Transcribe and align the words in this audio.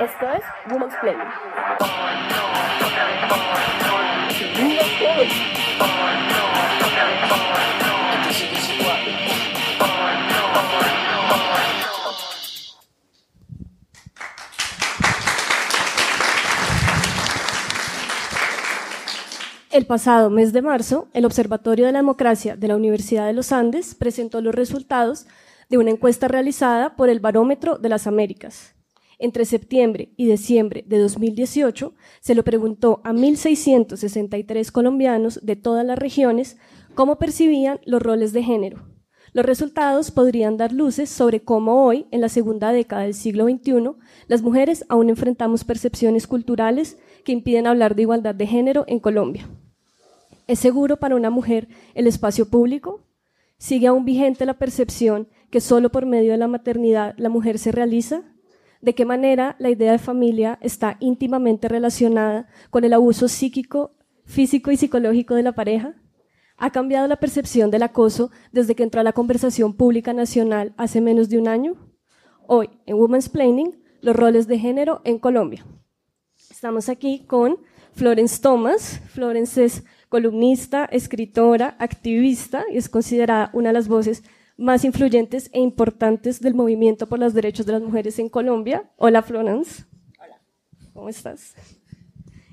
Esto 0.00 0.30
es 0.32 0.44
Woman's 0.70 0.94
Play. 1.00 1.16
El 19.72 19.86
pasado 19.86 20.30
mes 20.30 20.52
de 20.52 20.62
marzo, 20.62 21.08
el 21.12 21.24
Observatorio 21.24 21.86
de 21.86 21.92
la 21.92 21.98
Democracia 21.98 22.54
de 22.54 22.68
la 22.68 22.76
Universidad 22.76 23.26
de 23.26 23.32
los 23.32 23.50
Andes 23.50 23.96
presentó 23.96 24.40
los 24.42 24.54
resultados 24.54 25.26
de 25.68 25.78
una 25.78 25.90
encuesta 25.90 26.28
realizada 26.28 26.94
por 26.94 27.08
el 27.08 27.18
Barómetro 27.18 27.78
de 27.78 27.88
las 27.88 28.06
Américas. 28.06 28.77
Entre 29.18 29.44
septiembre 29.44 30.12
y 30.16 30.26
diciembre 30.26 30.84
de 30.86 30.98
2018 30.98 31.94
se 32.20 32.34
lo 32.36 32.44
preguntó 32.44 33.00
a 33.02 33.12
1.663 33.12 34.70
colombianos 34.70 35.40
de 35.42 35.56
todas 35.56 35.84
las 35.84 35.98
regiones 35.98 36.56
cómo 36.94 37.18
percibían 37.18 37.80
los 37.84 38.00
roles 38.00 38.32
de 38.32 38.44
género. 38.44 38.86
Los 39.32 39.44
resultados 39.44 40.10
podrían 40.10 40.56
dar 40.56 40.72
luces 40.72 41.10
sobre 41.10 41.40
cómo 41.40 41.84
hoy, 41.84 42.06
en 42.10 42.20
la 42.20 42.28
segunda 42.28 42.72
década 42.72 43.02
del 43.02 43.14
siglo 43.14 43.44
XXI, 43.44 43.90
las 44.26 44.42
mujeres 44.42 44.84
aún 44.88 45.10
enfrentamos 45.10 45.64
percepciones 45.64 46.26
culturales 46.26 46.96
que 47.24 47.32
impiden 47.32 47.66
hablar 47.66 47.94
de 47.94 48.02
igualdad 48.02 48.34
de 48.34 48.46
género 48.46 48.84
en 48.86 49.00
Colombia. 49.00 49.48
¿Es 50.46 50.60
seguro 50.60 50.96
para 50.96 51.16
una 51.16 51.28
mujer 51.28 51.68
el 51.94 52.06
espacio 52.06 52.48
público? 52.48 53.02
¿Sigue 53.58 53.88
aún 53.88 54.04
vigente 54.04 54.46
la 54.46 54.58
percepción 54.58 55.28
que 55.50 55.60
solo 55.60 55.90
por 55.90 56.06
medio 56.06 56.32
de 56.32 56.38
la 56.38 56.48
maternidad 56.48 57.14
la 57.18 57.28
mujer 57.28 57.58
se 57.58 57.72
realiza? 57.72 58.22
¿De 58.80 58.94
qué 58.94 59.04
manera 59.04 59.56
la 59.58 59.70
idea 59.70 59.92
de 59.92 59.98
familia 59.98 60.58
está 60.60 60.96
íntimamente 61.00 61.68
relacionada 61.68 62.48
con 62.70 62.84
el 62.84 62.92
abuso 62.92 63.26
psíquico, 63.26 63.96
físico 64.24 64.70
y 64.70 64.76
psicológico 64.76 65.34
de 65.34 65.42
la 65.42 65.52
pareja? 65.52 65.94
¿Ha 66.56 66.70
cambiado 66.70 67.06
la 67.08 67.16
percepción 67.16 67.70
del 67.70 67.82
acoso 67.82 68.30
desde 68.52 68.74
que 68.74 68.84
entró 68.84 69.00
a 69.00 69.04
la 69.04 69.12
conversación 69.12 69.74
pública 69.74 70.12
nacional 70.12 70.74
hace 70.76 71.00
menos 71.00 71.28
de 71.28 71.38
un 71.38 71.48
año? 71.48 71.76
Hoy, 72.46 72.70
en 72.86 72.96
Women's 72.96 73.28
Planning, 73.28 73.82
los 74.00 74.14
roles 74.14 74.46
de 74.46 74.58
género 74.58 75.00
en 75.04 75.18
Colombia. 75.18 75.66
Estamos 76.50 76.88
aquí 76.88 77.24
con 77.26 77.58
Florence 77.92 78.40
Thomas. 78.40 79.00
Florence 79.08 79.64
es 79.64 79.84
columnista, 80.08 80.84
escritora, 80.86 81.76
activista 81.78 82.64
y 82.72 82.76
es 82.76 82.88
considerada 82.88 83.50
una 83.52 83.70
de 83.70 83.74
las 83.74 83.88
voces 83.88 84.22
más 84.58 84.84
influyentes 84.84 85.48
e 85.52 85.60
importantes 85.60 86.40
del 86.40 86.52
movimiento 86.52 87.06
por 87.06 87.20
los 87.20 87.32
derechos 87.32 87.64
de 87.64 87.72
las 87.72 87.82
mujeres 87.82 88.18
en 88.18 88.28
Colombia. 88.28 88.90
Hola 88.96 89.22
Florence. 89.22 89.84
Hola. 90.20 90.40
¿Cómo 90.92 91.08
estás? 91.08 91.54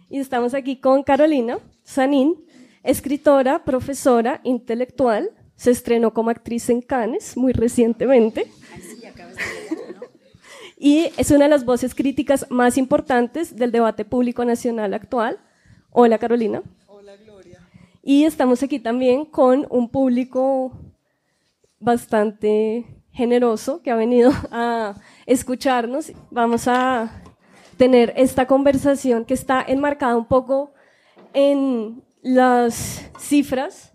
Y 0.08 0.20
estamos 0.20 0.54
aquí 0.54 0.78
con 0.78 1.02
Carolina 1.02 1.58
Sanín, 1.84 2.36
escritora, 2.84 3.66
profesora, 3.66 4.40
intelectual. 4.44 5.32
Se 5.56 5.72
estrenó 5.72 6.14
como 6.14 6.30
actriz 6.30 6.70
en 6.70 6.82
Cannes 6.82 7.36
muy 7.36 7.54
recientemente. 7.54 8.52
Y 10.78 11.08
es 11.18 11.32
una 11.32 11.46
de 11.46 11.50
las 11.50 11.66
voces 11.66 11.96
críticas 11.96 12.46
más 12.52 12.78
importantes 12.78 13.56
del 13.56 13.72
debate 13.72 14.06
público 14.06 14.46
nacional 14.46 14.94
actual. 14.94 15.40
Hola 15.90 16.20
Carolina. 16.20 16.62
Hola 16.86 17.16
Gloria. 17.16 17.68
Y 18.04 18.26
estamos 18.26 18.62
aquí 18.62 18.78
también 18.80 19.26
con 19.26 19.66
un 19.72 19.90
público 19.90 20.85
bastante 21.80 22.86
generoso 23.12 23.82
que 23.82 23.92
ha 23.92 23.96
venido 23.96 24.32
a 24.52 24.96
escucharnos. 25.26 26.12
Vamos 26.32 26.68
a 26.68 27.24
tener 27.78 28.14
esta 28.18 28.48
conversación 28.48 29.26
que 29.26 29.34
está 29.34 29.64
enmarcada 29.66 30.16
un 30.16 30.26
poco 30.26 30.74
en 31.34 32.04
las 32.22 33.10
cifras 33.20 33.94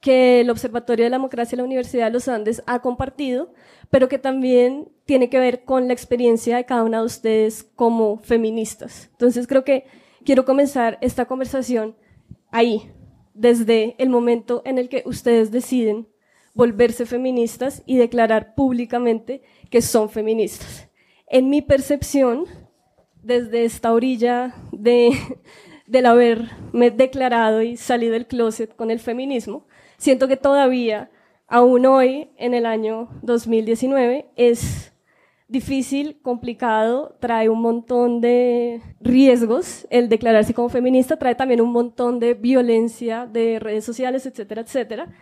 que 0.00 0.40
el 0.40 0.50
Observatorio 0.50 1.04
de 1.04 1.10
la 1.10 1.16
Democracia 1.16 1.56
de 1.56 1.62
la 1.62 1.66
Universidad 1.66 2.06
de 2.06 2.12
los 2.12 2.28
Andes 2.28 2.62
ha 2.66 2.80
compartido, 2.80 3.52
pero 3.90 4.08
que 4.08 4.18
también 4.18 4.92
tiene 5.06 5.28
que 5.28 5.38
ver 5.38 5.64
con 5.64 5.88
la 5.88 5.92
experiencia 5.92 6.56
de 6.56 6.64
cada 6.64 6.84
una 6.84 7.00
de 7.00 7.06
ustedes 7.06 7.64
como 7.74 8.18
feministas. 8.18 9.08
Entonces 9.12 9.46
creo 9.46 9.64
que 9.64 9.86
quiero 10.24 10.44
comenzar 10.44 10.98
esta 11.00 11.24
conversación 11.24 11.96
ahí, 12.50 12.92
desde 13.34 13.96
el 13.98 14.08
momento 14.08 14.62
en 14.64 14.78
el 14.78 14.88
que 14.88 15.02
ustedes 15.06 15.50
deciden 15.50 16.08
volverse 16.58 17.06
feministas 17.06 17.84
y 17.86 17.98
declarar 17.98 18.56
públicamente 18.56 19.42
que 19.70 19.80
son 19.80 20.10
feministas. 20.10 20.88
En 21.28 21.50
mi 21.50 21.62
percepción, 21.62 22.46
desde 23.22 23.64
esta 23.64 23.92
orilla 23.92 24.56
de, 24.72 25.12
del 25.86 26.06
haberme 26.06 26.90
declarado 26.90 27.62
y 27.62 27.76
salido 27.76 28.14
del 28.14 28.26
closet 28.26 28.74
con 28.74 28.90
el 28.90 28.98
feminismo, 28.98 29.68
siento 29.98 30.26
que 30.26 30.36
todavía, 30.36 31.12
aún 31.46 31.86
hoy, 31.86 32.30
en 32.36 32.54
el 32.54 32.66
año 32.66 33.08
2019, 33.22 34.26
es 34.34 34.92
difícil, 35.46 36.18
complicado, 36.22 37.16
trae 37.20 37.48
un 37.48 37.60
montón 37.60 38.20
de 38.20 38.82
riesgos. 39.00 39.86
El 39.90 40.08
declararse 40.08 40.54
como 40.54 40.70
feminista 40.70 41.20
trae 41.20 41.36
también 41.36 41.60
un 41.60 41.70
montón 41.70 42.18
de 42.18 42.34
violencia 42.34 43.26
de 43.26 43.60
redes 43.60 43.84
sociales, 43.84 44.26
etcétera, 44.26 44.62
etcétera. 44.62 45.14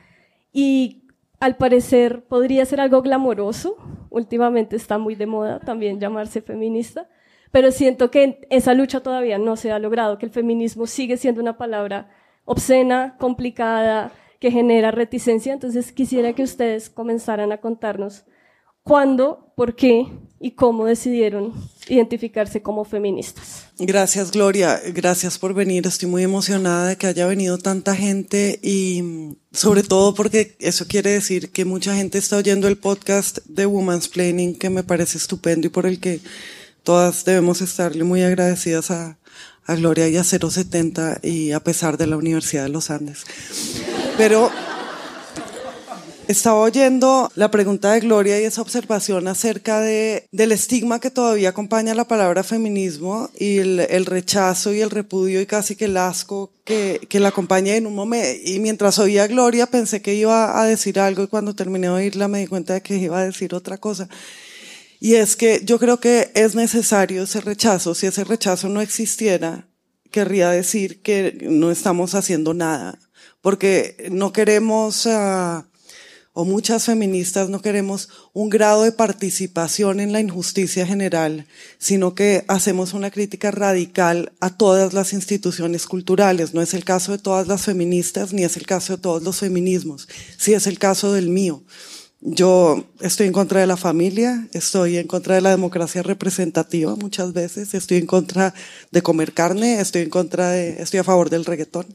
Y 0.50 1.02
al 1.41 1.56
parecer 1.56 2.24
podría 2.24 2.64
ser 2.64 2.80
algo 2.80 3.02
glamoroso. 3.02 3.76
Últimamente 4.10 4.76
está 4.76 4.98
muy 4.98 5.14
de 5.14 5.26
moda 5.26 5.60
también 5.60 6.00
llamarse 6.00 6.41
feminista, 6.41 7.08
pero 7.50 7.70
siento 7.70 8.10
que 8.10 8.47
esa 8.50 8.74
lucha 8.74 9.00
todavía 9.00 9.38
no 9.38 9.56
se 9.56 9.72
ha 9.72 9.78
logrado, 9.78 10.19
que 10.19 10.26
el 10.26 10.32
feminismo 10.32 10.86
sigue 10.86 11.16
siendo 11.16 11.41
una 11.41 11.56
palabra 11.58 12.10
obscena, 12.44 13.16
complicada, 13.19 14.12
que 14.41 14.50
genera 14.50 14.91
reticencia. 14.91 15.52
Entonces 15.52 15.92
quisiera 15.92 16.32
que 16.32 16.42
ustedes 16.42 16.88
comenzaran 16.91 17.52
a 17.52 17.58
contarnos 17.58 18.25
cuándo, 18.82 19.52
por 19.56 19.75
qué 19.75 20.06
y 20.46 20.52
cómo 20.52 20.86
decidieron 20.86 21.52
identificarse 21.88 22.62
como 22.62 22.84
feministas. 22.84 23.64
Gracias, 23.78 24.30
Gloria. 24.30 24.80
Gracias 24.94 25.38
por 25.38 25.54
venir. 25.54 25.88
Estoy 25.88 26.08
muy 26.08 26.22
emocionada 26.22 26.86
de 26.86 26.96
que 26.96 27.08
haya 27.08 27.26
venido 27.26 27.58
tanta 27.58 27.96
gente 27.96 28.60
y 28.62 29.34
sobre 29.50 29.82
todo 29.82 30.14
porque 30.14 30.54
eso 30.60 30.86
quiere 30.86 31.10
decir 31.10 31.50
que 31.50 31.64
mucha 31.64 31.96
gente 31.96 32.18
está 32.18 32.36
oyendo 32.36 32.68
el 32.68 32.78
podcast 32.78 33.38
de 33.46 33.66
Woman's 33.66 34.06
Planning, 34.06 34.54
que 34.54 34.70
me 34.70 34.84
parece 34.84 35.18
estupendo 35.18 35.66
y 35.66 35.70
por 35.70 35.84
el 35.84 35.98
que 35.98 36.20
todas 36.84 37.24
debemos 37.24 37.60
estarle 37.60 38.04
muy 38.04 38.22
agradecidas 38.22 38.92
a, 38.92 39.18
a 39.64 39.74
Gloria 39.74 40.08
y 40.08 40.16
a 40.16 40.22
070 40.22 41.22
y 41.24 41.50
a 41.50 41.58
pesar 41.58 41.98
de 41.98 42.06
la 42.06 42.16
Universidad 42.16 42.62
de 42.62 42.68
los 42.68 42.90
Andes. 42.90 43.24
Pero 44.16 44.52
estaba 46.28 46.60
oyendo 46.60 47.31
la 47.37 47.50
pregunta 47.50 47.92
de 47.92 48.00
Gloria 48.00 48.41
y 48.41 48.44
esa 48.44 48.62
observación 48.62 49.28
acerca 49.28 49.81
de, 49.81 50.26
del 50.32 50.53
estigma 50.53 50.98
que 50.98 51.10
todavía 51.10 51.50
acompaña 51.50 51.94
la 51.94 52.09
palabra 52.09 52.42
feminismo 52.42 53.31
y 53.38 53.59
el, 53.59 53.81
el 53.81 54.06
rechazo 54.06 54.72
y 54.72 54.81
el 54.81 54.91
repudio 54.91 55.41
y 55.41 55.47
casi 55.47 55.76
que 55.76 55.84
el 55.84 55.97
asco 55.97 56.53
que, 56.64 57.06
que 57.09 57.20
la 57.20 57.28
acompaña 57.28 57.76
en 57.76 57.87
un 57.87 57.94
momento. 57.94 58.41
Y 58.44 58.59
mientras 58.59 58.98
oía 58.98 59.25
a 59.25 59.28
Gloria 59.28 59.66
pensé 59.66 60.03
que 60.03 60.14
iba 60.14 60.60
a 60.60 60.66
decir 60.66 60.98
algo 60.98 61.22
y 61.22 61.28
cuando 61.28 61.54
terminé 61.54 61.87
de 61.87 61.92
oírla 61.92 62.28
me 62.28 62.41
di 62.41 62.47
cuenta 62.47 62.75
de 62.75 62.82
que 62.82 62.97
iba 62.97 63.20
a 63.20 63.25
decir 63.25 63.54
otra 63.54 63.78
cosa. 63.78 64.08
Y 64.98 65.14
es 65.14 65.37
que 65.37 65.60
yo 65.64 65.78
creo 65.78 66.00
que 66.00 66.32
es 66.34 66.54
necesario 66.54 67.22
ese 67.22 67.41
rechazo. 67.41 67.94
Si 67.94 68.06
ese 68.06 68.25
rechazo 68.25 68.69
no 68.69 68.81
existiera, 68.81 69.69
querría 70.10 70.50
decir 70.50 71.03
que 71.03 71.38
no 71.43 71.70
estamos 71.70 72.14
haciendo 72.14 72.54
nada. 72.54 72.98
Porque 73.43 74.08
no 74.10 74.32
queremos... 74.32 75.06
Uh, 75.06 75.62
o 76.38 76.44
muchas 76.44 76.84
feministas 76.84 77.49
no 77.49 77.62
queremos 77.62 78.11
un 78.34 78.50
grado 78.50 78.82
de 78.82 78.93
participación 78.93 80.00
en 80.00 80.12
la 80.12 80.20
injusticia 80.20 80.87
general, 80.87 81.46
sino 81.78 82.14
que 82.14 82.44
hacemos 82.46 82.93
una 82.93 83.11
crítica 83.11 83.50
radical 83.50 84.32
a 84.38 84.50
todas 84.50 84.93
las 84.93 85.14
instituciones 85.14 85.87
culturales. 85.87 86.52
No 86.52 86.61
es 86.61 86.75
el 86.75 86.84
caso 86.84 87.12
de 87.12 87.19
todas 87.19 87.46
las 87.46 87.62
feministas, 87.62 88.34
ni 88.34 88.44
es 88.44 88.58
el 88.58 88.66
caso 88.66 88.96
de 88.96 89.02
todos 89.02 89.22
los 89.22 89.38
feminismos, 89.38 90.08
sí 90.37 90.52
es 90.52 90.66
el 90.66 90.78
caso 90.78 91.14
del 91.14 91.31
mío. 91.31 91.62
Yo 92.20 92.84
estoy 93.00 93.28
en 93.28 93.32
contra 93.32 93.61
de 93.61 93.66
la 93.66 93.78
familia, 93.78 94.46
estoy 94.52 94.99
en 94.99 95.06
contra 95.06 95.37
de 95.37 95.40
la 95.40 95.50
democracia 95.50 96.02
representativa 96.02 96.96
muchas 96.96 97.32
veces, 97.32 97.72
estoy 97.72 97.96
en 97.96 98.06
contra 98.06 98.52
de 98.90 99.00
comer 99.00 99.32
carne, 99.32 99.81
estoy 99.81 100.02
en 100.02 100.11
contra 100.11 100.50
de, 100.50 100.82
estoy 100.82 101.00
a 101.00 101.05
favor 101.05 101.31
del 101.31 101.46
reggaetón. 101.46 101.87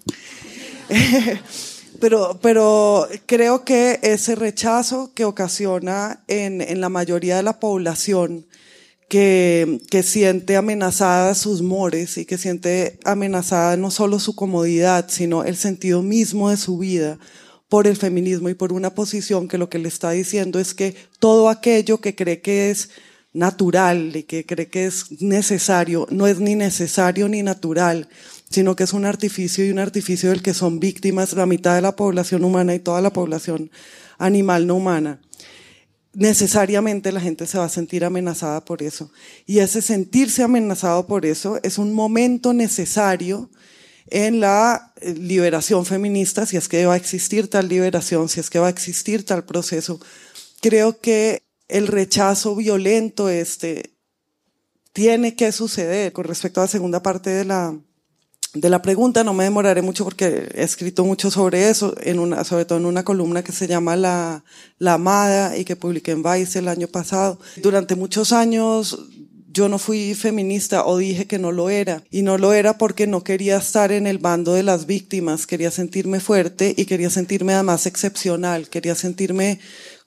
pero, 2.01 2.39
pero 2.41 3.07
creo 3.25 3.63
que 3.63 3.99
ese 4.01 4.35
rechazo 4.35 5.13
que 5.13 5.23
ocasiona 5.23 6.23
en, 6.27 6.59
en 6.61 6.81
la 6.81 6.89
mayoría 6.89 7.37
de 7.37 7.43
la 7.43 7.59
población 7.59 8.45
que, 9.07 9.79
que 9.89 10.03
siente 10.03 10.57
amenazada 10.57 11.35
sus 11.35 11.61
mores 11.61 12.17
y 12.17 12.25
que 12.25 12.37
siente 12.37 12.97
amenazada 13.03 13.77
no 13.77 13.91
solo 13.91 14.19
su 14.19 14.35
comodidad, 14.35 15.05
sino 15.09 15.43
el 15.43 15.55
sentido 15.55 16.01
mismo 16.01 16.49
de 16.49 16.57
su 16.57 16.77
vida 16.77 17.19
por 17.69 17.87
el 17.87 17.95
feminismo 17.95 18.49
y 18.49 18.53
por 18.53 18.73
una 18.73 18.95
posición 18.95 19.47
que 19.47 19.57
lo 19.57 19.69
que 19.69 19.79
le 19.79 19.87
está 19.87 20.11
diciendo 20.11 20.59
es 20.59 20.73
que 20.73 20.95
todo 21.19 21.49
aquello 21.49 22.01
que 22.01 22.15
cree 22.15 22.41
que 22.41 22.69
es 22.71 22.89
natural 23.33 24.15
y 24.15 24.23
que 24.23 24.45
cree 24.45 24.67
que 24.67 24.85
es 24.85 25.21
necesario, 25.21 26.07
no 26.09 26.27
es 26.27 26.39
ni 26.39 26.55
necesario 26.55 27.29
ni 27.29 27.43
natural, 27.43 28.09
sino 28.51 28.75
que 28.75 28.83
es 28.83 28.93
un 28.93 29.05
artificio 29.05 29.65
y 29.65 29.71
un 29.71 29.79
artificio 29.79 30.29
del 30.29 30.43
que 30.43 30.53
son 30.53 30.79
víctimas 30.79 31.33
la 31.33 31.45
mitad 31.45 31.75
de 31.75 31.81
la 31.81 31.95
población 31.95 32.43
humana 32.43 32.75
y 32.75 32.79
toda 32.79 33.01
la 33.01 33.13
población 33.13 33.71
animal 34.17 34.67
no 34.67 34.75
humana. 34.75 35.21
Necesariamente 36.13 37.13
la 37.13 37.21
gente 37.21 37.47
se 37.47 37.57
va 37.57 37.65
a 37.65 37.69
sentir 37.69 38.03
amenazada 38.03 38.65
por 38.65 38.83
eso. 38.83 39.11
Y 39.45 39.59
ese 39.59 39.81
sentirse 39.81 40.43
amenazado 40.43 41.07
por 41.07 41.25
eso 41.25 41.59
es 41.63 41.77
un 41.77 41.93
momento 41.93 42.53
necesario 42.53 43.49
en 44.07 44.41
la 44.41 44.93
eh, 44.99 45.13
liberación 45.13 45.85
feminista, 45.85 46.45
si 46.45 46.57
es 46.57 46.67
que 46.67 46.85
va 46.85 46.95
a 46.95 46.97
existir 46.97 47.49
tal 47.49 47.69
liberación, 47.69 48.27
si 48.27 48.41
es 48.41 48.49
que 48.49 48.59
va 48.59 48.67
a 48.67 48.71
existir 48.71 49.25
tal 49.25 49.45
proceso. 49.45 50.01
Creo 50.59 50.99
que 50.99 51.41
el 51.69 51.87
rechazo 51.87 52.55
violento 52.57 53.29
este 53.29 53.93
tiene 54.91 55.35
que 55.35 55.53
suceder. 55.53 56.11
Con 56.11 56.25
respecto 56.25 56.59
a 56.59 56.65
la 56.65 56.67
segunda 56.67 57.01
parte 57.01 57.29
de 57.29 57.45
la, 57.45 57.79
de 58.53 58.69
la 58.69 58.81
pregunta, 58.81 59.23
no 59.23 59.33
me 59.33 59.45
demoraré 59.45 59.81
mucho 59.81 60.03
porque 60.03 60.49
he 60.53 60.63
escrito 60.63 61.05
mucho 61.05 61.31
sobre 61.31 61.69
eso, 61.69 61.95
en 62.01 62.19
una, 62.19 62.43
sobre 62.43 62.65
todo 62.65 62.79
en 62.79 62.85
una 62.85 63.03
columna 63.03 63.43
que 63.43 63.53
se 63.53 63.67
llama 63.67 63.95
La, 63.95 64.43
la 64.77 64.95
Amada 64.95 65.57
y 65.57 65.63
que 65.63 65.77
publiqué 65.77 66.11
en 66.11 66.23
Vice 66.23 66.59
el 66.59 66.67
año 66.67 66.87
pasado. 66.87 67.39
Durante 67.57 67.95
muchos 67.95 68.33
años 68.33 69.07
yo 69.53 69.69
no 69.69 69.79
fui 69.79 70.15
feminista 70.15 70.85
o 70.85 70.97
dije 70.97 71.27
que 71.27 71.39
no 71.39 71.51
lo 71.51 71.69
era. 71.69 72.03
Y 72.11 72.23
no 72.23 72.37
lo 72.37 72.51
era 72.53 72.77
porque 72.77 73.07
no 73.07 73.23
quería 73.23 73.57
estar 73.57 73.91
en 73.91 74.05
el 74.05 74.17
bando 74.17 74.53
de 74.53 74.63
las 74.63 74.85
víctimas, 74.85 75.47
quería 75.47 75.71
sentirme 75.71 76.19
fuerte 76.19 76.73
y 76.75 76.85
quería 76.85 77.09
sentirme 77.09 77.53
además 77.53 77.85
excepcional, 77.85 78.69
quería 78.69 78.95
sentirme 78.95 79.59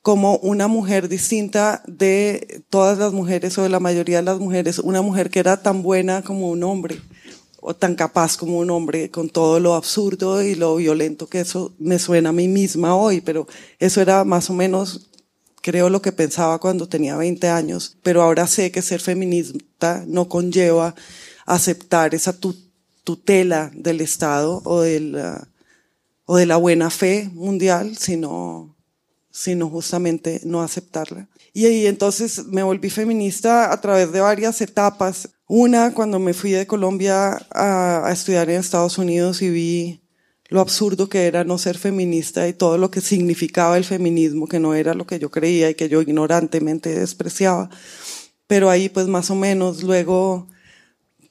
como 0.03 0.37
una 0.37 0.69
mujer 0.69 1.09
distinta 1.09 1.83
de 1.87 2.63
todas 2.69 2.99
las 2.99 3.15
mujeres 3.15 3.57
o 3.57 3.63
de 3.63 3.71
la 3.71 3.81
mayoría 3.81 4.19
de 4.19 4.23
las 4.23 4.39
mujeres, 4.39 4.79
una 4.79 5.01
mujer 5.01 5.31
que 5.31 5.41
era 5.41 5.63
tan 5.63 5.83
buena 5.83 6.21
como 6.21 6.51
un 6.51 6.63
hombre 6.63 7.01
o 7.67 7.75
tan 7.75 7.95
capaz 7.95 8.37
como 8.37 8.59
un 8.59 8.69
hombre 8.69 9.11
con 9.11 9.31
todo 9.31 9.59
lo 9.59 9.75
absurdo 9.75 10.43
y 10.43 10.55
lo 10.55 10.77
violento 10.77 11.29
que 11.29 11.41
eso 11.41 11.73
me 11.79 11.99
suena 11.99 12.29
a 12.29 12.33
mí 12.33 12.47
misma 12.47 12.95
hoy, 12.95 13.23
pero 13.23 13.49
eso 13.79 14.03
era 14.03 14.23
más 14.25 14.51
o 14.51 14.53
menos 14.53 15.09
creo 15.63 15.89
lo 15.89 16.03
que 16.03 16.13
pensaba 16.13 16.59
cuando 16.61 16.87
tenía 16.87 17.17
20 17.17 17.49
años, 17.49 17.97
pero 18.03 18.23
ahora 18.23 18.47
sé 18.47 18.71
que 18.71 18.83
ser 18.83 19.01
feminista 19.01 20.05
no 20.07 20.29
conlleva 20.29 20.95
aceptar 21.47 22.15
esa 22.15 22.37
tutela 23.03 23.71
del 23.75 24.03
Estado 24.03 24.61
o 24.67 24.83
de 24.83 25.01
la, 25.01 25.49
o 26.27 26.37
de 26.37 26.45
la 26.45 26.59
buena 26.59 26.91
fe 26.91 27.31
mundial, 27.33 27.97
sino 27.97 28.75
sino 29.31 29.69
justamente 29.69 30.41
no 30.45 30.63
aceptarla. 30.63 31.29
Y 31.53 31.67
ahí 31.67 31.87
entonces 31.87 32.47
me 32.47 32.63
volví 32.63 32.89
feminista 32.89 33.73
a 33.73 33.81
través 33.81 34.13
de 34.13 34.21
varias 34.21 34.61
etapas. 34.61 35.29
Una, 35.47 35.93
cuando 35.93 36.19
me 36.19 36.33
fui 36.33 36.53
de 36.53 36.67
Colombia 36.67 37.39
a, 37.51 38.11
estudiar 38.11 38.49
en 38.49 38.61
Estados 38.61 38.97
Unidos 38.97 39.43
y 39.43 39.51
vi 39.51 40.01
lo 40.49 40.61
absurdo 40.61 41.09
que 41.09 41.27
era 41.27 41.45
no 41.45 41.59
ser 41.59 41.77
feminista 41.77 42.49
y 42.49 42.55
todo 42.55 42.79
lo 42.79 42.91
que 42.91 43.01
significaba 43.01 43.77
el 43.77 43.85
feminismo, 43.85 44.47
que 44.47 44.61
no 44.61 44.75
era 44.75 44.95
lo 44.95 45.07
que 45.07 45.19
yo 45.19 45.31
creía 45.31 45.69
y 45.71 45.75
que 45.75 45.89
yo 45.89 46.01
ignorantemente 46.01 46.99
despreciaba. 46.99 47.69
Pero 48.47 48.71
ahí 48.71 48.89
pues 48.89 49.07
más 49.07 49.31
o 49.31 49.35
menos 49.35 49.83
luego 49.83 50.49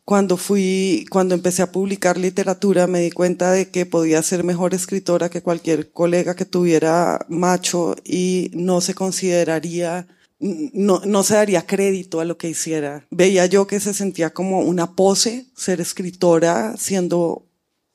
cuando 0.05 0.37
fui, 0.37 1.05
cuando 1.09 1.33
empecé 1.33 1.61
a 1.61 1.71
publicar 1.71 2.17
literatura, 2.17 2.87
me 2.87 2.99
di 2.99 3.11
cuenta 3.11 3.51
de 3.51 3.71
que 3.71 3.85
podía 3.85 4.21
ser 4.21 4.43
mejor 4.43 4.73
escritora 4.73 5.29
que 5.29 5.41
cualquier 5.41 5.91
colega 5.91 6.35
que 6.35 6.45
tuviera 6.45 7.25
macho 7.29 7.95
y 8.03 8.51
no 8.53 8.81
se 8.81 8.93
consideraría, 8.95 10.07
no, 10.43 11.01
no 11.05 11.23
se 11.23 11.35
daría 11.35 11.65
crédito 11.65 12.19
a 12.19 12.25
lo 12.25 12.37
que 12.37 12.49
hiciera. 12.49 13.05
Veía 13.09 13.45
yo 13.45 13.65
que 13.65 13.79
se 13.79 13.93
sentía 13.93 14.33
como 14.33 14.59
una 14.59 14.95
pose 14.95 15.45
ser 15.55 15.79
escritora 15.79 16.75
siendo 16.77 17.45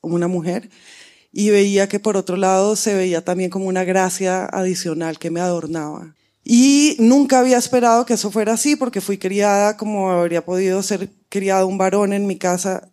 una 0.01 0.27
mujer 0.27 0.69
y 1.31 1.51
veía 1.51 1.87
que 1.87 1.99
por 1.99 2.17
otro 2.17 2.37
lado 2.37 2.75
se 2.75 2.95
veía 2.95 3.23
también 3.23 3.51
como 3.51 3.67
una 3.67 3.83
gracia 3.83 4.45
adicional 4.45 5.19
que 5.19 5.29
me 5.29 5.41
adornaba. 5.41 6.15
Y 6.43 6.95
nunca 6.97 7.39
había 7.39 7.57
esperado 7.57 8.05
que 8.05 8.15
eso 8.15 8.31
fuera 8.31 8.53
así 8.53 8.75
porque 8.75 9.01
fui 9.01 9.19
criada 9.19 9.77
como 9.77 10.09
habría 10.09 10.43
podido 10.43 10.81
ser 10.81 11.11
criado 11.29 11.67
un 11.67 11.77
varón 11.77 12.13
en 12.13 12.25
mi 12.25 12.37
casa 12.37 12.89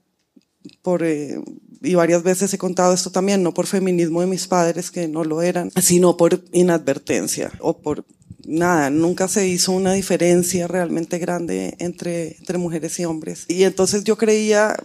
por, 0.82 1.03
eh, 1.03 1.41
y 1.82 1.94
varias 1.94 2.23
veces 2.23 2.52
he 2.52 2.58
contado 2.58 2.93
esto 2.93 3.11
también, 3.11 3.43
no 3.43 3.52
por 3.55 3.67
feminismo 3.67 4.20
de 4.20 4.26
mis 4.26 4.46
padres 4.46 4.90
que 4.90 5.08
no 5.08 5.25
lo 5.25 5.43
eran, 5.43 5.70
sino 5.81 6.17
por 6.17 6.43
inadvertencia 6.52 7.52
o 7.61 7.78
por 7.78 8.05
nada, 8.46 8.90
nunca 8.90 9.28
se 9.28 9.49
hizo 9.49 9.73
una 9.73 9.93
diferencia 9.93 10.69
realmente 10.69 11.19
grande 11.19 11.75
entre, 11.78 12.37
entre 12.38 12.58
mujeres 12.58 12.99
y 13.00 13.05
hombres. 13.05 13.44
Y 13.49 13.64
entonces 13.64 14.05
yo 14.05 14.17
creía 14.17 14.76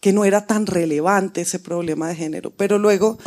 que 0.00 0.12
no 0.12 0.24
era 0.24 0.46
tan 0.46 0.66
relevante 0.66 1.42
ese 1.42 1.58
problema 1.58 2.08
de 2.08 2.16
género, 2.16 2.50
pero 2.50 2.78
luego 2.78 3.18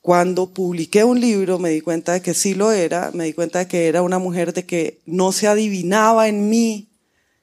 cuando 0.00 0.54
publiqué 0.54 1.02
un 1.02 1.20
libro 1.20 1.58
me 1.58 1.70
di 1.70 1.80
cuenta 1.80 2.12
de 2.12 2.22
que 2.22 2.32
sí 2.32 2.54
lo 2.54 2.70
era, 2.70 3.10
me 3.12 3.24
di 3.24 3.32
cuenta 3.32 3.58
de 3.58 3.66
que 3.66 3.88
era 3.88 4.02
una 4.02 4.18
mujer 4.18 4.52
de 4.52 4.64
que 4.64 5.00
no 5.04 5.32
se 5.32 5.48
adivinaba 5.48 6.28
en 6.28 6.48
mí 6.48 6.88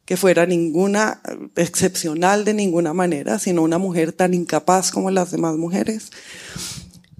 que 0.05 0.17
fuera 0.17 0.45
ninguna 0.45 1.21
excepcional 1.55 2.45
de 2.45 2.53
ninguna 2.53 2.94
manera, 2.94 3.39
sino 3.39 3.61
una 3.61 3.77
mujer 3.77 4.11
tan 4.11 4.33
incapaz 4.33 4.91
como 4.91 5.11
las 5.11 5.31
demás 5.31 5.55
mujeres. 5.55 6.11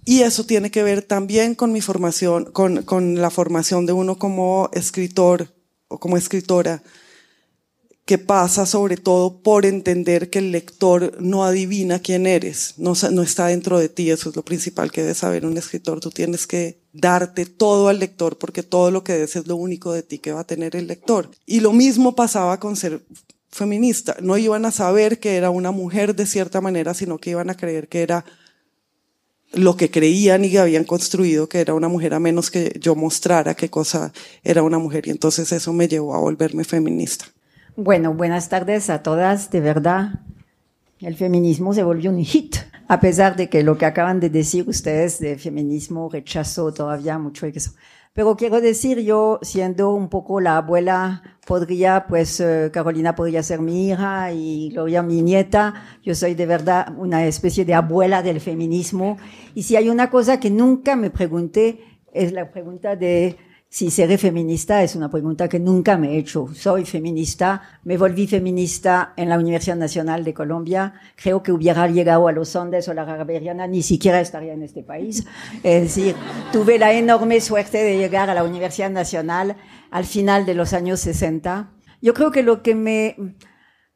Y 0.06 0.22
eso 0.22 0.46
tiene 0.46 0.70
que 0.70 0.84
ver 0.84 1.02
también 1.02 1.56
con 1.56 1.72
mi 1.72 1.80
formación, 1.80 2.46
con, 2.52 2.84
con 2.84 3.22
la 3.22 3.30
formación 3.30 3.86
de 3.86 3.94
uno 3.94 4.18
como 4.18 4.70
escritor 4.74 5.54
o 5.88 6.00
como 6.00 6.18
escritora 6.18 6.84
que 8.06 8.18
pasa 8.18 8.66
sobre 8.66 8.98
todo 8.98 9.42
por 9.42 9.66
entender 9.66 10.30
que 10.30 10.40
el 10.40 10.52
lector 10.52 11.18
no 11.22 11.46
adivina 11.46 12.00
quién 12.00 12.28
eres, 12.28 12.74
no, 12.78 12.94
no 13.12 13.22
está 13.22 13.48
dentro 13.48 13.80
de 13.80 13.88
ti, 13.88 14.10
eso 14.10 14.30
es 14.30 14.36
lo 14.36 14.44
principal 14.44 14.92
que 14.92 15.02
debe 15.02 15.14
saber 15.14 15.46
un 15.46 15.58
escritor, 15.58 16.02
tú 16.02 16.10
tienes 16.10 16.46
que 16.46 16.83
darte 16.94 17.46
todo 17.46 17.90
al 17.90 18.00
lector 18.00 18.38
porque 18.38 18.64
todo 18.64 18.92
lo 18.92 19.04
que 19.04 19.14
des 19.14 19.36
es 19.36 19.48
lo 19.48 19.56
único 19.56 19.92
de 19.92 20.04
ti 20.04 20.20
que 20.20 20.32
va 20.32 20.42
a 20.42 20.48
tener 20.48 20.76
el 20.76 20.88
lector. 20.88 21.30
Y 21.46 21.60
lo 21.60 21.74
mismo 21.74 22.16
pasaba 22.16 22.60
con 22.60 22.76
ser 22.76 23.02
feminista, 23.50 24.16
no 24.22 24.38
iban 24.38 24.66
a 24.66 24.72
saber 24.72 25.20
que 25.20 25.36
era 25.36 25.50
una 25.50 25.72
mujer 25.72 26.16
de 26.16 26.26
cierta 26.26 26.62
manera, 26.62 26.94
sino 26.94 27.18
que 27.18 27.32
iban 27.32 27.50
a 27.50 27.56
creer 27.56 27.88
que 27.88 28.02
era 28.02 28.26
lo 29.54 29.78
que 29.78 29.92
creían 29.92 30.44
y 30.44 30.50
que 30.50 30.60
habían 30.60 30.84
construido 30.84 31.48
que 31.48 31.60
era 31.60 31.76
una 31.76 31.88
mujer 31.88 32.14
a 32.16 32.20
menos 32.20 32.50
que 32.50 32.76
yo 32.80 32.96
mostrara 32.96 33.54
qué 33.54 33.70
cosa 33.70 34.12
era 34.44 34.64
una 34.64 34.80
mujer 34.80 35.08
y 35.08 35.12
entonces 35.12 35.52
eso 35.52 35.72
me 35.74 35.88
llevó 35.88 36.16
a 36.16 36.20
volverme 36.20 36.64
feminista. 36.64 37.26
Bueno, 37.76 38.14
buenas 38.14 38.50
tardes 38.50 38.90
a 38.90 39.04
todas. 39.04 39.52
De 39.52 39.60
verdad, 39.60 40.22
el 41.04 41.16
feminismo 41.16 41.74
se 41.74 41.84
volvió 41.84 42.10
un 42.12 42.24
hit, 42.24 42.56
a 42.88 43.00
pesar 43.00 43.36
de 43.36 43.50
que 43.50 43.64
lo 43.64 43.78
que 43.78 43.86
acaban 43.86 44.20
de 44.20 44.30
decir 44.30 44.68
ustedes 44.68 45.20
de 45.20 45.38
feminismo 45.38 46.10
rechazo 46.10 46.74
todavía 46.74 47.18
mucho 47.18 47.46
eso. 47.46 47.72
Pero 48.14 48.36
quiero 48.36 48.62
decir, 48.62 49.00
yo 49.00 49.40
siendo 49.42 49.92
un 49.92 50.08
poco 50.08 50.40
la 50.40 50.58
abuela, 50.58 51.24
podría, 51.48 52.06
pues 52.08 52.40
eh, 52.40 52.70
Carolina 52.72 53.16
podría 53.16 53.42
ser 53.42 53.60
mi 53.60 53.90
hija 53.90 54.32
y 54.32 54.70
Gloria 54.70 55.02
mi 55.02 55.24
nieta. 55.24 55.74
Yo 56.04 56.14
soy 56.14 56.36
de 56.36 56.46
verdad 56.46 56.94
una 56.96 57.26
especie 57.26 57.66
de 57.66 57.74
abuela 57.74 58.22
del 58.22 58.40
feminismo. 58.40 59.18
Y 59.56 59.64
si 59.64 59.76
hay 59.76 59.90
una 59.90 60.12
cosa 60.12 60.40
que 60.40 60.52
nunca 60.52 60.96
me 60.96 61.10
pregunté, 61.10 61.80
es 62.14 62.32
la 62.32 62.52
pregunta 62.52 62.96
de 62.96 63.36
si 63.74 63.90
seré 63.90 64.20
feminista 64.20 64.84
es 64.84 64.96
una 64.96 65.10
pregunta 65.10 65.50
que 65.50 65.60
nunca 65.60 65.98
me 65.98 66.12
he 66.12 66.20
hecho. 66.20 66.48
Soy 66.54 66.86
feminista, 66.86 67.80
me 67.86 67.98
volví 67.98 68.28
feminista 68.28 69.16
en 69.18 69.30
la 69.30 69.40
Universidad 69.40 69.78
Nacional 69.78 70.24
de 70.24 70.32
Colombia. 70.32 70.94
Creo 71.16 71.42
que 71.42 71.52
hubiera 71.52 71.88
llegado 71.88 72.28
a 72.28 72.32
los 72.32 72.56
Andes 72.56 72.88
o 72.88 72.94
la 72.94 73.04
Garberiana, 73.04 73.66
ni 73.66 73.82
siquiera 73.82 74.22
estaría 74.22 74.54
en 74.54 74.62
este 74.62 74.84
país. 74.84 75.26
Es 75.64 75.82
decir, 75.82 76.16
tuve 76.52 76.78
la 76.78 76.94
enorme 76.94 77.42
suerte 77.42 77.80
de 77.80 77.98
llegar 77.98 78.30
a 78.30 78.36
la 78.36 78.44
Universidad 78.44 78.92
Nacional 78.92 79.56
al 79.90 80.06
final 80.06 80.46
de 80.46 80.54
los 80.54 80.74
años 80.74 81.00
60. 81.00 81.72
Yo 82.00 82.14
creo 82.14 82.30
que 82.30 82.44
lo 82.44 82.62
que 82.62 82.76
me 82.76 83.16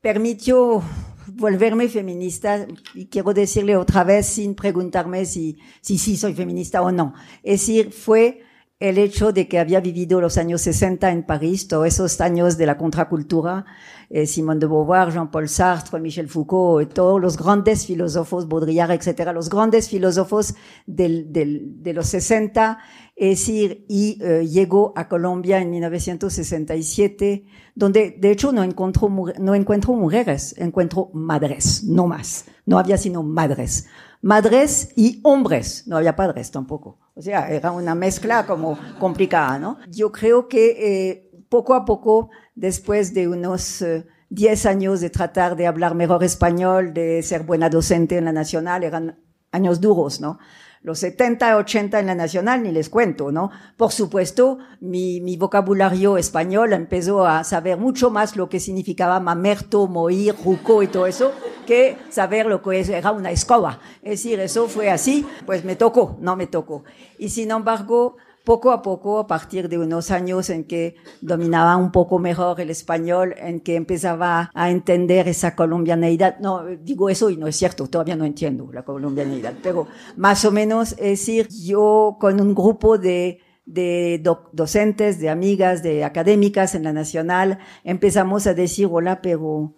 permitió 0.02 0.82
volverme 1.28 1.88
feminista, 1.88 2.66
y 2.96 3.10
quiero 3.10 3.32
decirle 3.32 3.78
otra 3.78 4.04
vez 4.04 4.26
sin 4.26 4.56
preguntarme 4.56 5.24
si 5.26 5.60
sí 5.82 6.00
si, 6.00 6.18
soy 6.18 6.34
feminista 6.34 6.82
o 6.82 6.92
no, 6.92 7.14
es 7.44 7.60
decir, 7.60 7.92
fue 7.92 8.42
el 8.80 9.00
hecho 9.00 9.32
de 9.32 9.48
que 9.48 9.58
había 9.58 9.80
vivido 9.80 10.22
los 10.22 10.38
años 10.38 10.62
60 10.62 11.12
en 11.12 11.24
París, 11.24 11.68
todos 11.68 11.88
esos 11.88 12.22
años 12.22 12.58
de 12.58 12.68
la 12.68 12.78
contracultura, 12.78 13.66
eh, 14.10 14.28
Simone 14.28 14.60
de 14.60 14.68
Beauvoir, 14.68 15.12
Jean-Paul 15.12 15.50
Sartre, 15.50 16.00
Michel 16.00 16.30
Foucault, 16.30 16.94
todos 16.94 17.20
los 17.20 17.38
grandes 17.38 17.88
filósofos, 17.88 18.48
Baudrillard, 18.48 18.92
etcétera, 18.92 19.34
los 19.34 19.50
grandes 19.50 19.90
filósofos 19.90 20.54
del, 20.86 21.34
del, 21.34 21.82
de 21.82 21.94
los 21.94 22.08
60, 22.08 22.78
es 23.18 23.40
decir, 23.40 23.86
y 23.90 24.20
eh, 24.24 24.48
llegó 24.48 24.94
a 24.96 25.10
Colombia 25.10 25.60
en 25.60 25.72
1967, 25.72 27.46
donde 27.74 28.12
de 28.12 28.32
hecho 28.32 28.52
no 28.52 28.64
encontró, 28.64 29.10
no 29.40 29.56
encuentro 29.56 29.94
mujeres, 29.94 30.54
encuentro 30.58 31.10
madres, 31.14 31.84
no 31.84 32.08
más. 32.08 32.46
No 32.66 32.78
había 32.78 32.98
sino 32.98 33.24
madres 33.24 33.88
madres 34.22 34.92
y 34.96 35.20
hombres, 35.24 35.84
no 35.88 35.98
había 35.98 36.16
padres 36.16 36.52
tampoco. 36.52 36.98
O 37.16 37.22
sea, 37.22 37.50
era 37.50 37.72
una 37.72 37.96
mezcla 37.96 38.46
como 38.46 38.78
complicada, 39.00 39.60
¿no? 39.60 39.78
Yo 39.90 40.12
creo 40.12 40.48
que 40.48 40.76
eh, 41.10 41.32
poco 41.50 41.74
a 41.74 41.86
poco, 41.86 42.30
después 42.56 43.14
de 43.14 43.28
unos 43.28 43.84
10 44.30 44.66
eh, 44.66 44.70
años 44.70 45.02
de 45.02 45.10
tratar 45.10 45.56
de 45.56 45.68
hablar 45.68 45.96
mejor 45.96 46.24
español, 46.24 46.94
de 46.94 47.24
ser 47.24 47.44
buena 47.44 47.70
docente 47.70 48.18
en 48.18 48.26
la 48.26 48.34
nacional, 48.34 48.84
eran 48.84 49.20
años 49.52 49.82
duros, 49.82 50.20
¿no? 50.20 50.40
Los 50.88 51.00
70, 51.00 51.58
80 51.58 52.00
en 52.00 52.06
la 52.06 52.16
nacional, 52.16 52.64
ni 52.64 52.72
les 52.72 52.88
cuento, 52.88 53.30
¿no? 53.30 53.52
Por 53.76 53.92
supuesto, 53.92 54.60
mi, 54.80 55.20
mi 55.20 55.36
vocabulario 55.36 56.18
español 56.18 56.72
empezó 56.72 57.26
a 57.28 57.44
saber 57.44 57.76
mucho 57.76 58.10
más 58.10 58.38
lo 58.38 58.48
que 58.48 58.62
significaba 58.62 59.20
mamerto, 59.20 59.88
moir, 59.88 60.34
ruco 60.46 60.82
y 60.84 60.88
todo 60.88 61.06
eso, 61.06 61.34
que 61.66 61.98
saber 62.10 62.46
lo 62.46 62.62
que 62.62 62.80
era 62.80 63.12
una 63.12 63.32
escoba. 63.32 63.82
Es 64.02 64.12
decir, 64.12 64.40
eso 64.40 64.70
fue 64.70 64.90
así, 64.90 65.28
pues 65.46 65.66
me 65.66 65.76
tocó, 65.76 66.18
no 66.22 66.38
me 66.38 66.48
tocó. 66.48 66.86
Y 67.18 67.28
sin 67.28 67.52
embargo, 67.52 68.16
poco 68.48 68.72
a 68.72 68.82
poco, 68.82 69.20
a 69.20 69.28
partir 69.28 69.68
de 69.68 69.78
unos 69.78 70.10
años 70.10 70.50
en 70.50 70.64
que 70.64 70.96
dominaba 71.20 71.76
un 71.76 71.92
poco 71.92 72.18
mejor 72.18 72.62
el 72.62 72.70
español, 72.70 73.36
en 73.38 73.60
que 73.60 73.76
empezaba 73.76 74.52
a 74.54 74.72
entender 74.72 75.28
esa 75.28 75.54
colombianeidad. 75.54 76.40
No, 76.40 76.64
digo 76.66 77.10
eso 77.10 77.30
y 77.30 77.36
no 77.36 77.48
es 77.48 77.58
cierto, 77.58 77.88
todavía 77.88 78.16
no 78.16 78.24
entiendo 78.24 78.70
la 78.72 78.84
colombianeidad, 78.84 79.54
pero 79.62 79.88
más 80.16 80.46
o 80.46 80.52
menos, 80.52 80.94
es 80.94 81.20
decir, 81.20 81.50
yo 81.50 82.16
con 82.22 82.40
un 82.40 82.56
grupo 82.56 82.98
de 82.98 83.42
de 83.66 84.24
docentes, 84.54 85.20
de 85.20 85.30
amigas, 85.30 85.84
de 85.84 86.06
académicas 86.06 86.74
en 86.74 86.84
la 86.86 86.94
nacional, 86.94 87.60
empezamos 87.84 88.48
a 88.48 88.54
decir, 88.54 88.88
hola, 88.90 89.22
pero 89.22 89.74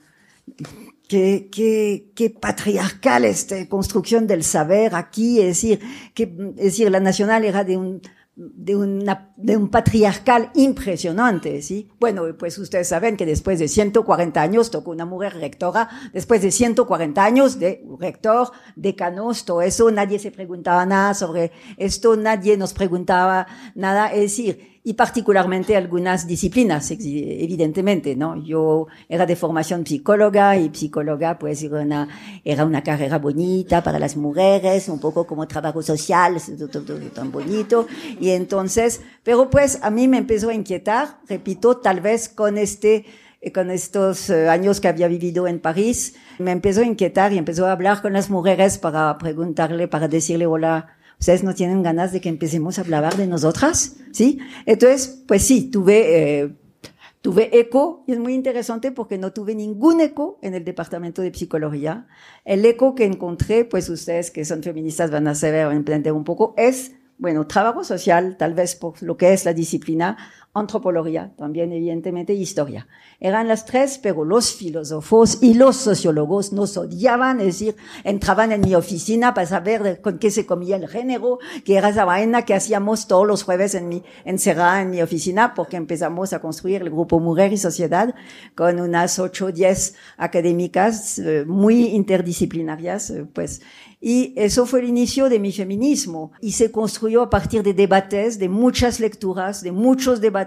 qué, 1.07 1.49
qué, 1.51 2.11
qué 2.13 2.29
patriarcal 2.29 3.25
esta 3.25 3.67
construcción 3.67 4.27
del 4.27 4.43
saber 4.43 4.93
aquí, 4.93 5.39
es 5.39 5.47
decir, 5.47 5.79
que, 6.13 6.31
es 6.57 6.65
decir, 6.65 6.91
la 6.91 6.99
nacional 6.99 7.45
era 7.45 7.63
de 7.63 7.77
un, 7.77 7.99
de, 8.39 8.75
una, 8.77 9.33
de 9.35 9.57
un 9.57 9.67
patriarcal 9.67 10.49
impresionante, 10.55 11.61
¿sí? 11.61 11.89
Bueno, 11.99 12.23
pues 12.37 12.57
ustedes 12.57 12.87
saben 12.87 13.17
que 13.17 13.25
después 13.25 13.59
de 13.59 13.67
140 13.67 14.41
años 14.41 14.71
tocó 14.71 14.91
una 14.91 15.05
mujer 15.05 15.35
rectora, 15.35 15.89
después 16.13 16.41
de 16.41 16.51
140 16.51 17.21
años 17.21 17.59
de 17.59 17.83
rector, 17.99 18.51
decanos, 18.77 19.43
todo 19.43 19.61
eso, 19.61 19.91
nadie 19.91 20.19
se 20.19 20.31
preguntaba 20.31 20.85
nada 20.85 21.13
sobre 21.15 21.51
esto, 21.75 22.15
nadie 22.15 22.55
nos 22.55 22.73
preguntaba 22.73 23.45
nada, 23.75 24.07
es 24.13 24.21
decir, 24.21 24.78
y 24.83 24.93
particularmente 24.93 25.75
algunas 25.75 26.25
disciplinas, 26.25 26.89
evidentemente, 26.91 28.15
¿no? 28.15 28.41
Yo 28.41 28.87
era 29.09 29.25
de 29.25 29.35
formación 29.35 29.85
psicóloga 29.85 30.55
y 30.57 30.73
psicóloga 30.73 31.37
pues 31.37 31.61
era 31.63 31.81
una, 31.81 32.07
era 32.45 32.65
una 32.65 32.81
carrera 32.81 33.17
bonita 33.17 33.83
para 33.83 33.99
las 33.99 34.15
mujeres, 34.15 34.87
un 34.87 34.99
poco 34.99 35.27
como 35.27 35.47
trabajo 35.47 35.81
social, 35.81 36.37
tan 37.13 37.31
bonito. 37.31 37.87
Y 38.19 38.29
entonces, 38.29 39.01
pero 39.23 39.49
pues 39.49 39.79
a 39.81 39.89
mí 39.89 40.07
me 40.07 40.17
empezó 40.17 40.49
a 40.49 40.53
inquietar, 40.53 41.19
repito, 41.27 41.77
tal 41.77 41.99
vez 41.99 42.29
con 42.29 42.57
este, 42.57 43.05
con 43.53 43.71
estos 43.71 44.29
eh, 44.29 44.47
años 44.47 44.79
que 44.79 44.87
había 44.87 45.07
vivido 45.07 45.47
en 45.47 45.59
París, 45.59 46.15
me 46.37 46.51
empezó 46.51 46.81
a 46.81 46.85
inquietar 46.85 47.33
y 47.33 47.37
empezó 47.37 47.67
a 47.67 47.73
hablar 47.73 48.01
con 48.01 48.13
las 48.13 48.29
mujeres 48.29 48.77
para 48.77 49.17
preguntarle, 49.17 49.89
para 49.89 50.07
decirle, 50.07 50.45
hola, 50.45 50.95
¿Ustedes 51.19 51.43
no 51.43 51.53
tienen 51.53 51.83
ganas 51.83 52.13
de 52.13 52.21
que 52.21 52.29
empecemos 52.29 52.77
a 52.77 52.81
hablar 52.81 53.17
de 53.17 53.27
nosotras? 53.27 53.97
¿Sí? 54.11 54.39
Entonces, 54.65 55.23
pues 55.27 55.43
sí, 55.43 55.69
tuve, 55.69 56.39
eh, 56.41 56.55
tuve 57.21 57.59
eco 57.59 58.05
y 58.07 58.13
es 58.13 58.19
muy 58.19 58.33
interesante 58.33 58.91
porque 58.91 59.17
no 59.17 59.33
tuve 59.33 59.53
ningún 59.53 59.99
eco 59.99 60.39
en 60.41 60.55
el 60.55 60.63
departamento 60.63 61.21
de 61.21 61.33
psicología. 61.33 62.07
El 62.45 62.65
eco 62.65 62.95
que 62.95 63.03
encontré, 63.03 63.65
pues 63.65 63.89
ustedes 63.89 64.31
que 64.31 64.45
son 64.45 64.63
feministas 64.63 65.11
van 65.11 65.27
a 65.27 65.35
saber 65.35 65.69
entender 65.73 66.13
un 66.13 66.23
poco, 66.23 66.53
es, 66.55 66.93
bueno, 67.17 67.45
trabajo 67.47 67.83
social, 67.83 68.37
tal 68.37 68.53
vez 68.53 68.75
por 68.75 69.03
lo 69.03 69.17
que 69.17 69.33
es 69.33 69.43
la 69.43 69.53
disciplina, 69.53 70.17
antropología, 70.53 71.31
también 71.37 71.71
evidentemente 71.71 72.33
historia. 72.33 72.87
Eran 73.19 73.47
las 73.47 73.65
tres, 73.65 73.99
pero 74.01 74.25
los 74.25 74.53
filósofos 74.53 75.37
y 75.41 75.53
los 75.53 75.75
sociólogos 75.75 76.53
nos 76.53 76.75
odiaban, 76.75 77.39
es 77.39 77.45
decir, 77.45 77.75
entraban 78.03 78.51
en 78.51 78.61
mi 78.61 78.73
oficina 78.73 79.33
para 79.33 79.45
saber 79.45 80.01
con 80.01 80.17
qué 80.17 80.31
se 80.31 80.45
comía 80.45 80.77
el 80.77 80.87
género, 80.87 81.39
que 81.63 81.75
era 81.75 81.89
esa 81.89 82.05
vaina 82.05 82.45
que 82.45 82.55
hacíamos 82.55 83.07
todos 83.07 83.27
los 83.27 83.43
jueves 83.43 83.75
en 83.75 83.89
mi, 83.89 84.03
encerrada 84.25 84.81
en 84.81 84.89
mi 84.89 85.01
oficina, 85.01 85.53
porque 85.53 85.77
empezamos 85.77 86.33
a 86.33 86.41
construir 86.41 86.81
el 86.81 86.89
grupo 86.89 87.19
Mujer 87.19 87.53
y 87.53 87.57
Sociedad 87.57 88.15
con 88.55 88.79
unas 88.79 89.19
ocho 89.19 89.51
diez 89.51 89.95
académicas 90.17 91.19
eh, 91.19 91.45
muy 91.45 91.87
interdisciplinarias, 91.87 93.11
eh, 93.11 93.25
pues, 93.31 93.61
y 94.01 94.33
eso 94.37 94.65
fue 94.65 94.79
el 94.79 94.87
inicio 94.87 95.27
de 95.27 95.39
mi 95.39 95.51
feminismo 95.51 96.31
y 96.39 96.53
se 96.53 96.71
construyó 96.71 97.21
a 97.21 97.29
partir 97.29 97.63
de 97.63 97.73
debates, 97.73 98.39
de 98.39 98.47
muchas 98.47 99.01
lecturas, 99.01 99.61
de 99.61 99.73
muchos 99.73 100.21
debates, 100.21 100.38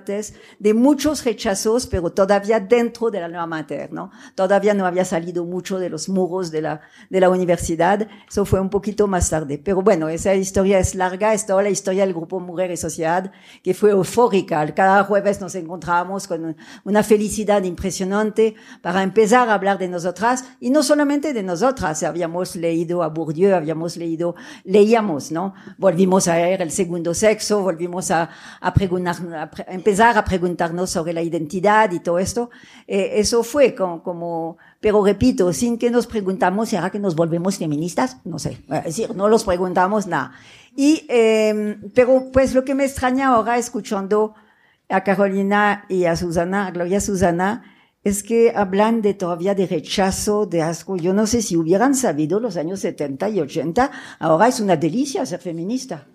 de 0.59 0.75
muchos 0.75 1.25
rechazos, 1.25 1.87
pero 1.87 2.11
todavía 2.11 2.61
dentro 2.61 3.11
de 3.11 3.21
la 3.21 3.29
nueva 3.29 3.47
mater, 3.47 3.93
¿no? 3.93 4.11
Todavía 4.35 4.75
no 4.75 4.87
había 4.87 5.05
salido 5.05 5.45
mucho 5.45 5.79
de 5.79 5.91
los 5.91 6.09
muros 6.09 6.51
de 6.51 6.63
la, 6.63 6.81
de 7.11 7.21
la 7.21 7.31
universidad. 7.31 8.09
Eso 8.29 8.45
fue 8.45 8.61
un 8.61 8.71
poquito 8.71 9.07
más 9.07 9.31
tarde. 9.31 9.59
Pero 9.59 9.83
bueno, 9.83 10.09
esa 10.09 10.35
historia 10.35 10.79
es 10.79 10.95
larga. 10.95 11.35
Es 11.35 11.47
toda 11.47 11.63
la 11.63 11.71
historia 11.71 12.05
del 12.05 12.15
grupo 12.15 12.41
Mujer 12.41 12.71
y 12.71 12.77
Sociedad 12.77 13.33
que 13.63 13.75
fue 13.75 13.91
eufórica. 13.91 14.67
Cada 14.75 15.05
jueves 15.05 15.41
nos 15.41 15.55
encontrábamos 15.55 16.27
con 16.27 16.57
una 16.85 17.03
felicidad 17.03 17.63
impresionante 17.63 18.55
para 18.81 19.03
empezar 19.03 19.49
a 19.49 19.55
hablar 19.55 19.79
de 19.79 19.89
nosotras 19.89 20.45
y 20.61 20.71
no 20.71 20.83
solamente 20.83 21.33
de 21.33 21.43
nosotras. 21.43 22.03
Habíamos 22.03 22.57
leído 22.57 23.03
a 23.03 23.09
Bourdieu 23.09 23.55
habíamos 23.55 23.97
leído, 23.97 24.35
leíamos, 24.65 25.33
¿no? 25.33 25.55
Volvimos 25.79 26.29
a 26.29 26.37
ver 26.37 26.63
el 26.63 26.71
segundo 26.71 27.15
sexo, 27.15 27.63
volvimos 27.63 28.11
a, 28.11 28.31
a, 28.61 28.75
preguntar, 28.75 29.17
a, 29.35 29.51
empezar 29.83 30.17
a 30.17 30.25
preguntarnos 30.25 30.91
sobre 30.91 31.13
la 31.13 31.23
identidad 31.23 31.91
y 31.91 31.99
todo 31.99 32.21
esto. 32.21 32.51
Eh, 32.87 33.15
eso 33.15 33.43
fue 33.43 33.75
como, 33.75 34.01
como, 34.01 34.59
pero 34.81 35.05
repito, 35.05 35.53
sin 35.53 35.77
que 35.77 35.91
nos 35.91 36.07
preguntamos, 36.07 36.69
¿será 36.69 36.89
que 36.91 37.01
nos 37.01 37.17
volvemos 37.17 37.59
feministas? 37.59 38.19
No 38.25 38.39
sé, 38.39 38.59
es 38.71 38.85
decir, 38.85 39.17
no 39.17 39.29
los 39.29 39.43
preguntamos 39.43 40.07
nada. 40.07 40.33
Y, 40.77 41.05
eh, 41.09 41.79
pero 41.95 42.31
pues 42.33 42.55
lo 42.55 42.65
que 42.65 42.77
me 42.77 42.85
extraña 42.85 43.35
ahora 43.35 43.59
escuchando 43.59 44.35
a 44.89 45.03
Carolina 45.03 45.85
y 45.89 46.05
a 46.05 46.15
Susana, 46.15 46.69
a 46.69 46.71
Gloria 46.71 47.01
Susana, 47.01 47.65
es 48.05 48.23
que 48.23 48.53
hablan 48.55 49.03
de 49.03 49.15
todavía 49.15 49.55
de 49.55 49.67
rechazo, 49.67 50.47
de 50.47 50.63
asco. 50.63 50.97
Yo 50.97 51.13
no 51.13 51.27
sé 51.27 51.43
si 51.43 51.57
hubieran 51.57 51.95
sabido 51.95 52.39
los 52.39 52.57
años 52.57 52.81
70 52.81 53.29
y 53.31 53.41
80, 53.41 53.91
ahora 54.21 54.47
es 54.47 54.61
una 54.61 54.77
delicia 54.77 55.27
ser 55.27 55.41
feminista. 55.41 56.07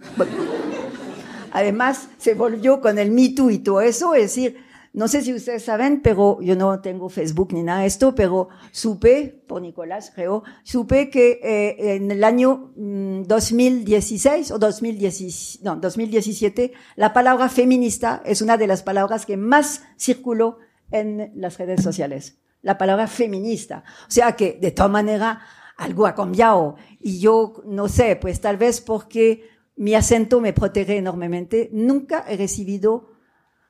Además, 1.52 2.10
se 2.18 2.34
volvió 2.34 2.82
con 2.82 3.00
el 3.00 3.12
Me 3.12 3.30
Too 3.30 3.52
y 3.52 3.60
todo 3.60 3.82
eso, 3.82 4.14
es 4.14 4.24
decir, 4.24 4.58
no 4.98 5.08
sé 5.08 5.22
si 5.22 5.32
ustedes 5.32 5.64
saben, 5.64 6.02
pero 6.02 6.42
yo 6.42 6.56
no 6.56 6.80
tengo 6.82 7.08
Facebook 7.10 7.54
ni 7.54 7.62
nada 7.62 7.82
de 7.82 7.86
esto, 7.86 8.16
pero 8.16 8.50
supe, 8.72 9.44
por 9.48 9.62
Nicolás 9.62 10.12
creo, 10.14 10.44
supe 10.64 11.12
que 11.12 11.40
eh, 11.44 11.96
en 11.96 12.10
el 12.10 12.24
año 12.24 12.72
2016 12.76 14.50
mm, 14.50 14.54
o 14.56 14.58
2017, 14.58 15.64
no, 15.64 15.76
2017, 15.76 16.74
la 16.96 17.14
palabra 17.14 17.48
feminista 17.48 18.24
es 18.26 18.42
una 18.42 18.58
de 18.58 18.66
las 18.66 18.82
palabras 18.82 19.28
que 19.28 19.38
más 19.38 19.84
circuló 20.00 20.58
en 20.90 21.32
las 21.36 21.60
redes 21.60 21.84
sociales. 21.84 22.40
La 22.64 22.80
palabra 22.80 23.06
feminista. 23.06 23.84
O 24.08 24.12
sea 24.12 24.32
que, 24.32 24.58
de 24.60 24.72
todas 24.72 24.92
maneras, 24.92 25.38
algo 25.78 26.08
ha 26.08 26.16
cambiado. 26.16 26.76
Y 27.00 27.20
yo, 27.20 27.62
no 27.66 27.88
sé, 27.88 28.16
pues 28.16 28.42
tal 28.42 28.58
vez 28.58 28.82
porque 28.82 29.48
mi 29.78 29.96
acento 29.96 30.42
me 30.42 30.54
protege 30.54 30.98
enormemente, 30.98 31.70
nunca 31.72 32.26
he 32.28 32.36
recibido 32.36 33.12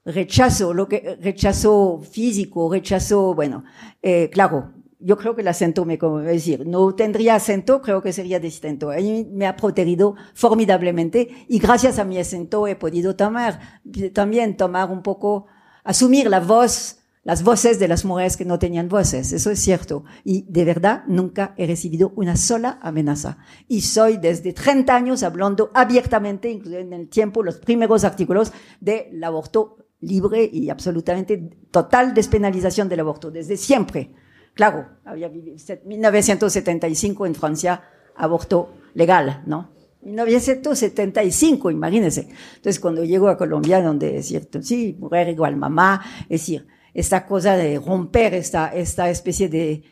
rechazo, 0.06 0.74
lo 0.74 0.88
que, 0.88 1.18
rechazo 1.22 2.00
físico, 2.00 2.72
rechazo, 2.72 3.36
bueno, 3.36 3.66
eh, 4.02 4.30
claro, 4.32 4.74
yo 5.00 5.18
creo 5.18 5.36
que 5.36 5.42
el 5.42 5.48
acento 5.48 5.86
me, 5.86 5.98
como 5.98 6.20
decir, 6.20 6.66
no 6.66 6.96
tendría 6.96 7.36
acento, 7.36 7.82
creo 7.82 8.02
que 8.02 8.14
sería 8.14 8.40
distinto. 8.40 8.92
me 9.32 9.46
ha 9.46 9.56
protegido 9.56 10.16
formidablemente 10.34 11.46
y 11.48 11.60
gracias 11.60 12.00
a 12.00 12.06
mi 12.06 12.18
acento 12.18 12.68
he 12.68 12.76
podido 12.76 13.16
tomar, 13.16 13.82
también 14.14 14.58
tomar 14.58 14.90
un 14.90 15.04
poco, 15.04 15.46
asumir 15.84 16.30
la 16.30 16.40
voz 16.40 17.00
las 17.28 17.44
voces 17.44 17.78
de 17.78 17.90
las 17.90 18.06
mujeres 18.06 18.38
que 18.38 18.46
no 18.46 18.58
tenían 18.58 18.88
voces, 18.88 19.34
eso 19.34 19.52
es 19.52 19.60
cierto. 19.60 20.06
Y 20.24 20.46
de 20.48 20.64
verdad 20.64 21.04
nunca 21.08 21.54
he 21.58 21.68
recibido 21.68 22.14
una 22.16 22.38
sola 22.38 22.80
amenaza. 22.82 23.40
Y 23.68 23.82
soy 23.82 24.16
desde 24.16 24.54
30 24.54 24.96
años 24.96 25.24
hablando 25.24 25.70
abiertamente, 25.74 26.50
incluyendo 26.50 26.96
en 26.96 27.02
el 27.02 27.10
tiempo 27.10 27.44
los 27.44 27.58
primeros 27.58 28.06
artículos 28.06 28.54
del 28.80 29.22
aborto 29.22 29.90
libre 30.00 30.50
y 30.50 30.70
absolutamente 30.70 31.50
total 31.70 32.14
despenalización 32.14 32.88
del 32.88 33.02
aborto, 33.02 33.30
desde 33.30 33.58
siempre. 33.58 34.14
Claro, 34.54 34.88
había 35.04 35.28
vivido 35.28 35.58
1975 35.84 37.26
en 37.26 37.36
Francia, 37.36 37.84
aborto 38.16 38.72
legal, 38.94 39.44
¿no? 39.46 39.72
1975, 40.02 41.72
imagínense. 41.72 42.30
Entonces, 42.56 42.80
cuando 42.80 43.04
llego 43.04 43.28
a 43.28 43.38
Colombia, 43.38 43.82
donde 43.82 44.20
es 44.20 44.28
cierto, 44.28 44.62
sí, 44.62 44.96
mujer 44.98 45.28
igual 45.28 45.58
mamá, 45.58 46.02
es 46.30 46.40
decir, 46.40 46.68
esta 46.98 47.28
cosa 47.28 47.56
de 47.56 47.78
romper 47.78 48.34
esta, 48.34 48.74
esta 48.74 49.08
especie 49.12 49.48
de, 49.48 49.84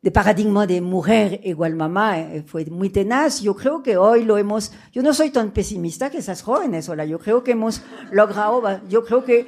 de 0.00 0.10
paradigma 0.10 0.66
de 0.66 0.80
mujer 0.80 1.42
igual 1.44 1.74
mamá 1.76 2.18
eh, 2.18 2.42
fue 2.46 2.64
muy 2.64 2.88
tenaz. 2.88 3.42
Yo 3.42 3.54
creo 3.54 3.82
que 3.82 3.98
hoy 3.98 4.24
lo 4.24 4.38
hemos, 4.38 4.72
yo 4.90 5.02
no 5.02 5.12
soy 5.12 5.28
tan 5.28 5.50
pesimista 5.50 6.08
que 6.08 6.16
esas 6.16 6.40
jóvenes, 6.40 6.88
hola, 6.88 7.04
yo 7.04 7.18
creo 7.18 7.44
que 7.44 7.52
hemos 7.52 7.82
logrado, 8.10 8.62
yo 8.88 9.04
creo 9.04 9.24
que 9.24 9.46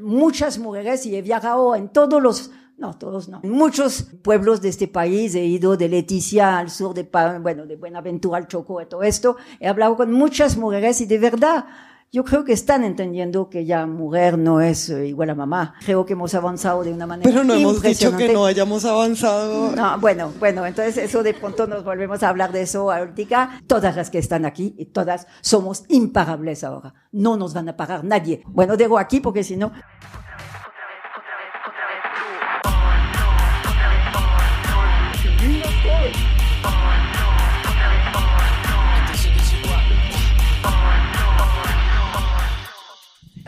muchas 0.00 0.56
mujeres 0.58 1.04
y 1.06 1.16
he 1.16 1.20
viajado 1.20 1.74
en 1.74 1.88
todos 1.88 2.22
los 2.22 2.52
no, 2.78 2.96
todos 2.96 3.28
no. 3.28 3.40
En 3.42 3.50
muchos 3.50 4.04
pueblos 4.22 4.60
de 4.60 4.68
este 4.68 4.86
país 4.86 5.34
he 5.34 5.44
ido 5.44 5.76
de 5.76 5.88
Leticia 5.88 6.58
al 6.58 6.70
sur 6.70 6.94
de, 6.94 7.08
bueno, 7.40 7.66
de 7.66 7.74
Buenaventura 7.74 8.38
al 8.38 8.46
Choco 8.46 8.80
y 8.80 8.86
todo 8.86 9.02
esto. 9.02 9.36
He 9.58 9.66
hablado 9.66 9.96
con 9.96 10.12
muchas 10.12 10.56
mujeres 10.56 11.00
y 11.00 11.06
de 11.06 11.18
verdad, 11.18 11.64
yo 12.12 12.24
creo 12.24 12.44
que 12.44 12.52
están 12.52 12.84
entendiendo 12.84 13.50
que 13.50 13.66
ya 13.66 13.86
mujer 13.86 14.38
no 14.38 14.60
es 14.60 14.88
eh, 14.90 15.06
igual 15.06 15.30
a 15.30 15.34
mamá. 15.34 15.74
Creo 15.84 16.06
que 16.06 16.14
hemos 16.14 16.34
avanzado 16.34 16.82
de 16.82 16.92
una 16.92 17.06
manera 17.06 17.28
Pero 17.28 17.44
no 17.44 17.54
hemos 17.54 17.82
dicho 17.82 18.16
que 18.16 18.32
no 18.32 18.46
hayamos 18.46 18.84
avanzado. 18.84 19.74
No, 19.74 19.98
bueno, 19.98 20.32
bueno, 20.38 20.64
entonces 20.64 20.96
eso 20.96 21.22
de 21.22 21.34
pronto 21.34 21.66
nos 21.66 21.84
volvemos 21.84 22.22
a 22.22 22.28
hablar 22.28 22.52
de 22.52 22.62
eso 22.62 22.90
ahorita. 22.90 23.60
Todas 23.66 23.96
las 23.96 24.10
que 24.10 24.18
están 24.18 24.44
aquí 24.44 24.74
y 24.78 24.86
todas 24.86 25.26
somos 25.40 25.84
imparables 25.88 26.64
ahora. 26.64 26.94
No 27.12 27.36
nos 27.36 27.54
van 27.54 27.68
a 27.68 27.76
pagar 27.76 28.04
nadie. 28.04 28.42
Bueno, 28.46 28.76
dejo 28.76 28.98
aquí 28.98 29.20
porque 29.20 29.44
si 29.44 29.56
no... 29.56 29.72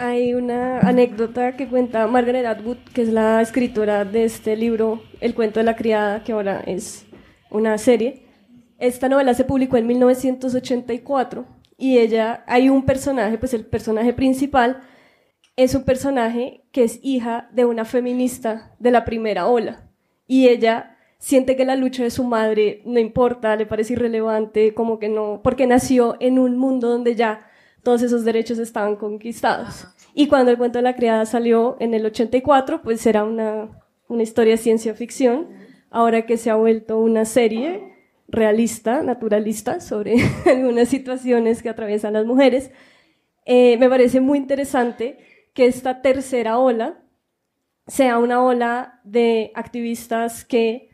Hay 0.01 0.33
una 0.33 0.79
anécdota 0.79 1.57
que 1.57 1.67
cuenta 1.67 2.07
Margaret 2.07 2.47
Atwood, 2.47 2.79
que 2.95 3.03
es 3.03 3.09
la 3.09 3.43
escritora 3.43 4.05
de 4.05 4.23
este 4.23 4.57
libro, 4.57 5.03
El 5.21 5.35
cuento 5.35 5.59
de 5.59 5.65
la 5.65 5.75
criada, 5.75 6.23
que 6.23 6.31
ahora 6.31 6.63
es 6.65 7.05
una 7.51 7.77
serie. 7.79 8.23
Esta 8.79 9.09
novela 9.09 9.35
se 9.35 9.43
publicó 9.43 9.77
en 9.77 9.89
1984 9.89 11.47
y 11.77 11.99
ella, 11.99 12.45
hay 12.47 12.69
un 12.69 12.85
personaje, 12.85 13.39
pues 13.39 13.55
el 13.55 13.67
personaje 13.67 14.13
principal 14.13 14.83
es 15.57 15.75
un 15.75 15.83
personaje 15.83 16.63
que 16.71 16.85
es 16.85 17.01
hija 17.03 17.49
de 17.53 17.65
una 17.65 17.85
feminista 17.85 18.77
de 18.79 18.93
la 18.93 19.05
primera 19.05 19.49
ola 19.49 19.91
y 20.29 20.47
ella 20.47 20.97
siente 21.19 21.57
que 21.57 21.65
la 21.65 21.75
lucha 21.75 22.05
de 22.05 22.11
su 22.11 22.23
madre 22.23 22.83
no 22.85 23.01
importa, 23.01 23.57
le 23.57 23.67
parece 23.67 23.95
irrelevante, 23.95 24.75
como 24.75 25.01
que 25.01 25.09
no, 25.09 25.41
porque 25.43 25.67
nació 25.67 26.17
en 26.21 26.39
un 26.39 26.57
mundo 26.57 26.89
donde 26.89 27.17
ya 27.17 27.48
todos 27.83 28.03
esos 28.03 28.25
derechos 28.25 28.59
estaban 28.59 28.97
conquistados. 28.97 29.87
Y 30.15 30.27
cuando 30.27 30.51
el 30.51 30.59
cuento 30.59 30.79
de 30.79 30.83
la 30.83 30.97
criada 30.97 31.27
salió 31.27 31.77
en 31.81 31.95
el 31.95 32.05
84, 32.07 32.83
pues 32.83 33.07
era 33.07 33.25
una, 33.25 33.69
una 34.09 34.23
historia 34.23 34.53
de 34.53 34.59
ciencia 34.59 34.95
ficción, 34.95 35.49
ahora 35.91 36.27
que 36.27 36.37
se 36.37 36.51
ha 36.51 36.57
vuelto 36.57 36.99
una 36.99 37.25
serie 37.25 37.95
realista, 38.29 39.03
naturalista, 39.03 39.81
sobre 39.81 40.17
algunas 40.47 40.89
situaciones 40.89 41.63
que 41.63 41.69
atraviesan 41.69 42.13
las 42.13 42.27
mujeres, 42.27 42.71
eh, 43.47 43.79
me 43.79 43.89
parece 43.89 44.21
muy 44.21 44.39
interesante 44.39 45.19
que 45.55 45.67
esta 45.67 46.03
tercera 46.03 46.59
ola 46.59 47.01
sea 47.87 48.19
una 48.19 48.45
ola 48.45 49.01
de 49.05 49.51
activistas 49.55 50.45
que 50.45 50.91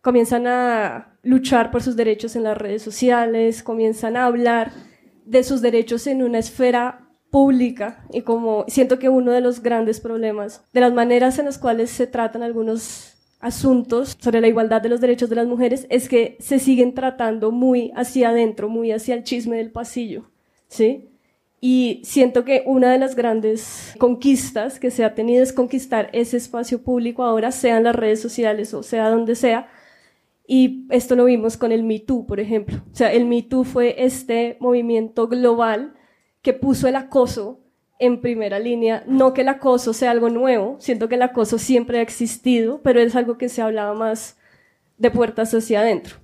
comienzan 0.00 0.46
a 0.46 1.18
luchar 1.22 1.70
por 1.70 1.82
sus 1.82 1.94
derechos 1.94 2.34
en 2.34 2.44
las 2.44 2.56
redes 2.56 2.82
sociales, 2.82 3.62
comienzan 3.62 4.16
a 4.16 4.24
hablar 4.24 4.72
de 5.24 5.44
sus 5.44 5.60
derechos 5.62 6.06
en 6.06 6.22
una 6.22 6.38
esfera 6.38 7.08
pública 7.30 8.04
y 8.12 8.22
como 8.22 8.66
siento 8.68 8.98
que 8.98 9.08
uno 9.08 9.32
de 9.32 9.40
los 9.40 9.62
grandes 9.62 10.00
problemas 10.00 10.64
de 10.72 10.80
las 10.80 10.92
maneras 10.92 11.38
en 11.38 11.46
las 11.46 11.56
cuales 11.56 11.90
se 11.90 12.06
tratan 12.06 12.42
algunos 12.42 13.14
asuntos 13.40 14.16
sobre 14.20 14.40
la 14.40 14.48
igualdad 14.48 14.82
de 14.82 14.90
los 14.90 15.00
derechos 15.00 15.30
de 15.30 15.36
las 15.36 15.46
mujeres 15.46 15.86
es 15.90 16.08
que 16.08 16.36
se 16.40 16.58
siguen 16.58 16.94
tratando 16.94 17.50
muy 17.50 17.90
hacia 17.96 18.28
adentro, 18.28 18.68
muy 18.68 18.92
hacia 18.92 19.14
el 19.14 19.24
chisme 19.24 19.56
del 19.56 19.72
pasillo, 19.72 20.30
¿sí? 20.68 21.08
Y 21.60 22.02
siento 22.04 22.44
que 22.44 22.62
una 22.66 22.92
de 22.92 22.98
las 22.98 23.16
grandes 23.16 23.94
conquistas 23.98 24.78
que 24.78 24.90
se 24.90 25.04
ha 25.04 25.14
tenido 25.14 25.42
es 25.42 25.52
conquistar 25.52 26.10
ese 26.12 26.36
espacio 26.36 26.82
público 26.82 27.24
ahora, 27.24 27.50
sea 27.50 27.78
en 27.78 27.84
las 27.84 27.96
redes 27.96 28.20
sociales 28.20 28.74
o 28.74 28.82
sea 28.82 29.08
donde 29.08 29.34
sea, 29.36 29.68
y 30.54 30.84
esto 30.90 31.16
lo 31.16 31.24
vimos 31.24 31.56
con 31.56 31.72
el 31.72 31.82
Me 31.82 31.98
Too, 31.98 32.26
por 32.26 32.38
ejemplo. 32.38 32.84
O 32.92 32.94
sea, 32.94 33.10
el 33.10 33.24
Me 33.24 33.42
Too 33.42 33.64
fue 33.64 34.04
este 34.04 34.58
movimiento 34.60 35.26
global 35.26 35.94
que 36.42 36.52
puso 36.52 36.86
el 36.88 36.96
acoso 36.96 37.60
en 37.98 38.20
primera 38.20 38.58
línea. 38.58 39.02
No 39.06 39.32
que 39.32 39.40
el 39.40 39.48
acoso 39.48 39.94
sea 39.94 40.10
algo 40.10 40.28
nuevo, 40.28 40.76
siento 40.78 41.08
que 41.08 41.14
el 41.14 41.22
acoso 41.22 41.56
siempre 41.56 42.00
ha 42.00 42.02
existido, 42.02 42.82
pero 42.82 43.00
es 43.00 43.16
algo 43.16 43.38
que 43.38 43.48
se 43.48 43.62
hablaba 43.62 43.94
más 43.94 44.36
de 44.98 45.10
puertas 45.10 45.54
hacia 45.54 45.80
adentro. 45.80 46.16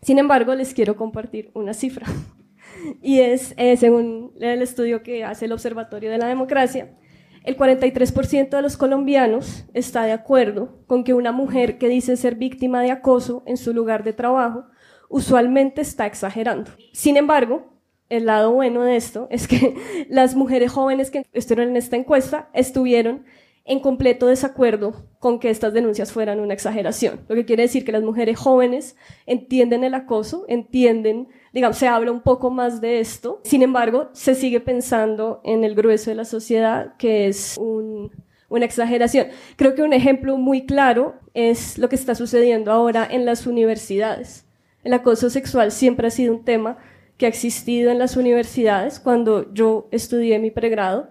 Sin 0.00 0.18
embargo, 0.18 0.54
les 0.54 0.72
quiero 0.72 0.96
compartir 0.96 1.50
una 1.52 1.74
cifra. 1.74 2.06
Y 3.02 3.20
es, 3.20 3.52
eh, 3.58 3.76
según 3.76 4.32
el 4.40 4.62
estudio 4.62 5.02
que 5.02 5.22
hace 5.22 5.44
el 5.44 5.52
Observatorio 5.52 6.10
de 6.10 6.16
la 6.16 6.28
Democracia, 6.28 6.96
el 7.42 7.56
43% 7.56 8.50
de 8.50 8.62
los 8.62 8.76
colombianos 8.76 9.64
está 9.72 10.04
de 10.04 10.12
acuerdo 10.12 10.78
con 10.86 11.04
que 11.04 11.14
una 11.14 11.32
mujer 11.32 11.78
que 11.78 11.88
dice 11.88 12.16
ser 12.16 12.34
víctima 12.34 12.82
de 12.82 12.90
acoso 12.90 13.42
en 13.46 13.56
su 13.56 13.72
lugar 13.72 14.04
de 14.04 14.12
trabajo 14.12 14.64
usualmente 15.08 15.80
está 15.80 16.06
exagerando. 16.06 16.70
Sin 16.92 17.16
embargo, 17.16 17.72
el 18.10 18.26
lado 18.26 18.52
bueno 18.52 18.82
de 18.84 18.96
esto 18.96 19.26
es 19.30 19.48
que 19.48 20.06
las 20.10 20.34
mujeres 20.34 20.70
jóvenes 20.72 21.10
que 21.10 21.24
estuvieron 21.32 21.70
en 21.70 21.76
esta 21.76 21.96
encuesta 21.96 22.50
estuvieron 22.52 23.24
en 23.64 23.80
completo 23.80 24.26
desacuerdo 24.26 25.06
con 25.18 25.38
que 25.38 25.50
estas 25.50 25.72
denuncias 25.72 26.12
fueran 26.12 26.40
una 26.40 26.54
exageración. 26.54 27.20
Lo 27.28 27.34
que 27.36 27.44
quiere 27.44 27.62
decir 27.62 27.84
que 27.84 27.92
las 27.92 28.02
mujeres 28.02 28.38
jóvenes 28.38 28.96
entienden 29.26 29.84
el 29.84 29.94
acoso, 29.94 30.44
entienden 30.48 31.28
digamos, 31.52 31.78
se 31.78 31.88
habla 31.88 32.12
un 32.12 32.20
poco 32.20 32.50
más 32.50 32.80
de 32.80 33.00
esto. 33.00 33.40
Sin 33.44 33.62
embargo, 33.62 34.08
se 34.12 34.34
sigue 34.34 34.60
pensando 34.60 35.40
en 35.44 35.64
el 35.64 35.74
grueso 35.74 36.10
de 36.10 36.16
la 36.16 36.24
sociedad 36.24 36.96
que 36.96 37.28
es 37.28 37.58
una 37.58 38.64
exageración. 38.64 39.28
Creo 39.56 39.74
que 39.74 39.82
un 39.82 39.92
ejemplo 39.92 40.36
muy 40.36 40.66
claro 40.66 41.14
es 41.34 41.78
lo 41.78 41.88
que 41.88 41.96
está 41.96 42.14
sucediendo 42.14 42.72
ahora 42.72 43.06
en 43.10 43.24
las 43.24 43.46
universidades. 43.46 44.46
El 44.82 44.94
acoso 44.94 45.30
sexual 45.30 45.72
siempre 45.72 46.06
ha 46.06 46.10
sido 46.10 46.34
un 46.34 46.44
tema 46.44 46.78
que 47.16 47.26
ha 47.26 47.28
existido 47.28 47.90
en 47.90 47.98
las 47.98 48.16
universidades. 48.16 48.98
Cuando 48.98 49.52
yo 49.52 49.88
estudié 49.90 50.38
mi 50.38 50.50
pregrado, 50.50 51.10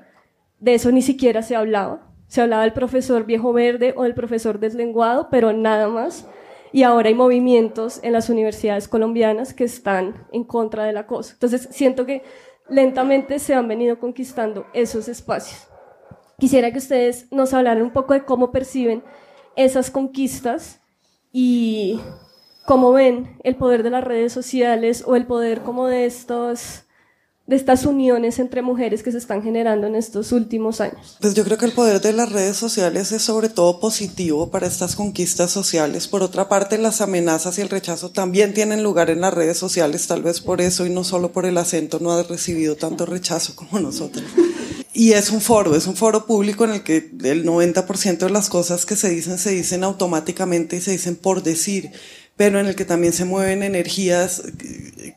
de 0.60 0.74
eso 0.74 0.92
ni 0.92 1.02
siquiera 1.02 1.44
se 1.44 1.56
hablaba. 1.56 2.08
Se 2.28 2.42
hablaba 2.42 2.64
del 2.64 2.74
profesor 2.74 3.26
viejo 3.26 3.54
verde 3.54 3.94
o 3.96 4.04
del 4.04 4.14
profesor 4.14 4.60
deslenguado, 4.60 5.30
pero 5.30 5.54
nada 5.54 5.88
más 5.88 6.28
y 6.72 6.84
ahora 6.84 7.10
hay 7.10 7.16
movimientos 7.16 8.00
en 8.04 8.14
las 8.14 8.30
universidades 8.30 8.88
colombianas 8.88 9.54
que 9.54 9.64
están 9.64 10.28
en 10.32 10.44
contra 10.44 10.84
del 10.86 10.98
acoso. 10.98 11.34
Entonces, 11.34 11.68
siento 11.72 12.06
que 12.06 12.24
lentamente 12.70 13.40
se 13.40 13.54
han 13.54 13.68
venido 13.68 14.00
conquistando 14.00 14.68
esos 14.74 15.08
espacios. 15.08 15.68
Quisiera 16.38 16.72
que 16.72 16.78
ustedes 16.78 17.32
nos 17.32 17.54
hablaran 17.54 17.84
un 17.84 17.92
poco 17.92 18.14
de 18.14 18.24
cómo 18.24 18.52
perciben 18.52 19.04
esas 19.56 19.92
conquistas 19.92 20.80
y 21.32 22.00
cómo 22.66 22.94
ven 22.94 23.38
el 23.44 23.56
poder 23.56 23.84
de 23.84 23.90
las 23.90 24.04
redes 24.04 24.32
sociales 24.32 25.04
o 25.06 25.16
el 25.16 25.26
poder 25.26 25.62
como 25.62 25.88
de 25.88 26.06
estos 26.06 26.86
de 27.50 27.56
estas 27.56 27.88
uniones 27.88 28.38
entre 28.38 28.62
mujeres 28.62 29.02
que 29.02 29.12
se 29.12 29.18
están 29.18 29.42
generando 29.42 29.88
en 29.88 29.96
estos 29.96 30.32
últimos 30.32 30.82
años? 30.82 31.18
Pues 31.20 31.34
yo 31.34 31.44
creo 31.44 31.58
que 31.58 31.66
el 31.66 31.72
poder 31.72 32.00
de 32.00 32.14
las 32.14 32.32
redes 32.32 32.56
sociales 32.56 33.12
es 33.12 33.24
sobre 33.24 33.50
todo 33.50 33.80
positivo 33.80 34.52
para 34.52 34.68
estas 34.68 34.96
conquistas 34.96 35.50
sociales. 35.50 36.08
Por 36.08 36.22
otra 36.22 36.48
parte, 36.48 36.78
las 36.78 37.02
amenazas 37.02 37.58
y 37.58 37.62
el 37.62 37.70
rechazo 37.70 38.12
también 38.12 38.54
tienen 38.54 38.84
lugar 38.84 39.10
en 39.10 39.22
las 39.22 39.34
redes 39.34 39.58
sociales, 39.58 40.06
tal 40.06 40.22
vez 40.22 40.42
por 40.42 40.62
eso 40.62 40.86
y 40.86 40.92
no 40.92 41.04
solo 41.04 41.32
por 41.32 41.48
el 41.48 41.58
acento 41.58 41.98
no 42.00 42.12
ha 42.12 42.22
recibido 42.22 42.76
tanto 42.76 43.08
rechazo 43.08 43.56
como 43.56 43.80
nosotros. 43.80 44.26
Y 44.94 45.14
es 45.14 45.32
un 45.32 45.42
foro, 45.42 45.76
es 45.76 45.88
un 45.88 45.96
foro 45.96 46.28
público 46.28 46.66
en 46.66 46.72
el 46.72 46.84
que 46.84 46.98
el 47.24 47.46
90% 47.46 48.18
de 48.18 48.30
las 48.30 48.50
cosas 48.50 48.86
que 48.86 48.96
se 48.96 49.10
dicen 49.10 49.40
se 49.40 49.52
dicen 49.52 49.84
automáticamente 49.84 50.76
y 50.76 50.82
se 50.82 50.92
dicen 50.92 51.16
por 51.16 51.42
decir 51.42 51.92
pero 52.40 52.58
en 52.58 52.68
el 52.68 52.76
que 52.76 52.86
también 52.86 53.12
se 53.12 53.26
mueven 53.26 53.64
energías 53.64 54.42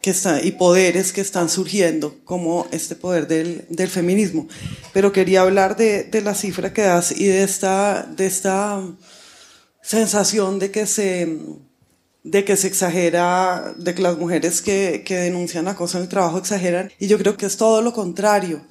que 0.02 0.10
están, 0.10 0.44
y 0.44 0.50
poderes 0.50 1.12
que 1.12 1.20
están 1.20 1.48
surgiendo, 1.48 2.16
como 2.24 2.66
este 2.72 2.96
poder 2.96 3.28
del, 3.28 3.64
del 3.68 3.88
feminismo. 3.88 4.48
Pero 4.92 5.12
quería 5.12 5.42
hablar 5.42 5.76
de, 5.76 6.02
de, 6.02 6.20
la 6.20 6.34
cifra 6.34 6.72
que 6.72 6.82
das 6.82 7.12
y 7.12 7.26
de 7.26 7.44
esta, 7.44 8.02
de 8.02 8.26
esta 8.26 8.82
sensación 9.80 10.58
de 10.58 10.72
que 10.72 10.84
se, 10.84 11.38
de 12.24 12.44
que 12.44 12.56
se 12.56 12.66
exagera, 12.66 13.72
de 13.76 13.94
que 13.94 14.02
las 14.02 14.18
mujeres 14.18 14.60
que, 14.60 15.04
que 15.06 15.18
denuncian 15.18 15.68
acoso 15.68 15.98
en 15.98 16.02
el 16.02 16.08
trabajo 16.08 16.38
exageran, 16.38 16.90
y 16.98 17.06
yo 17.06 17.18
creo 17.18 17.36
que 17.36 17.46
es 17.46 17.56
todo 17.56 17.82
lo 17.82 17.92
contrario. 17.92 18.66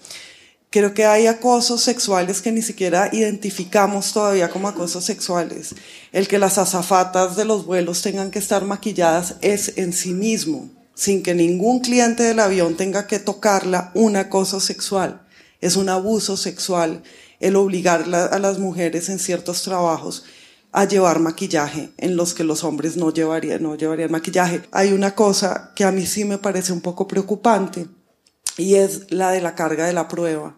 Creo 0.70 0.94
que 0.94 1.06
hay 1.06 1.28
acosos 1.28 1.82
sexuales 1.82 2.42
que 2.42 2.52
ni 2.52 2.62
siquiera 2.62 3.10
identificamos 3.14 4.12
todavía 4.12 4.50
como 4.50 4.68
acosos 4.68 5.06
sexuales. 5.06 5.74
El 6.12 6.28
que 6.28 6.39
las 6.39 6.58
azafatas 6.58 7.38
de 7.38 7.45
los 7.45 7.65
vuelos 7.65 8.02
tengan 8.02 8.32
que 8.32 8.39
estar 8.39 8.65
maquilladas 8.65 9.36
es 9.41 9.78
en 9.78 9.93
sí 9.93 10.13
mismo, 10.13 10.69
sin 10.93 11.24
que 11.24 11.34
ningún 11.34 11.80
cliente 11.80 12.24
del 12.24 12.41
avión 12.41 12.76
tenga 12.76 13.08
que 13.08 13.19
tocarla, 13.19 13.91
un 13.93 14.17
acoso 14.17 14.60
sexual. 14.60 15.26
Es 15.62 15.78
un 15.78 15.88
abuso 15.88 16.36
sexual 16.36 17.04
el 17.39 17.56
obligar 17.56 18.13
a 18.13 18.39
las 18.39 18.60
mujeres 18.60 19.08
en 19.08 19.19
ciertos 19.19 19.63
trabajos 19.63 20.26
a 20.74 20.86
llevar 20.86 21.19
maquillaje 21.19 21.91
en 21.97 22.17
los 22.17 22.34
que 22.34 22.43
los 22.43 22.63
hombres 22.63 22.97
no 22.97 23.13
llevarían, 23.13 23.63
no 23.63 23.76
llevarían 23.76 24.12
maquillaje. 24.12 24.63
Hay 24.71 24.91
una 24.91 25.15
cosa 25.15 25.71
que 25.76 25.86
a 25.86 25.91
mí 25.91 26.06
sí 26.06 26.26
me 26.26 26.38
parece 26.38 26.74
un 26.74 26.82
poco 26.82 27.08
preocupante 27.08 27.88
y 28.58 28.76
es 28.76 29.12
la 29.12 29.32
de 29.32 29.41
la 29.41 29.56
carga 29.56 29.86
de 29.86 29.93
la 29.93 30.10
prueba 30.10 30.58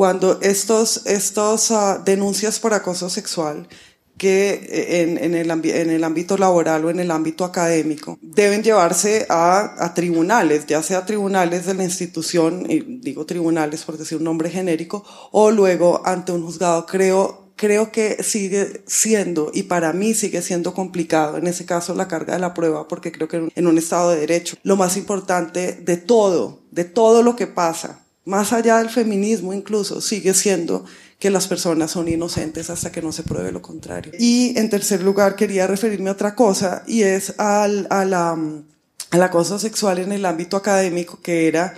cuando 0.00 0.40
estos, 0.40 1.04
estos 1.04 1.70
uh, 1.70 2.02
denuncias 2.02 2.58
por 2.58 2.72
acoso 2.72 3.10
sexual 3.10 3.68
que 4.20 4.50
eh, 4.68 5.00
en, 5.00 5.16
en, 5.16 5.34
el, 5.34 5.50
en, 5.50 5.88
el, 5.88 6.04
ámbito 6.04 6.36
laboral 6.36 6.84
o 6.84 6.90
en 6.90 7.00
el 7.00 7.10
ámbito 7.10 7.42
académico 7.42 8.18
deben 8.20 8.62
llevarse 8.62 9.24
a, 9.30 9.82
a, 9.82 9.94
tribunales, 9.94 10.66
ya 10.66 10.82
sea 10.82 11.06
tribunales 11.06 11.64
de 11.64 11.72
la 11.72 11.84
institución, 11.84 12.66
y 12.68 12.80
digo 12.80 13.24
tribunales 13.24 13.82
por 13.84 13.96
decir 13.96 14.18
un 14.18 14.24
nombre 14.24 14.50
genérico, 14.50 15.02
o 15.32 15.50
luego 15.50 16.02
ante 16.04 16.32
un 16.32 16.44
juzgado. 16.44 16.84
Creo, 16.84 17.52
creo 17.56 17.90
que 17.90 18.22
sigue 18.22 18.82
siendo, 18.86 19.50
y 19.54 19.62
para 19.62 19.94
mí 19.94 20.12
sigue 20.12 20.42
siendo 20.42 20.74
complicado, 20.74 21.38
en 21.38 21.46
ese 21.46 21.64
caso 21.64 21.94
la 21.94 22.06
carga 22.06 22.34
de 22.34 22.40
la 22.40 22.52
prueba, 22.52 22.88
porque 22.88 23.12
creo 23.12 23.26
que 23.26 23.50
en 23.54 23.66
un 23.66 23.78
Estado 23.78 24.10
de 24.10 24.20
Derecho, 24.20 24.58
lo 24.64 24.76
más 24.76 24.98
importante 24.98 25.72
de 25.72 25.96
todo, 25.96 26.60
de 26.70 26.84
todo 26.84 27.22
lo 27.22 27.36
que 27.36 27.46
pasa, 27.46 28.04
más 28.26 28.52
allá 28.52 28.76
del 28.76 28.90
feminismo 28.90 29.54
incluso, 29.54 30.02
sigue 30.02 30.34
siendo 30.34 30.84
que 31.20 31.30
las 31.30 31.46
personas 31.46 31.90
son 31.90 32.08
inocentes 32.08 32.70
hasta 32.70 32.90
que 32.90 33.02
no 33.02 33.12
se 33.12 33.22
pruebe 33.22 33.52
lo 33.52 33.60
contrario. 33.60 34.12
Y 34.18 34.58
en 34.58 34.70
tercer 34.70 35.02
lugar, 35.02 35.36
quería 35.36 35.66
referirme 35.66 36.08
a 36.08 36.14
otra 36.14 36.34
cosa, 36.34 36.82
y 36.86 37.02
es 37.02 37.34
al, 37.38 37.86
a 37.90 38.06
la, 38.06 38.38
al 39.10 39.22
acoso 39.22 39.58
sexual 39.58 39.98
en 39.98 40.12
el 40.12 40.24
ámbito 40.24 40.56
académico, 40.56 41.20
que 41.20 41.46
era 41.46 41.74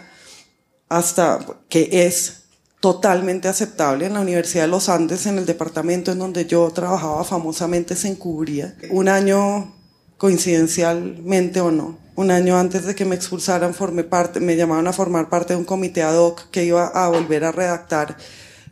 hasta, 0.88 1.44
que 1.68 2.06
es 2.06 2.44
totalmente 2.78 3.48
aceptable. 3.48 4.06
En 4.06 4.14
la 4.14 4.20
Universidad 4.20 4.62
de 4.64 4.68
los 4.68 4.88
Andes, 4.88 5.26
en 5.26 5.38
el 5.38 5.44
departamento 5.44 6.12
en 6.12 6.20
donde 6.20 6.46
yo 6.46 6.70
trabajaba 6.70 7.24
famosamente, 7.24 7.96
se 7.96 8.08
encubría. 8.08 8.76
Un 8.90 9.08
año, 9.08 9.74
coincidencialmente 10.18 11.60
o 11.60 11.72
no, 11.72 11.98
un 12.14 12.30
año 12.30 12.56
antes 12.56 12.84
de 12.84 12.94
que 12.94 13.04
me 13.04 13.16
expulsaran, 13.16 13.74
formé 13.74 14.04
parte, 14.04 14.38
me 14.38 14.54
llamaban 14.54 14.86
a 14.86 14.92
formar 14.92 15.28
parte 15.28 15.54
de 15.54 15.58
un 15.58 15.64
comité 15.64 16.02
ad 16.02 16.16
hoc 16.16 16.48
que 16.52 16.64
iba 16.64 16.86
a 16.86 17.08
volver 17.08 17.42
a 17.42 17.50
redactar 17.50 18.16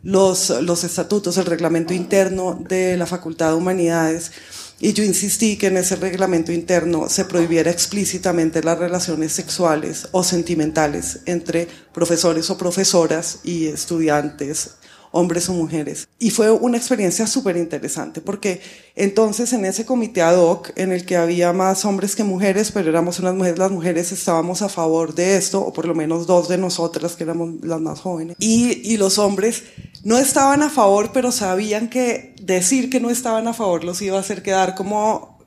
los, 0.03 0.49
los 0.49 0.83
estatutos, 0.83 1.37
el 1.37 1.45
reglamento 1.45 1.93
interno 1.93 2.63
de 2.67 2.97
la 2.97 3.05
Facultad 3.05 3.49
de 3.49 3.55
Humanidades. 3.55 4.31
Y 4.79 4.93
yo 4.93 5.03
insistí 5.03 5.57
que 5.57 5.67
en 5.67 5.77
ese 5.77 5.95
reglamento 5.95 6.51
interno 6.51 7.07
se 7.07 7.25
prohibiera 7.25 7.69
explícitamente 7.69 8.63
las 8.63 8.79
relaciones 8.79 9.31
sexuales 9.31 10.07
o 10.11 10.23
sentimentales 10.23 11.19
entre 11.27 11.67
profesores 11.93 12.49
o 12.49 12.57
profesoras 12.57 13.39
y 13.43 13.67
estudiantes 13.67 14.71
hombres 15.11 15.49
o 15.49 15.53
mujeres. 15.53 16.07
Y 16.19 16.31
fue 16.31 16.51
una 16.51 16.77
experiencia 16.77 17.27
súper 17.27 17.57
interesante 17.57 18.21
porque 18.21 18.61
entonces 18.95 19.53
en 19.53 19.65
ese 19.65 19.85
comité 19.85 20.21
ad 20.21 20.37
hoc 20.37 20.71
en 20.75 20.91
el 20.91 21.05
que 21.05 21.17
había 21.17 21.53
más 21.53 21.85
hombres 21.85 22.15
que 22.15 22.23
mujeres, 22.23 22.71
pero 22.71 22.89
éramos 22.89 23.19
unas 23.19 23.35
mujeres, 23.35 23.59
las 23.59 23.71
mujeres 23.71 24.11
estábamos 24.11 24.61
a 24.61 24.69
favor 24.69 25.13
de 25.13 25.37
esto, 25.37 25.61
o 25.61 25.73
por 25.73 25.85
lo 25.85 25.95
menos 25.95 26.27
dos 26.27 26.47
de 26.47 26.57
nosotras 26.57 27.15
que 27.15 27.23
éramos 27.23 27.63
las 27.63 27.81
más 27.81 27.99
jóvenes. 27.99 28.35
Y, 28.39 28.81
y 28.91 28.97
los 28.97 29.19
hombres 29.19 29.63
no 30.03 30.17
estaban 30.17 30.63
a 30.63 30.69
favor, 30.69 31.11
pero 31.13 31.31
sabían 31.31 31.89
que 31.89 32.35
decir 32.41 32.89
que 32.89 32.99
no 32.99 33.09
estaban 33.09 33.47
a 33.47 33.53
favor 33.53 33.83
los 33.83 34.01
iba 34.01 34.17
a 34.17 34.21
hacer 34.21 34.43
quedar 34.43 34.75
como 34.75 35.39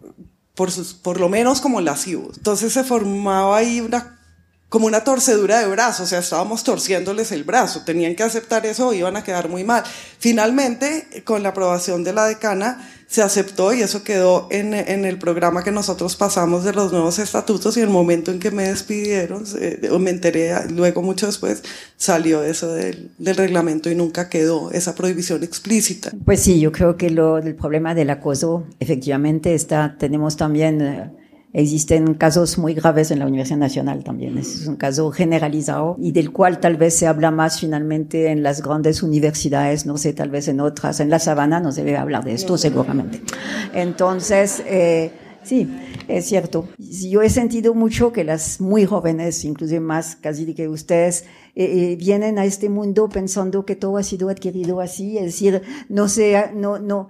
por, 0.54 0.70
sus, 0.70 0.94
por 0.94 1.20
lo 1.20 1.28
menos 1.28 1.60
como 1.60 1.80
lascivos. 1.80 2.36
Entonces 2.36 2.72
se 2.72 2.84
formaba 2.84 3.56
ahí 3.56 3.80
una 3.80 4.20
como 4.74 4.88
una 4.88 5.04
torcedura 5.04 5.60
de 5.60 5.68
brazo, 5.68 6.02
o 6.02 6.06
sea, 6.06 6.18
estábamos 6.18 6.64
torciéndoles 6.64 7.30
el 7.30 7.44
brazo, 7.44 7.82
tenían 7.84 8.16
que 8.16 8.24
aceptar 8.24 8.66
eso 8.66 8.88
o 8.88 8.92
iban 8.92 9.16
a 9.16 9.22
quedar 9.22 9.48
muy 9.48 9.62
mal. 9.62 9.84
Finalmente, 10.18 11.06
con 11.22 11.44
la 11.44 11.50
aprobación 11.50 12.02
de 12.02 12.12
la 12.12 12.26
decana, 12.26 12.84
se 13.06 13.22
aceptó 13.22 13.72
y 13.72 13.82
eso 13.82 14.02
quedó 14.02 14.48
en, 14.50 14.74
en 14.74 15.04
el 15.04 15.16
programa 15.20 15.62
que 15.62 15.70
nosotros 15.70 16.16
pasamos 16.16 16.64
de 16.64 16.72
los 16.72 16.90
nuevos 16.90 17.20
estatutos 17.20 17.76
y 17.76 17.82
el 17.82 17.88
momento 17.88 18.32
en 18.32 18.40
que 18.40 18.50
me 18.50 18.64
despidieron, 18.64 19.44
o 19.92 19.98
me 20.00 20.10
enteré 20.10 20.52
luego 20.70 21.02
mucho 21.02 21.26
después, 21.26 21.62
salió 21.96 22.42
eso 22.42 22.74
del, 22.74 23.12
del, 23.18 23.36
reglamento 23.36 23.92
y 23.92 23.94
nunca 23.94 24.28
quedó 24.28 24.72
esa 24.72 24.96
prohibición 24.96 25.44
explícita. 25.44 26.10
Pues 26.24 26.40
sí, 26.40 26.58
yo 26.58 26.72
creo 26.72 26.96
que 26.96 27.10
lo, 27.10 27.38
el 27.38 27.54
problema 27.54 27.94
del 27.94 28.10
acoso 28.10 28.66
efectivamente 28.80 29.54
está, 29.54 29.94
tenemos 30.00 30.36
también... 30.36 30.82
Eh, 30.82 31.23
Existen 31.54 32.14
casos 32.14 32.58
muy 32.58 32.74
graves 32.74 33.12
en 33.12 33.20
la 33.20 33.28
Universidad 33.28 33.58
Nacional 33.58 34.02
también. 34.02 34.36
Es 34.38 34.66
un 34.66 34.74
caso 34.74 35.12
generalizado 35.12 35.94
y 36.00 36.10
del 36.10 36.32
cual 36.32 36.58
tal 36.58 36.76
vez 36.76 36.94
se 36.94 37.06
habla 37.06 37.30
más 37.30 37.60
finalmente 37.60 38.32
en 38.32 38.42
las 38.42 38.60
grandes 38.60 39.04
universidades, 39.04 39.86
no 39.86 39.96
sé, 39.96 40.12
tal 40.14 40.30
vez 40.30 40.48
en 40.48 40.58
otras. 40.58 40.98
En 40.98 41.10
la 41.10 41.20
sabana 41.20 41.60
no 41.60 41.70
se 41.70 41.84
debe 41.84 41.96
hablar 41.96 42.24
de 42.24 42.32
esto 42.32 42.58
seguramente. 42.58 43.20
Entonces, 43.72 44.64
eh, 44.66 45.12
sí, 45.44 45.72
es 46.08 46.24
cierto. 46.24 46.66
Yo 46.76 47.22
he 47.22 47.30
sentido 47.30 47.72
mucho 47.72 48.12
que 48.12 48.24
las 48.24 48.60
muy 48.60 48.84
jóvenes, 48.84 49.44
inclusive 49.44 49.78
más 49.78 50.16
casi 50.16 50.52
que 50.54 50.66
ustedes, 50.66 51.24
eh, 51.54 51.92
eh, 51.92 51.96
vienen 51.96 52.40
a 52.40 52.46
este 52.46 52.68
mundo 52.68 53.08
pensando 53.08 53.64
que 53.64 53.76
todo 53.76 53.96
ha 53.96 54.02
sido 54.02 54.28
adquirido 54.28 54.80
así, 54.80 55.18
es 55.18 55.26
decir, 55.26 55.62
no 55.88 56.08
sea, 56.08 56.50
no, 56.52 56.80
no, 56.80 57.06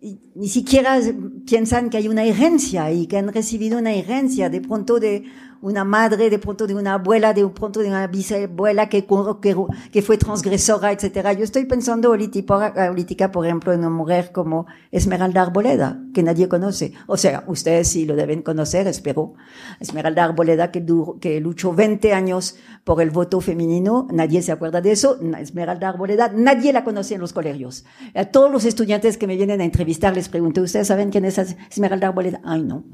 ni 0.00 0.48
siquiera 0.48 1.00
piensan 1.46 1.90
que 1.90 1.96
hay 1.96 2.08
una 2.08 2.24
herencia 2.24 2.92
y 2.92 3.06
que 3.06 3.18
han 3.18 3.32
recibido 3.32 3.78
una 3.78 3.92
herencia 3.92 4.48
de 4.48 4.60
pronto 4.60 5.00
de 5.00 5.24
una 5.60 5.84
madre, 5.84 6.30
de 6.30 6.38
pronto 6.38 6.66
de 6.66 6.74
una 6.74 6.94
abuela, 6.94 7.32
de 7.32 7.46
pronto 7.48 7.80
de 7.80 7.88
una 7.88 8.06
bisabuela 8.06 8.88
que, 8.88 9.06
que, 9.40 9.56
que 9.92 10.02
fue 10.02 10.18
transgresora, 10.18 10.92
etcétera. 10.92 11.32
Yo 11.32 11.44
estoy 11.44 11.64
pensando 11.64 12.08
ahorita, 12.08 13.32
por 13.32 13.46
ejemplo, 13.46 13.72
en 13.72 13.80
una 13.80 13.90
mujer 13.90 14.30
como 14.32 14.66
Esmeralda 14.90 15.42
Arboleda, 15.42 16.00
que 16.14 16.22
nadie 16.22 16.48
conoce. 16.48 16.92
O 17.06 17.16
sea, 17.16 17.44
ustedes 17.46 17.88
sí 17.88 18.06
lo 18.06 18.16
deben 18.16 18.42
conocer, 18.42 18.86
espero. 18.86 19.34
Esmeralda 19.80 20.24
Arboleda, 20.24 20.70
que, 20.70 20.84
que 21.20 21.40
luchó 21.40 21.72
20 21.72 22.12
años 22.12 22.56
por 22.84 23.02
el 23.02 23.10
voto 23.10 23.40
femenino, 23.40 24.06
nadie 24.10 24.42
se 24.42 24.52
acuerda 24.52 24.80
de 24.80 24.92
eso. 24.92 25.18
Esmeralda 25.38 25.88
Arboleda, 25.88 26.32
nadie 26.34 26.72
la 26.72 26.84
conoce 26.84 27.14
en 27.14 27.20
los 27.20 27.32
colegios. 27.32 27.84
A 28.14 28.26
todos 28.26 28.50
los 28.50 28.64
estudiantes 28.64 29.18
que 29.18 29.26
me 29.26 29.36
vienen 29.36 29.60
a 29.60 29.64
entrevistar 29.64 30.14
les 30.14 30.28
pregunto, 30.28 30.62
¿ustedes 30.62 30.86
saben 30.86 31.10
quién 31.10 31.24
es 31.24 31.38
Esmeralda 31.70 32.08
Arboleda? 32.08 32.40
Ay, 32.44 32.62
no. 32.62 32.84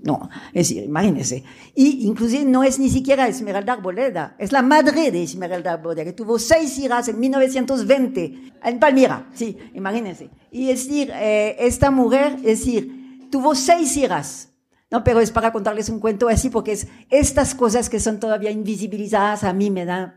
No, 0.00 0.30
es 0.52 0.68
decir, 0.68 0.84
imagínense. 0.84 1.42
Y 1.74 2.06
inclusive 2.06 2.44
no 2.44 2.62
es 2.62 2.78
ni 2.78 2.88
siquiera 2.88 3.26
Esmeralda 3.26 3.72
Arboleda, 3.72 4.36
es 4.38 4.52
la 4.52 4.62
madre 4.62 5.10
de 5.10 5.24
Esmeralda 5.24 5.72
Arboleda, 5.72 6.04
que 6.04 6.12
tuvo 6.12 6.38
seis 6.38 6.78
hijas 6.78 7.08
en 7.08 7.18
1920, 7.18 8.52
en 8.62 8.78
Palmira, 8.78 9.28
sí, 9.34 9.58
imagínense. 9.74 10.30
Y 10.52 10.70
es 10.70 10.86
decir, 10.86 11.10
eh, 11.12 11.56
esta 11.58 11.90
mujer, 11.90 12.36
es 12.44 12.60
decir, 12.60 13.28
tuvo 13.30 13.54
seis 13.54 13.96
hijas. 13.96 14.50
No, 14.90 15.04
pero 15.04 15.20
es 15.20 15.30
para 15.30 15.52
contarles 15.52 15.90
un 15.90 16.00
cuento 16.00 16.28
así, 16.28 16.48
porque 16.48 16.72
es 16.72 16.86
estas 17.10 17.54
cosas 17.54 17.90
que 17.90 18.00
son 18.00 18.20
todavía 18.20 18.50
invisibilizadas 18.50 19.44
a 19.44 19.52
mí 19.52 19.70
me 19.70 19.84
dan 19.84 20.14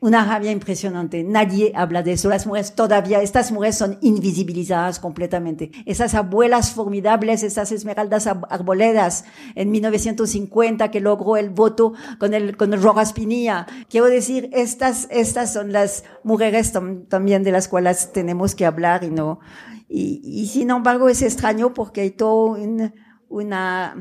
una 0.00 0.24
rabia 0.24 0.50
impresionante. 0.50 1.22
Nadie 1.24 1.72
habla 1.74 2.02
de 2.02 2.12
eso. 2.12 2.28
Las 2.28 2.46
mujeres 2.46 2.74
todavía, 2.74 3.22
estas 3.22 3.52
mujeres 3.52 3.76
son 3.76 3.98
invisibilizadas 4.00 4.98
completamente. 5.00 5.70
Esas 5.86 6.14
abuelas 6.14 6.72
formidables, 6.72 7.42
esas 7.42 7.72
esmeraldas 7.72 8.26
arboledas 8.26 9.24
en 9.54 9.70
1950 9.70 10.90
que 10.90 11.00
logró 11.00 11.36
el 11.36 11.50
voto 11.50 11.94
con 12.18 12.34
el, 12.34 12.56
con 12.56 12.72
Rojas 12.80 13.12
Pinilla. 13.12 13.66
Quiero 13.88 14.06
decir, 14.06 14.50
estas, 14.52 15.08
estas 15.10 15.52
son 15.52 15.72
las 15.72 16.04
mujeres 16.22 16.72
también 17.08 17.42
de 17.42 17.52
las 17.52 17.68
cuales 17.68 18.12
tenemos 18.12 18.54
que 18.54 18.66
hablar 18.66 19.04
y 19.04 19.10
no, 19.10 19.40
y, 19.88 20.20
y 20.24 20.46
sin 20.46 20.70
embargo 20.70 21.08
es 21.08 21.22
extraño 21.22 21.74
porque 21.74 22.00
hay 22.00 22.10
todo 22.10 22.56
una, 23.28 23.94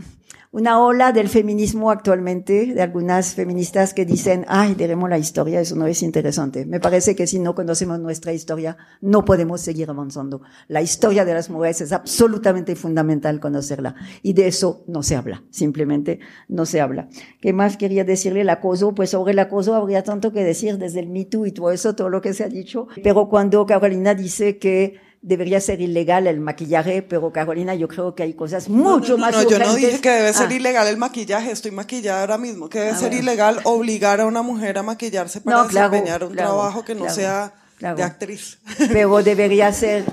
una 0.54 0.84
ola 0.84 1.14
del 1.14 1.30
feminismo 1.30 1.92
actualmente, 1.92 2.74
de 2.74 2.82
algunas 2.82 3.36
feministas 3.36 3.94
que 3.94 4.06
dicen, 4.06 4.44
ay, 4.50 4.76
diremos 4.76 5.10
la 5.10 5.18
historia, 5.18 5.62
eso 5.62 5.78
no 5.78 5.88
es 5.88 6.04
interesante. 6.04 6.66
Me 6.66 6.82
parece 6.82 7.16
que 7.16 7.26
si 7.26 7.40
no 7.40 7.56
conocemos 7.56 8.00
nuestra 8.02 8.34
historia, 8.34 8.76
no 9.00 9.24
podemos 9.24 9.62
seguir 9.62 9.90
avanzando. 9.90 10.42
La 10.68 10.82
historia 10.82 11.24
de 11.24 11.34
las 11.34 11.50
mujeres 11.50 11.80
es 11.80 11.94
absolutamente 11.94 12.76
fundamental 12.76 13.40
conocerla. 13.40 13.96
Y 14.24 14.34
de 14.34 14.48
eso 14.48 14.84
no 14.88 15.04
se 15.04 15.16
habla, 15.16 15.42
simplemente 15.52 16.20
no 16.50 16.66
se 16.66 16.82
habla. 16.82 17.08
¿Qué 17.40 17.54
más 17.54 17.78
quería 17.78 18.04
decirle? 18.04 18.42
El 18.42 18.50
acoso, 18.50 18.94
pues 18.94 19.12
sobre 19.12 19.32
el 19.32 19.40
acoso 19.40 19.74
habría 19.74 20.04
tanto 20.04 20.34
que 20.34 20.44
decir 20.44 20.78
desde 20.78 21.00
el 21.00 21.08
Me 21.08 21.22
y 21.22 21.52
todo 21.52 21.72
eso, 21.72 21.96
todo 21.96 22.10
lo 22.10 22.20
que 22.20 22.34
se 22.34 22.44
ha 22.44 22.50
dicho. 22.50 22.88
Pero 23.04 23.30
cuando 23.30 23.66
Carolina 23.66 24.16
dice 24.16 24.58
que 24.58 25.11
debería 25.22 25.62
ser 25.62 25.82
ilegal 25.82 26.28
el 26.28 26.40
maquillaje, 26.40 27.02
pero 27.02 27.32
Carolina, 27.32 27.76
yo 27.76 27.88
creo 27.88 28.16
que 28.16 28.24
hay 28.24 28.34
cosas 28.34 28.70
mucho 28.70 29.18
más 29.18 29.34
no, 29.34 29.48
yo 29.48 29.60
no 29.60 29.76
dije 29.76 30.02
que 30.02 30.10
debe 30.10 30.34
ser 30.34 30.48
ah. 30.50 30.54
ilegal 30.54 30.88
el 30.88 30.98
maquillaje, 30.98 31.52
estoy 31.52 31.72
maquillada 31.72 32.22
ahora 32.22 32.38
mismo, 32.38 32.70
que 32.70 32.80
debe 32.80 32.92
ah, 32.92 32.98
ser 32.98 33.14
ilegal 33.14 33.60
obligar 33.64 34.20
a 34.20 34.26
una 34.26 34.42
mujer 34.42 34.78
a 34.78 34.84
maquillarse 34.84 35.42
para 35.42 35.64
desempeñar 35.64 36.24
un 36.24 36.36
trabajo 36.36 36.84
que 36.84 36.96
no 36.96 37.10
sea 37.10 37.54
de 37.80 38.04
actriz. 38.04 38.60
Pero 38.92 39.22
debería 39.24 39.72
ser, 39.74 40.06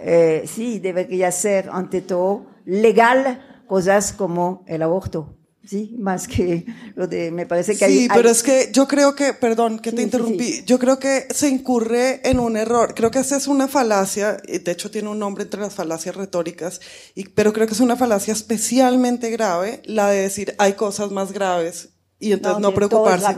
eh, 0.00 0.44
sí, 0.46 0.80
debería 0.80 1.30
ser 1.30 1.70
ante 1.72 2.00
todo 2.00 2.46
legal 2.64 3.64
cosas 3.68 4.12
como 4.12 4.64
el 4.66 4.82
aborto 4.82 5.36
sí, 5.66 5.94
más 5.98 6.28
que 6.28 6.66
lo 6.94 7.06
de, 7.06 7.30
me 7.30 7.46
parece 7.46 7.76
que 7.76 7.84
hay... 7.84 7.98
Sí, 7.98 8.08
pero 8.12 8.28
es 8.28 8.42
que 8.42 8.70
yo 8.72 8.86
creo 8.88 9.14
que, 9.14 9.32
perdón 9.32 9.78
que 9.78 9.92
te 9.92 10.02
interrumpí, 10.02 10.62
yo 10.66 10.78
creo 10.78 10.98
que 10.98 11.26
se 11.30 11.48
incurre 11.48 12.20
en 12.28 12.38
un 12.38 12.56
error, 12.56 12.94
creo 12.94 13.10
que 13.10 13.20
esa 13.20 13.36
es 13.36 13.46
una 13.46 13.68
falacia, 13.68 14.36
de 14.36 14.70
hecho 14.70 14.90
tiene 14.90 15.08
un 15.08 15.18
nombre 15.18 15.44
entre 15.44 15.60
las 15.60 15.74
falacias 15.74 16.16
retóricas, 16.16 16.80
y, 17.14 17.28
pero 17.28 17.52
creo 17.52 17.66
que 17.66 17.74
es 17.74 17.80
una 17.80 17.96
falacia 17.96 18.32
especialmente 18.32 19.30
grave 19.30 19.82
la 19.84 20.10
de 20.10 20.22
decir 20.22 20.54
hay 20.58 20.74
cosas 20.74 21.10
más 21.10 21.32
graves 21.32 21.90
y 22.22 22.32
entonces 22.32 22.62
no, 22.62 22.72
preocuparse. 22.72 23.34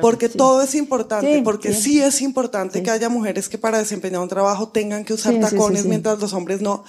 porque 0.00 0.30
todo 0.30 0.62
es 0.62 0.74
importante, 0.74 1.42
porque 1.44 1.74
sí, 1.74 2.00
es 2.00 2.22
importante 2.22 2.82
que 2.82 2.90
haya 2.90 3.10
mujeres 3.10 3.50
que 3.50 3.58
para 3.58 3.78
desempeñar 3.78 4.22
un 4.22 4.28
trabajo 4.28 4.70
tengan 4.70 5.04
que 5.04 5.12
usar 5.12 5.38
tacones 5.40 5.84
mientras 5.84 6.18
los 6.18 6.32
hombres 6.32 6.62
no. 6.62 6.84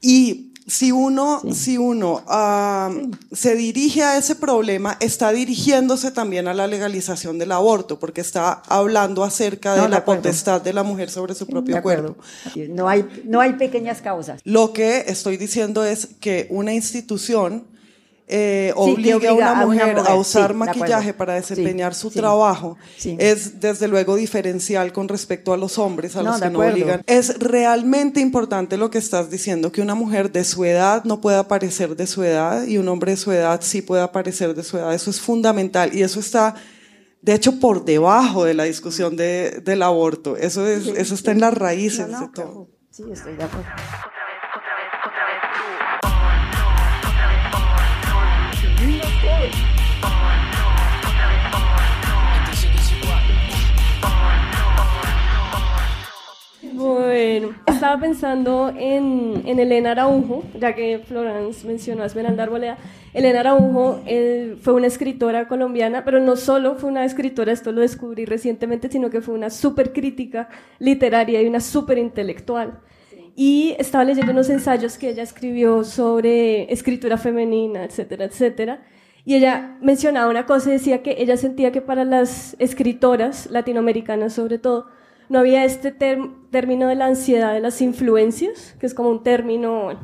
Y 0.00 0.52
si 0.66 0.92
uno, 0.92 1.42
si 1.52 1.76
uno 1.76 2.22
ah, 2.26 2.90
se 3.32 3.54
dirige 3.54 4.02
a 4.02 4.16
ese 4.16 4.34
problema, 4.34 4.96
está 5.00 5.30
dirigiéndose 5.30 6.10
también 6.10 6.48
a 6.48 6.54
la 6.54 6.66
legalización 6.66 7.38
del 7.38 7.52
aborto, 7.52 7.98
porque 7.98 8.22
está 8.22 8.62
hablando 8.68 9.24
acerca 9.24 9.74
de 9.74 9.88
la 9.88 10.04
potestad 10.04 10.62
de 10.62 10.72
la 10.72 10.82
mujer 10.82 11.10
sobre 11.10 11.34
su 11.34 11.46
propio 11.46 11.82
cuerpo. 11.82 12.16
No 12.70 12.88
hay, 12.88 13.06
no 13.24 13.40
hay 13.40 13.54
pequeñas 13.54 14.00
causas. 14.00 14.40
Lo 14.44 14.72
que 14.72 15.04
estoy 15.06 15.36
diciendo 15.36 15.84
es 15.84 16.08
que 16.20 16.46
una 16.50 16.72
institución 16.72 17.66
eh, 18.26 18.72
obliga, 18.74 19.30
a 19.30 19.32
una 19.34 19.54
mujer 19.66 19.98
a, 19.98 20.14
usar 20.14 20.54
maquillaje 20.54 21.12
para 21.12 21.34
desempeñar 21.34 21.94
su 21.94 22.10
trabajo 22.10 22.78
es 23.18 23.60
desde 23.60 23.86
luego 23.86 24.16
diferencial 24.16 24.94
con 24.94 25.08
respecto 25.08 25.52
a 25.52 25.58
los 25.58 25.78
hombres 25.78 26.16
a 26.16 26.22
los 26.22 26.40
que 26.40 26.48
no 26.48 26.60
obligan. 26.60 27.02
Es 27.06 27.38
realmente 27.38 28.20
importante 28.20 28.78
lo 28.78 28.90
que 28.90 28.98
estás 28.98 29.30
diciendo, 29.30 29.70
que 29.72 29.82
una 29.82 29.94
mujer 29.94 30.32
de 30.32 30.44
su 30.44 30.64
edad 30.64 31.04
no 31.04 31.20
pueda 31.20 31.48
parecer 31.48 31.96
de 31.96 32.06
su 32.06 32.22
edad 32.22 32.66
y 32.66 32.78
un 32.78 32.88
hombre 32.88 33.12
de 33.12 33.16
su 33.18 33.30
edad 33.30 33.60
sí 33.62 33.82
pueda 33.82 34.10
parecer 34.10 34.54
de 34.54 34.62
su 34.62 34.78
edad. 34.78 34.94
Eso 34.94 35.10
es 35.10 35.20
fundamental 35.20 35.94
y 35.94 36.02
eso 36.02 36.20
está 36.20 36.54
de 37.20 37.32
hecho, 37.32 37.58
por 37.58 37.86
debajo 37.86 38.44
de 38.44 38.52
la 38.52 38.64
discusión 38.64 39.16
de, 39.16 39.62
del 39.64 39.82
aborto. 39.82 40.36
Eso, 40.36 40.66
es, 40.66 40.86
eso 40.88 41.14
está 41.14 41.30
en 41.30 41.40
las 41.40 41.54
raíces 41.54 42.08
de 42.08 42.28
todo. 42.34 42.68
Sí, 42.90 43.02
estoy 43.10 43.34
de 43.36 43.44
acuerdo. 43.44 43.66
Bueno, 56.74 57.54
estaba 57.68 58.00
pensando 58.00 58.72
en, 58.76 59.42
en, 59.46 59.60
Elena 59.60 59.92
Araujo, 59.92 60.42
ya 60.58 60.74
que 60.74 60.98
Florence 60.98 61.64
mencionó 61.64 62.02
a 62.02 62.06
Esmeralda 62.06 62.42
Arboleda. 62.42 62.78
Elena 63.12 63.40
Araujo 63.40 64.02
eh, 64.06 64.56
fue 64.60 64.72
una 64.72 64.88
escritora 64.88 65.46
colombiana, 65.46 66.04
pero 66.04 66.18
no 66.18 66.34
solo 66.34 66.74
fue 66.74 66.90
una 66.90 67.04
escritora, 67.04 67.52
esto 67.52 67.70
lo 67.70 67.80
descubrí 67.80 68.24
recientemente, 68.24 68.90
sino 68.90 69.08
que 69.08 69.20
fue 69.20 69.34
una 69.34 69.50
súper 69.50 69.92
crítica 69.92 70.48
literaria 70.80 71.40
y 71.42 71.46
una 71.46 71.60
súper 71.60 71.98
intelectual. 71.98 72.80
Y 73.36 73.76
estaba 73.78 74.02
leyendo 74.02 74.32
unos 74.32 74.50
ensayos 74.50 74.98
que 74.98 75.10
ella 75.10 75.22
escribió 75.22 75.84
sobre 75.84 76.72
escritura 76.72 77.18
femenina, 77.18 77.84
etcétera, 77.84 78.24
etcétera. 78.24 78.82
Y 79.24 79.36
ella 79.36 79.78
mencionaba 79.80 80.28
una 80.28 80.44
cosa 80.44 80.70
y 80.70 80.72
decía 80.72 81.04
que 81.04 81.22
ella 81.22 81.36
sentía 81.36 81.70
que 81.70 81.80
para 81.80 82.04
las 82.04 82.56
escritoras 82.58 83.46
latinoamericanas 83.46 84.32
sobre 84.32 84.58
todo, 84.58 84.86
no 85.28 85.38
había 85.38 85.64
este 85.64 85.90
término 85.92 86.88
de 86.88 86.94
la 86.94 87.06
ansiedad 87.06 87.52
de 87.52 87.60
las 87.60 87.80
influencias, 87.80 88.76
que 88.78 88.86
es 88.86 88.94
como 88.94 89.10
un 89.10 89.22
término 89.22 89.98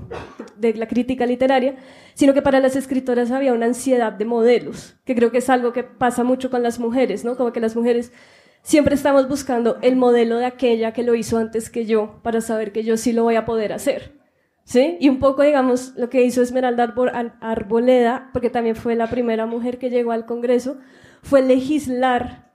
de 0.57 0.75
la 0.75 0.87
crítica 0.87 1.27
literaria, 1.27 1.77
sino 2.15 2.35
que 2.35 2.43
para 2.43 2.61
las 2.61 2.77
escritoras 2.77 3.31
había 3.31 3.53
una 3.53 3.67
ansiedad 3.67 4.13
de 4.13 4.25
modelos, 4.25 4.97
que 5.05 5.15
creo 5.15 5.31
que 5.31 5.39
es 5.39 5.51
algo 5.51 5.73
que 5.73 5.85
pasa 5.85 6.25
mucho 6.25 6.51
con 6.51 6.63
las 6.63 6.79
mujeres, 6.79 7.25
¿no? 7.25 7.37
Como 7.37 7.53
que 7.53 7.61
las 7.61 7.77
mujeres 7.77 8.13
siempre 8.63 8.95
estamos 8.95 9.29
buscando 9.29 9.79
el 9.83 9.97
modelo 9.97 10.39
de 10.39 10.47
aquella 10.47 10.93
que 10.93 11.03
lo 11.03 11.15
hizo 11.15 11.39
antes 11.39 11.71
que 11.71 11.87
yo, 11.87 12.21
para 12.23 12.41
saber 12.41 12.73
que 12.73 12.85
yo 12.85 12.97
sí 12.97 13.13
lo 13.13 13.23
voy 13.23 13.37
a 13.37 13.45
poder 13.45 13.73
hacer. 13.73 14.19
¿Sí? 14.65 14.99
Y 15.01 15.09
un 15.09 15.19
poco, 15.19 15.43
digamos, 15.43 15.95
lo 15.97 16.11
que 16.11 16.23
hizo 16.23 16.43
Esmeralda 16.43 16.95
Arboleda, 17.41 18.31
porque 18.33 18.51
también 18.51 18.77
fue 18.77 18.95
la 18.95 19.09
primera 19.09 19.45
mujer 19.47 19.79
que 19.79 19.91
llegó 19.91 20.13
al 20.13 20.27
Congreso, 20.27 20.79
fue 21.23 21.43
legislar 21.43 22.50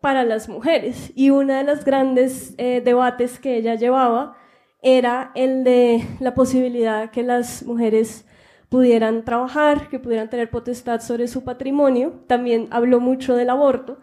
para 0.00 0.24
las 0.24 0.48
mujeres. 0.48 1.12
Y 1.14 1.30
uno 1.30 1.54
de 1.54 1.64
los 1.64 1.84
grandes 1.84 2.54
eh, 2.58 2.80
debates 2.84 3.38
que 3.38 3.56
ella 3.56 3.74
llevaba 3.74 4.36
era 4.82 5.32
el 5.34 5.64
de 5.64 6.04
la 6.20 6.34
posibilidad 6.34 7.10
que 7.10 7.22
las 7.22 7.64
mujeres 7.64 8.24
pudieran 8.68 9.24
trabajar, 9.24 9.88
que 9.88 9.98
pudieran 9.98 10.30
tener 10.30 10.50
potestad 10.50 11.00
sobre 11.00 11.26
su 11.26 11.42
patrimonio. 11.42 12.22
También 12.26 12.68
habló 12.70 13.00
mucho 13.00 13.34
del 13.34 13.50
aborto, 13.50 13.98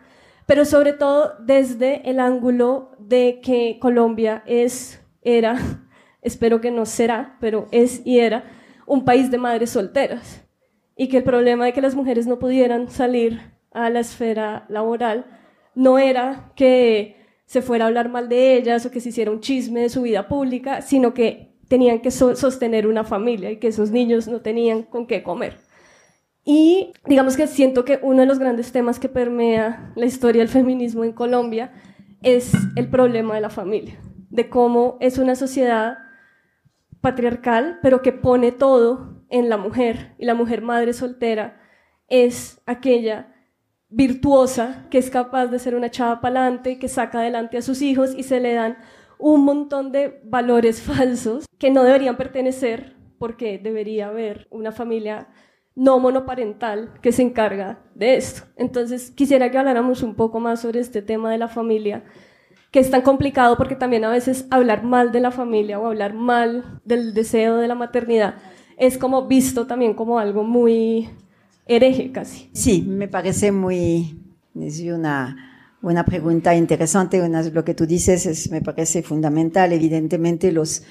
pero 0.46 0.66
sobre 0.66 0.94
todo 0.94 1.34
desde 1.40 2.10
el 2.10 2.20
ángulo 2.20 2.92
de 3.00 3.40
que 3.42 3.78
Colombia 3.80 4.44
es, 4.46 5.02
era, 5.22 5.58
espero 6.22 6.62
que 6.62 6.72
no 6.72 6.86
será, 6.86 7.38
pero 7.40 7.68
es 7.72 8.06
y 8.06 8.20
era 8.20 8.44
un 8.86 9.06
país 9.06 9.32
de 9.32 9.38
madres 9.38 9.72
solteras. 9.72 10.42
Y 10.98 11.10
que 11.10 11.18
el 11.18 11.24
problema 11.24 11.66
de 11.66 11.74
que 11.74 11.82
las 11.82 11.96
mujeres 11.96 12.26
no 12.26 12.40
pudieran 12.40 12.90
salir 12.90 13.42
a 13.72 13.90
la 13.90 14.00
esfera 14.00 14.66
laboral 14.70 15.26
no 15.76 16.00
era 16.00 16.52
que 16.56 17.18
se 17.46 17.62
fuera 17.62 17.86
a 17.86 17.88
hablar 17.88 18.10
mal 18.10 18.28
de 18.28 18.56
ellas 18.56 18.86
o 18.86 18.92
que 18.92 19.00
se 19.00 19.10
hiciera 19.10 19.32
un 19.32 19.42
chisme 19.42 19.82
de 19.82 19.90
su 19.90 20.02
vida 20.02 20.28
pública, 20.28 20.82
sino 20.82 21.14
que 21.14 21.56
tenían 21.68 22.00
que 22.00 22.12
sostener 22.12 22.88
una 22.88 23.04
familia 23.04 23.52
y 23.52 23.58
que 23.58 23.68
esos 23.68 23.92
niños 23.92 24.28
no 24.28 24.42
tenían 24.42 24.84
con 24.84 25.08
qué 25.08 25.24
comer. 25.24 25.58
Y 26.44 26.94
digamos 27.08 27.38
que 27.38 27.48
siento 27.48 27.86
que 27.86 28.00
uno 28.02 28.22
de 28.22 28.28
los 28.28 28.40
grandes 28.40 28.72
temas 28.72 29.00
que 29.00 29.10
permea 29.10 29.92
la 29.96 30.06
historia 30.06 30.42
del 30.42 30.50
feminismo 30.50 31.04
en 31.04 31.12
Colombia 31.12 31.74
es 32.22 32.54
el 32.76 32.88
problema 32.90 33.36
de 33.36 33.42
la 33.42 33.50
familia, 33.50 34.00
de 34.30 34.50
cómo 34.50 34.98
es 35.00 35.18
una 35.18 35.36
sociedad 35.36 35.98
patriarcal, 37.02 37.80
pero 37.82 38.02
que 38.02 38.12
pone 38.12 38.52
todo 38.52 39.24
en 39.30 39.50
la 39.50 39.58
mujer, 39.58 40.16
y 40.18 40.26
la 40.26 40.36
mujer 40.36 40.62
madre 40.62 40.94
soltera 40.94 41.60
es 42.08 42.62
aquella 42.66 43.35
virtuosa, 43.89 44.88
que 44.89 44.98
es 44.98 45.10
capaz 45.10 45.48
de 45.48 45.60
ser 45.60 45.76
una 45.76 45.91
chava 45.91 46.21
pa'lante, 46.21 46.80
que 46.80 46.88
saca 46.88 47.19
adelante 47.19 47.58
a 47.58 47.62
sus 47.62 47.82
hijos 47.82 48.13
y 48.15 48.24
se 48.24 48.39
le 48.39 48.54
dan 48.54 48.78
un 49.17 49.45
montón 49.45 49.91
de 49.91 50.21
valores 50.24 50.82
falsos 50.84 51.45
que 51.58 51.71
no 51.71 51.84
deberían 51.84 52.17
pertenecer 52.17 52.95
porque 53.17 53.58
debería 53.58 54.08
haber 54.08 54.48
una 54.52 54.71
familia 54.71 55.30
no 55.74 56.00
monoparental 56.00 56.93
que 57.02 57.12
se 57.12 57.21
encarga 57.21 57.80
de 57.95 58.15
esto. 58.15 58.43
Entonces, 58.56 59.12
quisiera 59.12 59.52
que 59.52 59.58
habláramos 59.58 60.04
un 60.04 60.15
poco 60.15 60.39
más 60.39 60.62
sobre 60.62 60.80
este 60.80 61.02
tema 61.02 61.32
de 61.32 61.38
la 61.38 61.48
familia, 61.48 62.04
que 62.71 62.80
es 62.80 62.89
tan 62.91 63.02
complicado 63.02 63.58
porque 63.58 63.76
también 63.76 64.06
a 64.06 64.10
veces 64.10 64.48
hablar 64.52 64.84
mal 64.84 65.12
de 65.12 65.19
la 65.19 65.32
familia 65.32 65.80
o 65.80 65.88
hablar 65.88 66.13
mal 66.13 66.82
del 66.86 67.13
deseo 67.13 67.58
de 67.58 67.67
la 67.67 67.76
maternidad 67.76 68.36
es 68.78 68.98
como 68.98 69.28
visto 69.28 69.67
también 69.67 69.93
como 69.93 70.19
algo 70.19 70.43
muy 70.43 71.10
hereje 71.65 72.12
casi. 72.12 72.49
Sí, 72.54 72.84
me 72.88 73.08
parece 73.08 73.51
muy, 73.51 74.19
es 74.60 74.80
una, 74.82 75.36
una 75.82 76.06
pregunta 76.06 76.56
interesante, 76.56 77.21
una, 77.21 77.41
lo 77.43 77.63
que 77.63 77.73
tú 77.73 77.86
dices 77.86 78.25
es, 78.25 78.51
me 78.51 78.62
parece 78.62 79.04
fundamental, 79.04 79.73
evidentemente 79.73 80.51
los, 80.51 80.84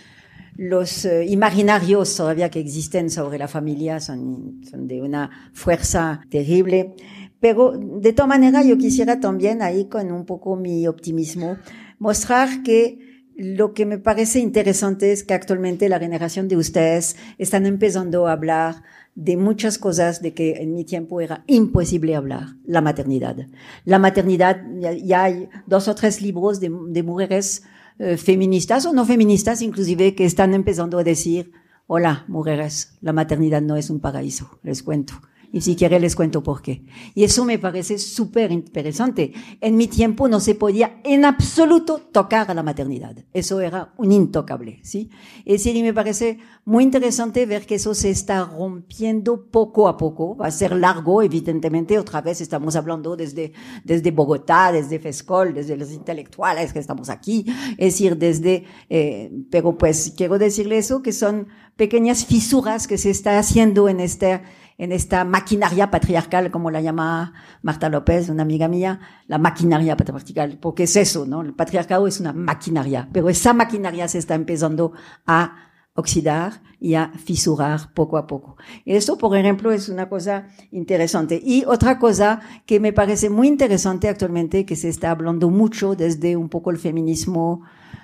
los 0.56 1.04
uh, 1.04 1.22
imaginarios 1.22 2.16
todavía 2.16 2.50
que 2.50 2.60
existen 2.60 3.10
sobre 3.10 3.38
la 3.38 3.48
familia 3.48 4.00
son, 4.00 4.60
son 4.68 4.86
de 4.86 5.02
una 5.02 5.50
fuerza 5.52 6.20
terrible, 6.28 6.94
pero 7.40 7.72
de 7.76 8.12
todas 8.12 8.28
maneras 8.28 8.66
yo 8.66 8.78
quisiera 8.78 9.20
también 9.20 9.62
ahí 9.62 9.86
con 9.88 10.10
un 10.10 10.24
poco 10.24 10.56
mi 10.56 10.86
optimismo 10.86 11.58
mostrar 11.98 12.62
que 12.62 13.13
lo 13.36 13.74
que 13.74 13.86
me 13.86 13.98
parece 13.98 14.38
interesante 14.38 15.12
es 15.12 15.24
que 15.24 15.34
actualmente 15.34 15.88
la 15.88 15.98
generación 15.98 16.48
de 16.48 16.56
ustedes 16.56 17.16
están 17.38 17.66
empezando 17.66 18.26
a 18.26 18.32
hablar 18.32 18.82
de 19.14 19.36
muchas 19.36 19.78
cosas 19.78 20.22
de 20.22 20.34
que 20.34 20.62
en 20.62 20.74
mi 20.74 20.84
tiempo 20.84 21.20
era 21.20 21.44
imposible 21.46 22.16
hablar, 22.16 22.56
la 22.64 22.80
maternidad. 22.80 23.36
La 23.84 23.98
maternidad, 23.98 24.62
ya, 25.04 25.24
hay 25.24 25.48
dos 25.66 25.88
o 25.88 25.94
tres 25.94 26.20
libros 26.20 26.60
de, 26.60 26.72
de 26.88 27.02
mujeres 27.02 27.62
eh, 27.98 28.16
feministas 28.16 28.86
o 28.86 28.92
no 28.92 29.04
feministas 29.04 29.62
inclusive 29.62 30.14
que 30.14 30.24
están 30.24 30.52
empezando 30.52 30.98
a 30.98 31.04
decir, 31.04 31.52
hola 31.86 32.24
mujeres, 32.26 32.96
la 33.00 33.12
maternidad 33.12 33.62
no 33.62 33.76
es 33.76 33.90
un 33.90 34.00
paraíso, 34.00 34.58
les 34.62 34.82
cuento. 34.82 35.14
Y 35.54 35.60
si 35.60 35.76
quiere 35.76 36.00
les 36.00 36.16
cuento 36.16 36.42
por 36.42 36.62
qué. 36.62 36.84
Y 37.14 37.22
eso 37.22 37.44
me 37.44 37.60
parece 37.60 37.96
súper 37.98 38.50
interesante. 38.50 39.32
En 39.60 39.76
mi 39.76 39.86
tiempo 39.86 40.26
no 40.26 40.40
se 40.40 40.56
podía 40.56 41.00
en 41.04 41.24
absoluto 41.24 41.98
tocar 42.10 42.50
a 42.50 42.54
la 42.54 42.64
maternidad. 42.64 43.14
Eso 43.32 43.60
era 43.60 43.94
un 43.96 44.10
intocable, 44.10 44.80
¿sí? 44.82 45.10
Es 45.44 45.62
decir, 45.62 45.76
y 45.76 45.84
me 45.84 45.94
parece 45.94 46.38
muy 46.64 46.82
interesante 46.82 47.46
ver 47.46 47.66
que 47.66 47.76
eso 47.76 47.94
se 47.94 48.10
está 48.10 48.44
rompiendo 48.46 49.46
poco 49.46 49.86
a 49.86 49.96
poco. 49.96 50.36
Va 50.36 50.48
a 50.48 50.50
ser 50.50 50.74
largo, 50.74 51.22
evidentemente. 51.22 52.00
Otra 52.00 52.20
vez 52.20 52.40
estamos 52.40 52.74
hablando 52.74 53.14
desde, 53.14 53.52
desde 53.84 54.10
Bogotá, 54.10 54.72
desde 54.72 54.98
FESCOL, 54.98 55.54
desde 55.54 55.76
los 55.76 55.92
intelectuales 55.92 56.72
que 56.72 56.80
estamos 56.80 57.08
aquí. 57.10 57.46
Es 57.78 57.94
decir, 57.94 58.16
desde, 58.16 58.64
eh, 58.90 59.30
pero 59.52 59.78
pues 59.78 60.14
quiero 60.16 60.36
decirle 60.36 60.78
eso, 60.78 61.00
que 61.00 61.12
son 61.12 61.46
pequeñas 61.76 62.24
fisuras 62.24 62.86
que 62.86 62.98
se 62.98 63.10
está 63.10 63.38
haciendo 63.38 63.88
en 63.88 64.00
este, 64.00 64.42
en 64.76 64.92
esta 64.92 65.24
maquinaria 65.24 65.90
patriarcal, 65.90 66.50
como 66.50 66.70
la 66.70 66.80
llama 66.80 67.32
Marta 67.62 67.88
López, 67.88 68.28
una 68.28 68.42
amiga 68.42 68.68
mía, 68.68 69.00
la 69.26 69.38
maquinaria 69.38 69.96
patriarcal, 69.96 70.58
porque 70.60 70.84
es 70.84 70.96
eso, 70.96 71.26
¿no? 71.26 71.42
El 71.42 71.54
patriarcado 71.54 72.06
es 72.06 72.20
una 72.20 72.32
maquinaria, 72.32 73.08
pero 73.12 73.28
esa 73.28 73.52
maquinaria 73.52 74.08
se 74.08 74.18
está 74.18 74.34
empezando 74.34 74.92
a, 75.26 75.64
oxidar 75.94 76.60
y 76.80 76.94
a 76.94 77.12
fisurar 77.24 77.92
poco 77.94 78.18
a 78.18 78.26
poco. 78.26 78.56
Esto, 78.84 79.16
por 79.16 79.36
ejemplo, 79.36 79.70
es 79.70 79.88
una 79.88 80.08
cosa 80.08 80.48
interesante. 80.72 81.40
Y 81.42 81.64
otra 81.66 81.98
cosa 81.98 82.40
que 82.66 82.80
me 82.80 82.92
parece 82.92 83.30
muy 83.30 83.48
interesante 83.48 84.08
actualmente, 84.08 84.66
que 84.66 84.76
se 84.76 84.88
está 84.88 85.12
hablando 85.12 85.50
mucho 85.50 85.94
desde 85.94 86.36
un 86.36 86.48
poco 86.48 86.70
el 86.70 86.78
feminismo, 86.78 87.62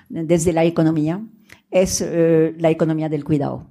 desde 0.09 0.53
la 0.53 0.65
economía, 0.65 1.21
es 1.71 2.01
eh, 2.01 2.55
la 2.59 2.71
economía 2.71 3.09
del 3.09 3.25
cuidado. 3.25 3.67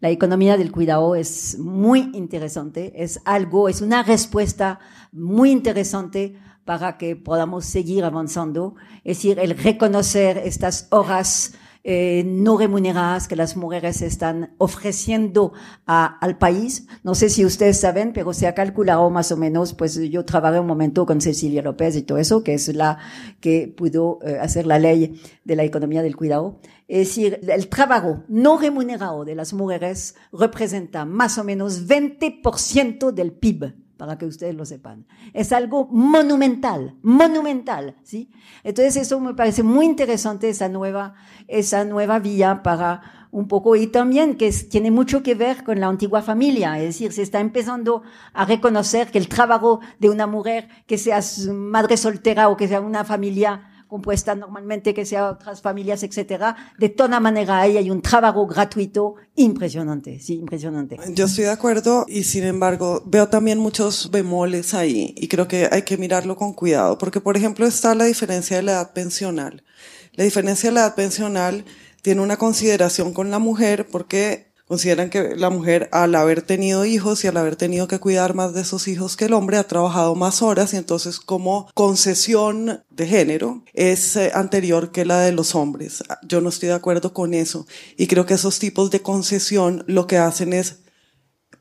La 0.00 0.10
economía 0.10 0.56
del 0.56 0.70
cuidado 0.70 1.16
es 1.16 1.58
muy 1.58 2.10
interesante, 2.14 2.92
es 3.02 3.20
algo, 3.24 3.68
es 3.68 3.80
una 3.80 4.04
respuesta 4.04 4.78
muy 5.10 5.50
interesante 5.50 6.38
para 6.64 6.96
que 6.98 7.16
podamos 7.16 7.64
seguir 7.64 8.04
avanzando, 8.04 8.76
es 9.02 9.16
decir, 9.16 9.40
el 9.40 9.58
reconocer 9.58 10.38
estas 10.38 10.86
horas 10.90 11.54
eh, 11.90 12.22
no 12.26 12.58
remuneradas 12.58 13.28
que 13.28 13.34
las 13.34 13.56
mujeres 13.56 14.02
están 14.02 14.54
ofreciendo 14.58 15.54
al 15.86 16.36
país. 16.36 16.86
No 17.02 17.14
sé 17.14 17.30
si 17.30 17.46
ustedes 17.46 17.80
saben, 17.80 18.12
pero 18.12 18.34
se 18.34 18.46
ha 18.46 18.54
calculado 18.54 19.08
más 19.08 19.32
o 19.32 19.38
menos, 19.38 19.72
pues 19.72 19.98
yo 20.10 20.26
trabajé 20.26 20.60
un 20.60 20.66
momento 20.66 21.06
con 21.06 21.22
Cecilia 21.22 21.62
López 21.62 21.96
y 21.96 22.02
todo 22.02 22.18
eso, 22.18 22.44
que 22.44 22.52
es 22.52 22.68
la 22.74 22.98
que 23.40 23.72
pudo 23.74 24.18
eh, 24.20 24.36
hacer 24.38 24.66
la 24.66 24.78
ley 24.78 25.18
de 25.44 25.56
la 25.56 25.64
economía 25.64 26.02
del 26.02 26.14
cuidado. 26.14 26.60
Es 26.88 27.08
decir, 27.08 27.40
el 27.48 27.68
trabajo 27.68 28.22
no 28.28 28.58
remunerado 28.58 29.24
de 29.24 29.34
las 29.34 29.54
mujeres 29.54 30.14
representa 30.30 31.06
más 31.06 31.38
o 31.38 31.44
menos 31.44 31.88
20% 31.88 33.12
del 33.12 33.32
PIB 33.32 33.72
para 33.98 34.16
que 34.16 34.24
ustedes 34.24 34.54
lo 34.54 34.64
sepan. 34.64 35.06
Es 35.34 35.52
algo 35.52 35.88
monumental, 35.90 36.94
monumental, 37.02 37.96
¿sí? 38.02 38.30
Entonces 38.64 38.96
eso 38.96 39.20
me 39.20 39.34
parece 39.34 39.62
muy 39.62 39.84
interesante, 39.84 40.48
esa 40.48 40.70
nueva, 40.70 41.14
esa 41.48 41.84
nueva 41.84 42.18
vía 42.18 42.62
para 42.62 43.28
un 43.30 43.46
poco, 43.46 43.76
y 43.76 43.88
también 43.88 44.36
que 44.38 44.50
tiene 44.50 44.90
mucho 44.90 45.22
que 45.22 45.34
ver 45.34 45.62
con 45.62 45.80
la 45.80 45.88
antigua 45.88 46.22
familia, 46.22 46.78
es 46.78 46.84
decir, 46.84 47.12
se 47.12 47.20
está 47.20 47.40
empezando 47.40 48.02
a 48.32 48.46
reconocer 48.46 49.10
que 49.10 49.18
el 49.18 49.28
trabajo 49.28 49.80
de 49.98 50.08
una 50.08 50.26
mujer, 50.26 50.68
que 50.86 50.96
sea 50.96 51.20
madre 51.52 51.98
soltera 51.98 52.48
o 52.48 52.56
que 52.56 52.68
sea 52.68 52.80
una 52.80 53.04
familia 53.04 53.67
compuesta 53.88 54.34
normalmente 54.34 54.94
que 54.94 55.04
sea 55.04 55.30
otras 55.30 55.62
familias, 55.62 56.02
etcétera. 56.02 56.54
De 56.78 56.88
toda 56.90 57.18
manera, 57.20 57.60
ahí 57.60 57.76
hay 57.76 57.90
un 57.90 58.02
trabajo 58.02 58.46
gratuito 58.46 59.14
impresionante, 59.34 60.20
sí, 60.20 60.34
impresionante. 60.34 60.98
Yo 61.14 61.24
estoy 61.24 61.44
de 61.44 61.50
acuerdo 61.50 62.04
y 62.06 62.24
sin 62.24 62.44
embargo 62.44 63.02
veo 63.06 63.28
también 63.28 63.58
muchos 63.58 64.10
bemoles 64.10 64.74
ahí 64.74 65.14
y 65.16 65.28
creo 65.28 65.48
que 65.48 65.68
hay 65.72 65.82
que 65.82 65.96
mirarlo 65.96 66.36
con 66.36 66.52
cuidado 66.52 66.98
porque, 66.98 67.20
por 67.20 67.36
ejemplo, 67.36 67.66
está 67.66 67.94
la 67.94 68.04
diferencia 68.04 68.56
de 68.58 68.62
la 68.62 68.72
edad 68.72 68.92
pensional. 68.92 69.64
La 70.12 70.24
diferencia 70.24 70.70
de 70.70 70.74
la 70.74 70.80
edad 70.82 70.94
pensional 70.94 71.64
tiene 72.02 72.20
una 72.20 72.36
consideración 72.36 73.12
con 73.12 73.30
la 73.30 73.38
mujer 73.38 73.86
porque 73.90 74.47
Consideran 74.68 75.08
que 75.08 75.34
la 75.34 75.48
mujer, 75.48 75.88
al 75.92 76.14
haber 76.14 76.42
tenido 76.42 76.84
hijos 76.84 77.24
y 77.24 77.26
al 77.26 77.38
haber 77.38 77.56
tenido 77.56 77.88
que 77.88 77.98
cuidar 77.98 78.34
más 78.34 78.52
de 78.52 78.60
esos 78.60 78.86
hijos 78.86 79.16
que 79.16 79.24
el 79.24 79.32
hombre, 79.32 79.56
ha 79.56 79.66
trabajado 79.66 80.14
más 80.14 80.42
horas 80.42 80.74
y 80.74 80.76
entonces 80.76 81.20
como 81.20 81.70
concesión 81.72 82.84
de 82.90 83.06
género 83.06 83.64
es 83.72 84.14
eh, 84.16 84.30
anterior 84.34 84.92
que 84.92 85.06
la 85.06 85.20
de 85.20 85.32
los 85.32 85.54
hombres. 85.54 86.04
Yo 86.22 86.42
no 86.42 86.50
estoy 86.50 86.68
de 86.68 86.74
acuerdo 86.74 87.14
con 87.14 87.32
eso 87.32 87.66
y 87.96 88.08
creo 88.08 88.26
que 88.26 88.34
esos 88.34 88.58
tipos 88.58 88.90
de 88.90 89.00
concesión 89.00 89.84
lo 89.86 90.06
que 90.06 90.18
hacen 90.18 90.52
es 90.52 90.80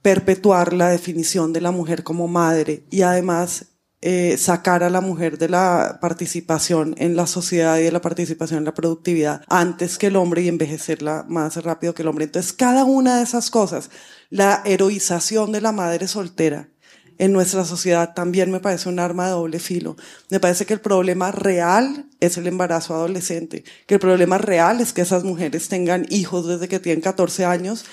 perpetuar 0.02 0.74
la 0.74 0.90
definición 0.90 1.54
de 1.54 1.62
la 1.62 1.72
mujer 1.72 2.04
como 2.04 2.28
madre 2.28 2.84
y 2.90 3.04
además 3.04 3.68
eh, 4.02 4.38
sacar 4.38 4.84
a 4.84 4.90
la 4.90 5.02
mujer 5.02 5.38
de 5.38 5.50
la 5.50 5.98
participación 6.00 6.94
en 6.98 7.16
la 7.16 7.26
sociedad 7.26 7.78
y 7.80 7.84
de 7.84 7.92
la 7.92 8.02
participación 8.02 8.60
en 8.60 8.66
la 8.66 8.74
productividad 8.74 9.42
antes 9.48 9.98
que 9.98 10.08
el 10.08 10.16
hombre 10.16 10.44
y 10.44 10.48
envejecerla 10.48 11.26
más 11.28 11.56
rápido 11.64 11.94
que 11.94 12.04
el 12.04 12.08
hombre. 12.08 12.26
Entonces, 12.26 12.54
cada 12.54 12.84
una 12.84 13.18
de 13.18 13.24
esas 13.24 13.50
cosas, 13.50 13.90
la 14.30 14.62
heroización 14.66 15.52
de 15.52 15.62
la 15.62 15.72
madre 15.72 16.08
soltera 16.08 16.70
en 17.18 17.34
nuestra 17.34 17.66
sociedad 17.66 18.14
también 18.14 18.52
me 18.52 18.60
parece 18.60 18.90
un 18.90 19.00
arma 19.00 19.26
de 19.26 19.32
doble 19.32 19.60
filo. 19.60 19.96
Me 20.30 20.40
parece 20.40 20.66
que 20.66 20.74
el 20.74 20.82
problema 20.82 21.32
real 21.32 22.08
es 22.20 22.38
el 22.38 22.48
embarazo 22.48 22.94
adolescente, 22.94 23.64
que 23.88 23.96
el 23.96 24.00
problema 24.00 24.38
real 24.38 24.82
es 24.82 24.94
que 24.94 25.02
esas 25.02 25.24
mujeres 25.24 25.68
tengan 25.70 26.06
hijos 26.10 26.48
desde 26.48 26.68
que 26.68 26.80
tienen 26.80 27.02
14 27.02 27.46
años 27.46 27.86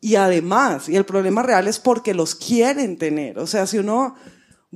y 0.00 0.16
además, 0.16 0.88
y 0.88 0.96
el 0.96 1.04
problema 1.04 1.42
real 1.42 1.68
es 1.68 1.78
porque 1.78 2.14
los 2.14 2.34
quieren 2.34 2.98
tener. 2.98 3.38
O 3.38 3.46
sea, 3.46 3.66
si 3.66 3.78
uno 3.78 4.16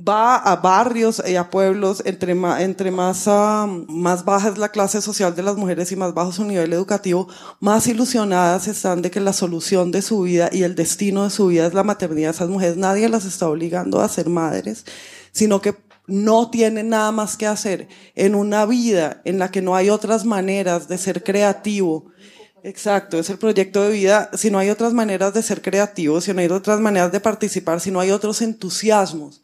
va 0.07 0.35
a 0.37 0.55
barrios 0.55 1.21
y 1.27 1.35
a 1.35 1.49
pueblos, 1.49 2.01
entre, 2.05 2.35
más, 2.35 2.61
entre 2.61 2.91
más, 2.91 3.27
ah, 3.27 3.67
más 3.87 4.25
baja 4.25 4.49
es 4.49 4.57
la 4.57 4.69
clase 4.69 5.01
social 5.01 5.35
de 5.35 5.43
las 5.43 5.57
mujeres 5.57 5.91
y 5.91 5.95
más 5.95 6.13
bajo 6.13 6.31
su 6.31 6.43
nivel 6.43 6.73
educativo, 6.73 7.27
más 7.59 7.87
ilusionadas 7.87 8.67
están 8.67 9.01
de 9.01 9.11
que 9.11 9.19
la 9.19 9.33
solución 9.33 9.91
de 9.91 10.01
su 10.01 10.21
vida 10.21 10.49
y 10.51 10.63
el 10.63 10.75
destino 10.75 11.23
de 11.23 11.29
su 11.29 11.47
vida 11.47 11.67
es 11.67 11.73
la 11.73 11.83
maternidad. 11.83 12.31
Esas 12.31 12.49
mujeres 12.49 12.77
nadie 12.77 13.09
las 13.09 13.25
está 13.25 13.47
obligando 13.47 14.01
a 14.01 14.09
ser 14.09 14.29
madres, 14.29 14.85
sino 15.31 15.61
que 15.61 15.75
no 16.07 16.49
tienen 16.49 16.89
nada 16.89 17.11
más 17.11 17.37
que 17.37 17.47
hacer 17.47 17.87
en 18.15 18.35
una 18.35 18.65
vida 18.65 19.21
en 19.23 19.39
la 19.39 19.51
que 19.51 19.61
no 19.61 19.75
hay 19.75 19.89
otras 19.89 20.25
maneras 20.25 20.87
de 20.87 20.97
ser 20.97 21.23
creativo. 21.23 22.11
Exacto, 22.63 23.17
es 23.17 23.29
el 23.29 23.37
proyecto 23.37 23.83
de 23.83 23.91
vida. 23.91 24.29
Si 24.33 24.51
no 24.51 24.59
hay 24.59 24.69
otras 24.69 24.93
maneras 24.93 25.33
de 25.33 25.41
ser 25.41 25.61
creativo, 25.61 26.21
si 26.21 26.33
no 26.33 26.41
hay 26.41 26.47
otras 26.47 26.79
maneras 26.79 27.11
de 27.11 27.19
participar, 27.19 27.79
si 27.79 27.91
no 27.91 27.99
hay 27.99 28.11
otros 28.11 28.41
entusiasmos, 28.41 29.41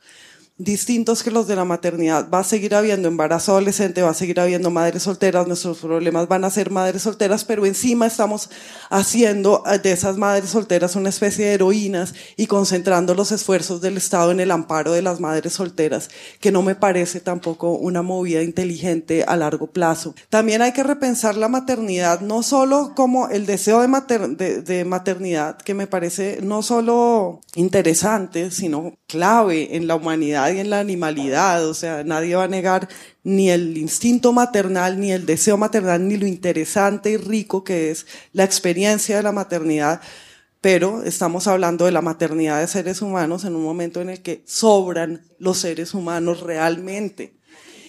distintos 0.57 1.21
que 1.21 1.29
los 1.29 1.47
de 1.47 1.55
la 1.55 1.65
maternidad. 1.65 2.29
Va 2.33 2.39
a 2.39 2.43
seguir 2.43 2.73
habiendo 2.73 3.07
embarazo 3.07 3.51
adolescente, 3.51 4.01
va 4.01 4.09
a 4.09 4.15
seguir 4.15 4.39
habiendo 4.39 4.71
madres 4.71 5.03
solteras, 5.03 5.47
nuestros 5.47 5.77
problemas 5.77 6.27
van 6.27 6.43
a 6.45 6.49
ser 6.49 6.71
madres 6.71 7.03
solteras, 7.03 7.43
pero 7.43 7.65
encima 7.65 8.07
estamos 8.07 8.49
haciendo 8.89 9.63
de 9.83 9.91
esas 9.91 10.17
madres 10.17 10.49
solteras 10.49 10.95
una 10.95 11.09
especie 11.09 11.45
de 11.45 11.53
heroínas 11.53 12.15
y 12.37 12.47
concentrando 12.47 13.13
los 13.13 13.31
esfuerzos 13.31 13.81
del 13.81 13.97
Estado 13.97 14.31
en 14.31 14.39
el 14.39 14.51
amparo 14.51 14.93
de 14.93 15.03
las 15.03 15.19
madres 15.19 15.53
solteras, 15.53 16.09
que 16.39 16.51
no 16.51 16.63
me 16.63 16.75
parece 16.75 17.19
tampoco 17.19 17.73
una 17.73 18.01
movida 18.01 18.41
inteligente 18.41 19.23
a 19.27 19.35
largo 19.35 19.67
plazo. 19.67 20.15
También 20.29 20.63
hay 20.63 20.71
que 20.71 20.83
repensar 20.83 21.37
la 21.37 21.49
maternidad, 21.49 22.21
no 22.21 22.41
solo 22.41 22.93
como 22.95 23.29
el 23.29 23.45
deseo 23.45 23.81
de, 23.81 24.61
de 24.61 24.85
maternidad, 24.85 25.57
que 25.57 25.75
me 25.75 25.85
parece 25.85 26.39
no 26.41 26.63
solo 26.63 27.41
interesante, 27.53 28.49
sino 28.49 28.97
clave 29.07 29.75
en 29.75 29.87
la 29.87 29.95
humanidad 29.95 30.46
y 30.51 30.59
en 30.59 30.69
la 30.69 30.79
animalidad, 30.79 31.67
o 31.67 31.73
sea, 31.73 32.03
nadie 32.03 32.35
va 32.35 32.45
a 32.45 32.47
negar 32.47 32.87
ni 33.23 33.49
el 33.49 33.77
instinto 33.77 34.33
maternal, 34.33 34.99
ni 34.99 35.11
el 35.11 35.25
deseo 35.25 35.57
maternal, 35.57 36.07
ni 36.07 36.17
lo 36.17 36.27
interesante 36.27 37.11
y 37.11 37.17
rico 37.17 37.63
que 37.63 37.91
es 37.91 38.05
la 38.33 38.43
experiencia 38.43 39.17
de 39.17 39.23
la 39.23 39.31
maternidad, 39.31 40.01
pero 40.61 41.03
estamos 41.03 41.47
hablando 41.47 41.85
de 41.85 41.91
la 41.91 42.01
maternidad 42.01 42.59
de 42.59 42.67
seres 42.67 43.01
humanos 43.01 43.45
en 43.45 43.55
un 43.55 43.63
momento 43.63 44.01
en 44.01 44.09
el 44.09 44.21
que 44.21 44.43
sobran 44.45 45.21
los 45.39 45.57
seres 45.59 45.93
humanos 45.93 46.41
realmente. 46.41 47.37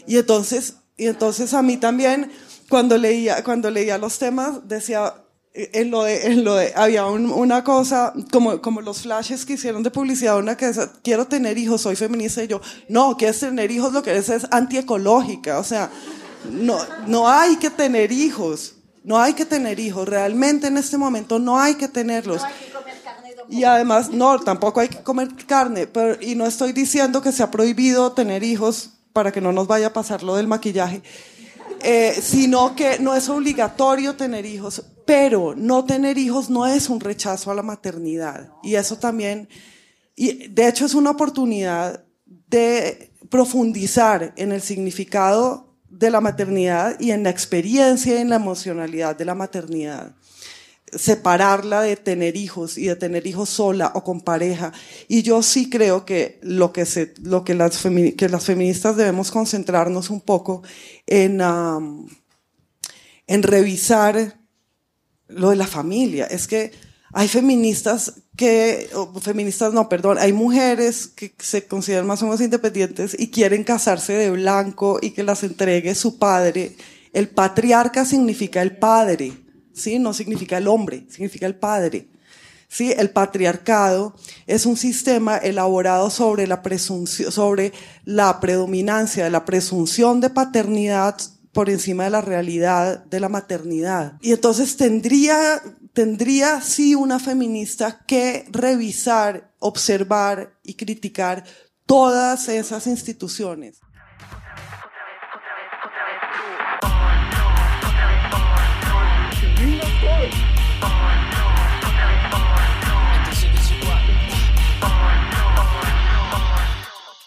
Y 0.06 0.16
entonces, 0.16 0.76
y 0.96 1.06
entonces 1.06 1.54
a 1.54 1.62
mí 1.62 1.76
también, 1.76 2.30
cuando 2.68 2.98
leía, 2.98 3.42
cuando 3.44 3.70
leía 3.70 3.98
los 3.98 4.18
temas, 4.18 4.68
decía, 4.68 5.14
en 5.72 5.90
lo 5.90 6.04
de, 6.04 6.26
en 6.26 6.44
lo 6.44 6.54
de, 6.54 6.72
había 6.76 7.04
una 7.06 7.64
cosa, 7.64 8.12
como, 8.30 8.60
como 8.60 8.80
los 8.80 9.02
flashes 9.02 9.44
que 9.44 9.54
hicieron 9.54 9.82
de 9.82 9.90
publicidad, 9.90 10.38
una 10.38 10.56
que 10.56 10.66
decía, 10.66 10.88
quiero 11.02 11.26
tener 11.26 11.58
hijos, 11.58 11.80
soy 11.80 11.96
feminista, 11.96 12.44
y 12.44 12.46
yo, 12.46 12.60
no, 12.88 13.16
quieres 13.16 13.40
tener 13.40 13.70
hijos, 13.72 13.92
lo 13.92 14.02
que 14.02 14.10
eres 14.10 14.28
es 14.28 14.46
antiecológica, 14.52 15.58
o 15.58 15.64
sea, 15.64 15.90
no, 16.52 16.78
no 17.08 17.28
hay 17.28 17.56
que 17.56 17.70
tener 17.70 18.12
hijos, 18.12 18.76
no 19.02 19.18
hay 19.18 19.34
que 19.34 19.44
tener 19.44 19.80
hijos, 19.80 20.08
realmente 20.08 20.68
en 20.68 20.76
este 20.76 20.96
momento 20.96 21.40
no 21.40 21.58
hay 21.58 21.74
que 21.74 21.88
tenerlos. 21.88 22.42
y 23.50 23.64
además, 23.64 24.10
no, 24.10 24.38
tampoco 24.38 24.78
hay 24.78 24.88
que 24.88 25.02
comer 25.02 25.28
carne, 25.46 25.88
pero, 25.88 26.16
y 26.20 26.36
no 26.36 26.46
estoy 26.46 26.72
diciendo 26.72 27.20
que 27.20 27.32
sea 27.32 27.50
prohibido 27.50 28.12
tener 28.12 28.44
hijos 28.44 28.90
para 29.12 29.32
que 29.32 29.40
no 29.40 29.52
nos 29.52 29.66
vaya 29.66 29.88
a 29.88 29.92
pasar 29.92 30.22
lo 30.22 30.36
del 30.36 30.46
maquillaje, 30.46 31.02
eh, 31.82 32.14
sino 32.20 32.74
que 32.74 32.98
no 32.98 33.14
es 33.14 33.28
obligatorio 33.28 34.16
tener 34.16 34.46
hijos, 34.46 34.84
pero 35.06 35.54
no 35.56 35.84
tener 35.84 36.18
hijos 36.18 36.50
no 36.50 36.66
es 36.66 36.88
un 36.88 37.00
rechazo 37.00 37.50
a 37.50 37.54
la 37.54 37.62
maternidad. 37.62 38.52
Y 38.62 38.74
eso 38.74 38.96
también, 38.96 39.48
y 40.14 40.48
de 40.48 40.68
hecho 40.68 40.86
es 40.86 40.94
una 40.94 41.10
oportunidad 41.10 42.04
de 42.26 43.12
profundizar 43.30 44.32
en 44.36 44.52
el 44.52 44.62
significado 44.62 45.74
de 45.88 46.10
la 46.10 46.20
maternidad 46.20 46.98
y 47.00 47.10
en 47.10 47.22
la 47.22 47.30
experiencia 47.30 48.14
y 48.14 48.18
en 48.18 48.30
la 48.30 48.36
emocionalidad 48.36 49.16
de 49.16 49.24
la 49.24 49.34
maternidad 49.34 50.14
separarla 50.96 51.82
de 51.82 51.96
tener 51.96 52.36
hijos 52.36 52.78
y 52.78 52.86
de 52.86 52.96
tener 52.96 53.26
hijos 53.26 53.48
sola 53.48 53.92
o 53.94 54.04
con 54.04 54.20
pareja. 54.20 54.72
Y 55.08 55.22
yo 55.22 55.42
sí 55.42 55.70
creo 55.70 56.04
que 56.04 56.38
lo 56.42 56.72
que, 56.72 56.86
se, 56.86 57.14
lo 57.22 57.44
que, 57.44 57.54
las, 57.54 57.82
que 58.16 58.28
las 58.28 58.44
feministas 58.44 58.96
debemos 58.96 59.30
concentrarnos 59.30 60.10
un 60.10 60.20
poco 60.20 60.62
en, 61.06 61.40
en 61.40 63.42
revisar 63.42 64.38
lo 65.28 65.50
de 65.50 65.56
la 65.56 65.66
familia. 65.66 66.26
Es 66.26 66.46
que 66.46 66.72
hay 67.12 67.28
feministas 67.28 68.14
que, 68.36 68.88
feministas 69.20 69.72
no, 69.72 69.88
perdón, 69.88 70.18
hay 70.18 70.32
mujeres 70.32 71.08
que 71.08 71.34
se 71.38 71.66
consideran 71.66 72.06
más 72.06 72.22
o 72.22 72.26
menos 72.26 72.40
independientes 72.40 73.16
y 73.18 73.30
quieren 73.30 73.64
casarse 73.64 74.12
de 74.12 74.30
blanco 74.30 74.98
y 75.02 75.10
que 75.10 75.22
las 75.22 75.42
entregue 75.42 75.94
su 75.94 76.18
padre. 76.18 76.76
El 77.12 77.28
patriarca 77.28 78.04
significa 78.04 78.62
el 78.62 78.76
padre, 78.76 79.32
¿sí? 79.78 79.98
No 79.98 80.12
significa 80.12 80.58
el 80.58 80.68
hombre, 80.68 81.06
significa 81.08 81.46
el 81.46 81.54
padre. 81.54 82.08
¿sí? 82.68 82.92
El 82.96 83.10
patriarcado 83.10 84.14
es 84.46 84.66
un 84.66 84.76
sistema 84.76 85.38
elaborado 85.38 86.10
sobre 86.10 86.46
la 86.46 86.62
presunción, 86.62 87.32
sobre 87.32 87.72
la 88.04 88.40
predominancia 88.40 89.24
de 89.24 89.30
la 89.30 89.44
presunción 89.44 90.20
de 90.20 90.30
paternidad 90.30 91.16
por 91.52 91.70
encima 91.70 92.04
de 92.04 92.10
la 92.10 92.20
realidad 92.20 93.04
de 93.04 93.20
la 93.20 93.28
maternidad. 93.28 94.18
Y 94.20 94.32
entonces 94.32 94.76
tendría, 94.76 95.60
tendría 95.92 96.60
sí 96.60 96.94
una 96.94 97.18
feminista 97.18 98.04
que 98.06 98.44
revisar, 98.50 99.52
observar 99.58 100.58
y 100.62 100.74
criticar 100.74 101.44
todas 101.86 102.48
esas 102.48 102.86
instituciones. 102.86 103.80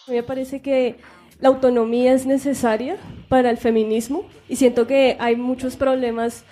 Me 0.08 0.22
parece 0.22 0.62
que 0.62 0.96
la 1.40 1.48
autonomía 1.48 2.12
es 2.12 2.26
necesaria 2.26 2.96
para 3.28 3.50
el 3.50 3.56
feminismo 3.56 4.24
y 4.48 4.56
siento 4.56 4.86
que 4.86 5.16
hay 5.18 5.36
muchos 5.36 5.76
problemas 5.76 6.44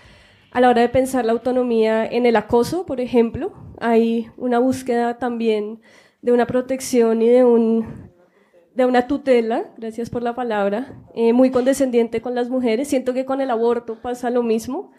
a 0.50 0.60
la 0.60 0.68
hora 0.68 0.82
de 0.82 0.88
pensar 0.88 1.24
la 1.24 1.32
autonomía 1.32 2.04
en 2.04 2.26
el 2.26 2.36
acoso, 2.36 2.86
por 2.86 3.00
ejemplo. 3.00 3.52
Hay 3.78 4.28
una 4.36 4.58
búsqueda 4.58 5.18
también 5.18 5.80
de 6.22 6.32
una 6.32 6.46
protección 6.46 7.22
y 7.22 7.28
de, 7.28 7.44
un, 7.44 8.10
de 8.74 8.84
una 8.84 9.06
tutela, 9.06 9.70
gracias 9.76 10.10
por 10.10 10.22
la 10.22 10.34
palabra, 10.34 11.00
eh, 11.14 11.32
muy 11.32 11.50
condescendiente 11.50 12.20
con 12.20 12.34
las 12.34 12.48
mujeres. 12.48 12.88
Siento 12.88 13.14
que 13.14 13.24
con 13.24 13.40
el 13.40 13.50
aborto 13.50 14.00
pasa 14.02 14.28
lo 14.30 14.42
mismo. 14.42 14.90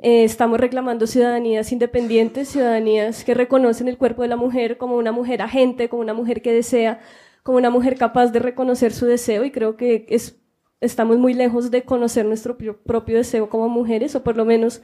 Eh, 0.00 0.24
estamos 0.24 0.60
reclamando 0.60 1.06
ciudadanías 1.06 1.72
independientes, 1.72 2.48
ciudadanías 2.48 3.24
que 3.24 3.34
reconocen 3.34 3.88
el 3.88 3.98
cuerpo 3.98 4.22
de 4.22 4.28
la 4.28 4.36
mujer 4.36 4.78
como 4.78 4.96
una 4.96 5.12
mujer 5.12 5.42
agente, 5.42 5.88
como 5.88 6.02
una 6.02 6.14
mujer 6.14 6.42
que 6.42 6.52
desea 6.52 7.00
como 7.48 7.56
una 7.56 7.70
mujer 7.70 7.96
capaz 7.96 8.26
de 8.26 8.40
reconocer 8.40 8.92
su 8.92 9.06
deseo 9.06 9.42
y 9.42 9.50
creo 9.50 9.78
que 9.78 10.04
es, 10.10 10.38
estamos 10.82 11.16
muy 11.16 11.32
lejos 11.32 11.70
de 11.70 11.82
conocer 11.82 12.26
nuestro 12.26 12.58
propio 12.58 13.16
deseo 13.16 13.48
como 13.48 13.70
mujeres, 13.70 14.14
o 14.14 14.22
por 14.22 14.36
lo 14.36 14.44
menos 14.44 14.82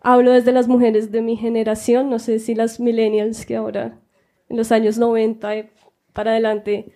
hablo 0.00 0.32
desde 0.32 0.50
las 0.50 0.66
mujeres 0.66 1.12
de 1.12 1.20
mi 1.20 1.36
generación, 1.36 2.08
no 2.08 2.18
sé 2.18 2.38
si 2.38 2.54
las 2.54 2.80
millennials 2.80 3.44
que 3.44 3.56
ahora 3.56 4.00
en 4.48 4.56
los 4.56 4.72
años 4.72 4.96
90 4.96 5.66
para 6.14 6.30
adelante 6.30 6.90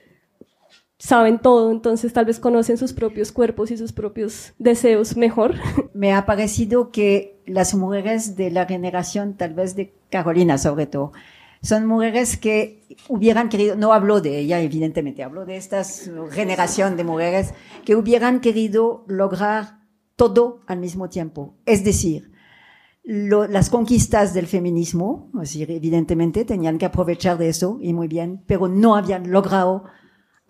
saben 0.96 1.38
todo, 1.38 1.70
entonces 1.70 2.14
tal 2.14 2.24
vez 2.24 2.40
conocen 2.40 2.78
sus 2.78 2.94
propios 2.94 3.30
cuerpos 3.30 3.70
y 3.70 3.76
sus 3.76 3.92
propios 3.92 4.54
deseos 4.56 5.18
mejor. 5.18 5.56
Me 5.92 6.14
ha 6.14 6.24
parecido 6.24 6.92
que 6.92 7.42
las 7.44 7.74
mujeres 7.74 8.36
de 8.36 8.50
la 8.50 8.64
generación, 8.64 9.34
tal 9.36 9.52
vez 9.52 9.76
de 9.76 9.92
Carolina 10.08 10.56
sobre 10.56 10.86
todo, 10.86 11.12
son 11.62 11.86
mujeres 11.86 12.36
que 12.36 12.86
hubieran 13.08 13.48
querido, 13.48 13.76
no 13.76 13.92
hablo 13.92 14.20
de 14.20 14.38
ella 14.38 14.60
evidentemente, 14.60 15.22
hablo 15.22 15.44
de 15.44 15.56
esta 15.56 15.82
generación 16.30 16.96
de 16.96 17.04
mujeres 17.04 17.54
que 17.84 17.96
hubieran 17.96 18.40
querido 18.40 19.04
lograr 19.08 19.80
todo 20.16 20.60
al 20.66 20.80
mismo 20.80 21.08
tiempo. 21.08 21.56
Es 21.66 21.84
decir, 21.84 22.32
las 23.02 23.70
conquistas 23.70 24.34
del 24.34 24.46
feminismo, 24.46 25.30
es 25.34 25.52
decir, 25.52 25.70
evidentemente 25.70 26.44
tenían 26.44 26.78
que 26.78 26.86
aprovechar 26.86 27.38
de 27.38 27.48
eso 27.48 27.78
y 27.80 27.92
muy 27.92 28.08
bien, 28.08 28.42
pero 28.46 28.68
no 28.68 28.96
habían 28.96 29.30
logrado 29.30 29.84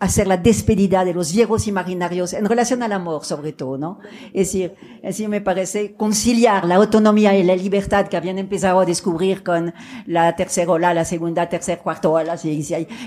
hacer 0.01 0.25
la 0.25 0.35
despedida 0.35 1.05
de 1.05 1.13
los 1.13 1.31
viejos 1.31 1.67
imaginarios 1.67 2.33
en 2.33 2.45
relación 2.45 2.81
al 2.81 2.91
amor, 2.91 3.23
sobre 3.23 3.53
todo, 3.53 3.77
¿no? 3.77 3.99
Es 4.33 4.47
decir, 4.47 4.73
es 4.95 5.01
decir, 5.15 5.29
me 5.29 5.41
parece 5.41 5.93
conciliar 5.93 6.65
la 6.65 6.77
autonomía 6.77 7.37
y 7.37 7.43
la 7.43 7.55
libertad 7.55 8.07
que 8.07 8.17
habían 8.17 8.39
empezado 8.39 8.79
a 8.79 8.85
descubrir 8.85 9.43
con 9.43 9.75
la 10.07 10.35
tercera 10.35 10.71
ola, 10.71 10.95
la 10.95 11.05
segunda, 11.05 11.47
tercera, 11.47 11.79
cuarta 11.83 12.09
ola, 12.09 12.33
es 12.33 12.43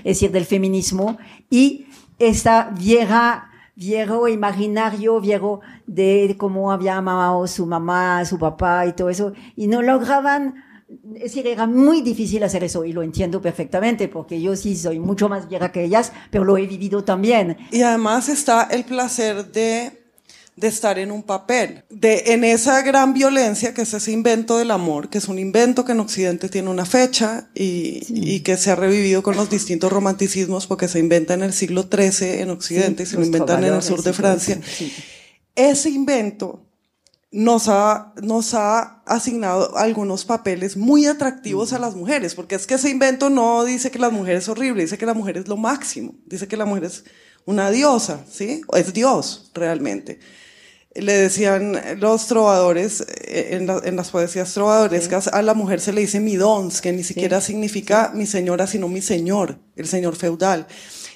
decir, 0.05 0.30
del 0.30 0.45
feminismo 0.45 1.18
y 1.51 1.86
esta 2.20 2.70
vieja 2.78 3.51
viejo 3.74 4.28
imaginario, 4.28 5.20
viejo 5.20 5.62
de 5.88 6.36
cómo 6.38 6.70
había 6.70 6.97
amado 6.97 7.45
su 7.49 7.66
mamá, 7.66 8.24
su 8.24 8.38
papá 8.38 8.86
y 8.86 8.92
todo 8.92 9.11
eso, 9.11 9.32
y 9.57 9.66
no 9.66 9.82
lograban 9.82 10.63
es 11.14 11.22
decir, 11.22 11.47
era 11.47 11.66
muy 11.66 12.03
difícil 12.03 12.42
hacer 12.42 12.64
eso 12.64 12.84
y 12.84 12.92
lo 12.92 13.03
entiendo 13.03 13.40
perfectamente 13.40 14.09
porque 14.09 14.40
yo 14.40 14.57
sí 14.57 14.76
soy 14.76 14.99
mucho 14.99 15.28
más 15.28 15.49
vieja 15.49 15.72
que 15.72 15.84
ellas, 15.84 16.12
pero 16.30 16.45
lo 16.45 16.57
he 16.57 16.66
vivido 16.66 17.05
también. 17.05 17.57
Y 17.70 17.82
además 17.82 18.28
está 18.28 18.64
el 18.64 18.84
placer 18.84 19.53
de, 19.53 20.05
de 20.57 20.68
estar 20.68 20.99
en 20.99 21.11
un 21.11 21.22
papel, 21.22 21.84
de 21.90 22.32
en 22.32 22.45
esa 22.45 22.82
gran 22.82 23.14
violencia 23.14 23.74
que 23.74 23.82
es 23.82 23.95
ese 23.95 24.12
invento 24.12 24.59
del 24.59 24.70
amor, 24.70 25.09
que 25.09 25.18
es 25.18 25.28
un 25.28 25.38
invento 25.38 25.84
que 25.84 25.92
en 25.92 26.01
Occidente 26.01 26.49
tiene 26.49 26.70
una 26.70 26.84
fecha 26.84 27.49
y, 27.55 28.03
y 28.09 28.40
que 28.40 28.57
se 28.57 28.70
ha 28.70 28.76
revivido 28.76 29.22
con 29.22 29.36
los 29.36 29.51
distintos 29.51 29.92
romanticismos 29.92 30.66
porque 30.66 30.88
se 30.88 30.99
inventa 30.99 31.34
en 31.34 31.42
el 31.42 31.53
siglo 31.53 31.88
XIII 31.90 32.40
en 32.40 32.51
Occidente 32.51 33.05
y 33.05 33.07
se 33.07 33.16
lo 33.16 33.24
inventan 33.24 33.64
en 33.64 33.74
el 33.74 33.82
sur 33.82 34.03
de 34.03 34.12
Francia. 34.12 34.61
Ese 35.57 35.90
invento 35.90 36.64
nos 37.35 37.66
ha, 37.68 38.12
nos 38.22 38.55
ha 38.55 39.03
asignado 39.07 39.76
algunos 39.76 40.24
papeles 40.24 40.76
muy 40.76 41.07
atractivos 41.07 41.72
a 41.72 41.80
las 41.80 41.97
mujeres, 41.97 42.37
porque 42.37 42.55
es 42.55 42.64
que 42.64 42.74
ese 42.74 42.91
invento 42.91 43.28
no 43.28 43.64
dice 43.64 43.91
que 43.91 43.99
la 43.99 44.11
mujer 44.11 44.37
es 44.37 44.49
horrible, 44.49 44.82
dice 44.82 44.99
que 44.99 45.05
la 45.05 45.14
mujer 45.14 45.39
es 45.39 45.49
lo 45.49 45.57
máximo, 45.57 46.14
dice 46.26 46.47
que 46.47 46.57
la 46.57 46.64
mujer 46.64 46.85
es 46.85 47.03
una 47.45 47.72
diosa, 47.72 48.24
¿sí? 48.30 48.61
Es 48.74 48.93
Dios, 48.93 49.51
realmente. 49.53 50.20
Le 50.95 51.12
decían 51.12 51.76
los 51.99 52.28
trovadores, 52.28 53.01
eh, 53.01 53.49
en, 53.51 53.97
las 53.97 54.11
poesías 54.11 54.55
trovadorescas, 54.55 55.26
a 55.26 55.43
la 55.43 55.55
mujer 55.55 55.80
se 55.80 55.93
le 55.93 56.03
dice 56.03 56.20
mi 56.20 56.37
dons, 56.37 56.80
que 56.80 56.93
ni 56.93 57.03
siquiera 57.03 57.41
significa 57.41 58.12
mi 58.14 58.26
señora, 58.26 58.68
sino 58.68 58.87
mi 58.87 59.03
señor, 59.03 59.59
el 59.74 59.89
señor 59.89 60.14
feudal. 60.14 60.68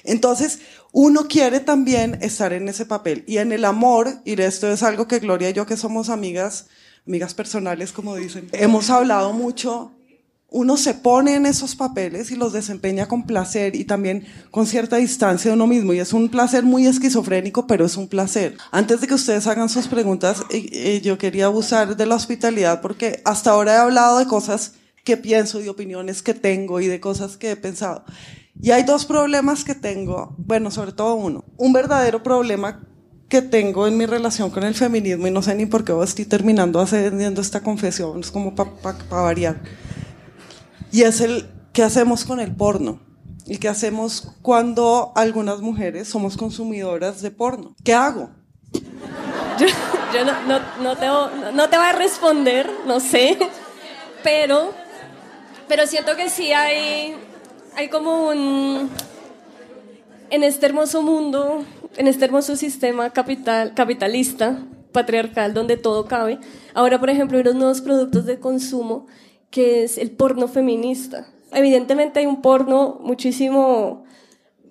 Entonces, 0.03 0.59
uno 0.91 1.27
quiere 1.27 1.59
también 1.59 2.17
estar 2.21 2.53
en 2.53 2.67
ese 2.67 2.85
papel. 2.85 3.23
Y 3.27 3.37
en 3.37 3.51
el 3.51 3.65
amor, 3.65 4.21
y 4.25 4.39
esto 4.41 4.71
es 4.71 4.83
algo 4.83 5.07
que 5.07 5.19
Gloria 5.19 5.49
y 5.49 5.53
yo, 5.53 5.65
que 5.65 5.77
somos 5.77 6.09
amigas, 6.09 6.67
amigas 7.05 7.33
personales, 7.33 7.91
como 7.91 8.15
dicen, 8.15 8.49
hemos 8.53 8.89
hablado 8.89 9.33
mucho. 9.33 9.91
Uno 10.51 10.77
se 10.77 10.95
pone 10.95 11.35
en 11.35 11.45
esos 11.45 11.75
papeles 11.75 12.31
y 12.31 12.35
los 12.35 12.53
desempeña 12.53 13.07
con 13.07 13.27
placer 13.27 13.75
y 13.75 13.83
también 13.83 14.25
con 14.49 14.65
cierta 14.65 14.95
distancia 14.97 15.51
de 15.51 15.55
uno 15.55 15.67
mismo. 15.67 15.93
Y 15.93 15.99
es 15.99 16.11
un 16.11 16.27
placer 16.29 16.63
muy 16.63 16.87
esquizofrénico, 16.87 17.67
pero 17.67 17.85
es 17.85 17.95
un 17.97 18.07
placer. 18.07 18.57
Antes 18.71 18.99
de 18.99 19.05
que 19.05 19.13
ustedes 19.13 19.45
hagan 19.45 19.69
sus 19.69 19.87
preguntas, 19.87 20.41
eh, 20.49 20.67
eh, 20.71 21.01
yo 21.03 21.19
quería 21.19 21.45
abusar 21.45 21.95
de 21.95 22.05
la 22.07 22.15
hospitalidad 22.15 22.81
porque 22.81 23.21
hasta 23.25 23.51
ahora 23.51 23.75
he 23.75 23.77
hablado 23.77 24.17
de 24.17 24.25
cosas 24.25 24.73
que 25.03 25.17
pienso, 25.17 25.59
de 25.59 25.69
opiniones 25.69 26.23
que 26.23 26.33
tengo 26.33 26.79
y 26.79 26.87
de 26.87 26.99
cosas 26.99 27.37
que 27.37 27.51
he 27.51 27.55
pensado. 27.55 28.03
Y 28.61 28.71
hay 28.71 28.83
dos 28.83 29.05
problemas 29.05 29.63
que 29.63 29.73
tengo, 29.73 30.35
bueno, 30.37 30.69
sobre 30.69 30.91
todo 30.91 31.15
uno. 31.15 31.45
Un 31.55 31.71
verdadero 31.71 32.21
problema 32.21 32.81
que 33.29 33.41
tengo 33.41 33.87
en 33.87 33.95
mi 33.95 34.05
relación 34.05 34.49
con 34.49 34.63
el 34.63 34.75
feminismo, 34.75 35.27
y 35.27 35.31
no 35.31 35.41
sé 35.41 35.55
ni 35.55 35.65
por 35.65 35.85
qué 35.85 35.93
estoy 36.03 36.25
terminando 36.25 36.81
haciendo 36.81 37.41
esta 37.41 37.61
confesión, 37.61 38.19
es 38.19 38.31
como 38.31 38.55
para 38.55 38.71
variar. 39.09 39.61
Y 40.91 41.03
es 41.03 41.21
el 41.21 41.49
qué 41.71 41.83
hacemos 41.83 42.25
con 42.25 42.39
el 42.39 42.53
porno. 42.53 42.99
Y 43.45 43.57
qué 43.57 43.69
hacemos 43.69 44.33
cuando 44.41 45.11
algunas 45.15 45.61
mujeres 45.61 46.07
somos 46.07 46.37
consumidoras 46.37 47.21
de 47.21 47.31
porno. 47.31 47.75
¿Qué 47.83 47.93
hago? 47.93 48.29
Yo, 49.57 50.23
no, 50.79 50.97
te, 50.97 51.05
no 51.53 51.69
te 51.69 51.77
voy 51.77 51.85
a 51.85 51.93
responder, 51.93 52.69
no 52.85 52.99
sé, 52.99 53.37
pero, 54.23 54.73
pero 55.67 55.87
siento 55.87 56.15
que 56.15 56.29
sí 56.29 56.51
hay 56.53 57.15
hay 57.79 57.87
como 57.87 58.27
un... 58.27 58.89
En 60.31 60.43
este 60.43 60.65
hermoso 60.65 61.01
mundo, 61.01 61.63
en 61.95 62.07
este 62.07 62.25
hermoso 62.25 62.57
sistema 62.57 63.09
capital, 63.11 63.73
capitalista, 63.73 64.67
patriarcal, 64.91 65.53
donde 65.53 65.77
todo 65.77 66.05
cabe, 66.05 66.39
ahora, 66.73 66.99
por 66.99 67.09
ejemplo, 67.09 67.37
hay 67.37 67.41
unos 67.41 67.55
nuevos 67.55 67.81
productos 67.81 68.25
de 68.25 68.37
consumo 68.37 69.07
que 69.49 69.85
es 69.85 69.97
el 69.97 70.11
porno 70.11 70.49
feminista. 70.49 71.27
Evidentemente 71.53 72.19
hay 72.19 72.25
un 72.25 72.41
porno 72.41 72.99
muchísimo 73.01 74.03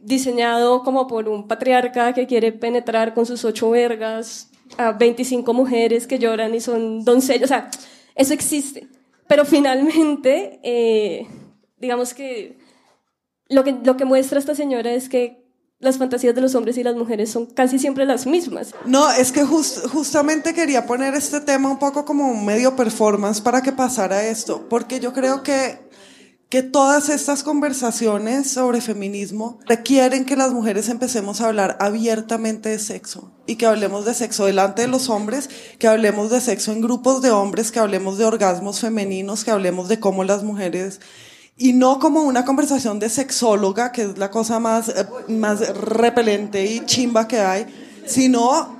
diseñado 0.03 0.83
como 0.85 1.07
por 1.07 1.29
un 1.31 1.49
patriarca 1.49 2.13
que 2.13 2.27
quiere 2.27 2.53
penetrar 2.53 3.15
con 3.15 3.25
sus 3.25 3.43
ocho 3.45 3.71
vergas 3.71 4.51
a 4.77 4.93
25 4.93 5.55
mujeres 5.55 6.07
que 6.07 6.19
lloran 6.19 6.55
y 6.55 6.61
son 6.61 7.05
doncellas. 7.05 7.45
O 7.45 7.49
sea, 7.49 7.71
eso 8.15 8.35
existe. 8.35 8.87
Pero 9.27 9.47
finalmente, 9.47 10.61
eh, 10.63 11.27
digamos 11.79 12.13
que 12.13 12.68
lo 13.49 13.65
que, 13.65 13.73
lo 13.73 13.97
que 13.97 14.05
muestra 14.05 14.39
esta 14.39 14.55
señora 14.55 14.93
es 14.93 15.09
que 15.09 15.45
las 15.81 15.99
fantasías 15.99 16.35
de 16.35 16.41
los 16.41 16.55
hombres 16.55 16.77
y 16.77 16.83
las 16.83 16.97
mujeres 16.97 17.31
son 17.31 17.47
casi 17.47 17.79
siempre 17.79 18.05
las 18.05 18.27
mismas. 18.27 18.75
No, 18.85 19.11
es 19.13 19.31
que 19.31 19.45
justamente 19.45 20.53
quería 20.53 20.87
poner 20.87 21.15
este 21.15 21.41
tema 21.41 21.71
un 21.71 21.79
poco 21.79 22.05
como 22.05 22.27
un 22.29 22.45
medio 22.45 22.75
performance 22.75 23.41
para 23.41 23.63
que 23.63 23.73
pasara 23.73 24.27
esto, 24.27 24.69
porque 24.69 24.99
yo 24.99 25.13
creo 25.13 25.43
que 25.43 25.89
que 26.49 26.63
todas 26.63 27.11
estas 27.11 27.43
conversaciones 27.43 28.51
sobre 28.51 28.81
feminismo 28.81 29.59
requieren 29.67 30.25
que 30.25 30.35
las 30.35 30.53
mujeres 30.53 30.89
empecemos 30.89 31.41
a 31.41 31.49
hablar 31.49 31.77
abiertamente 31.79 32.71
de 32.71 32.79
sexo 32.79 33.31
y 33.47 33.57
que 33.57 33.67
hablemos 33.67 34.07
de 34.07 34.15
sexo 34.15 34.47
delante 34.47 34.83
de 34.83 34.89
los 34.89 35.11
hombres, 35.11 35.51
que 35.79 35.89
hablemos 35.89 36.31
de 36.31 36.41
sexo 36.41 36.73
en 36.73 36.81
grupos 36.81 37.21
de 37.21 37.33
hombres, 37.33 37.71
que 37.71 37.81
hablemos 37.81 38.17
de 38.17 38.25
orgasmos 38.25 38.81
femeninos, 38.81 39.45
que 39.45 39.51
hablemos 39.51 39.89
de 39.89 40.01
cómo 40.01 40.25
las 40.25 40.43
mujeres 40.43 41.01
y 41.59 41.73
no 41.73 41.99
como 41.99 42.23
una 42.23 42.45
conversación 42.45 43.01
de 43.01 43.09
sexóloga, 43.09 43.91
que 43.91 44.03
es 44.03 44.19
la 44.19 44.31
cosa 44.31 44.61
más, 44.61 44.89
eh, 44.89 45.07
más 45.29 45.77
repelente 45.77 46.65
y 46.65 46.87
chimba 46.87 47.27
que 47.27 47.41
hay, 47.41 47.67
sino, 48.07 48.79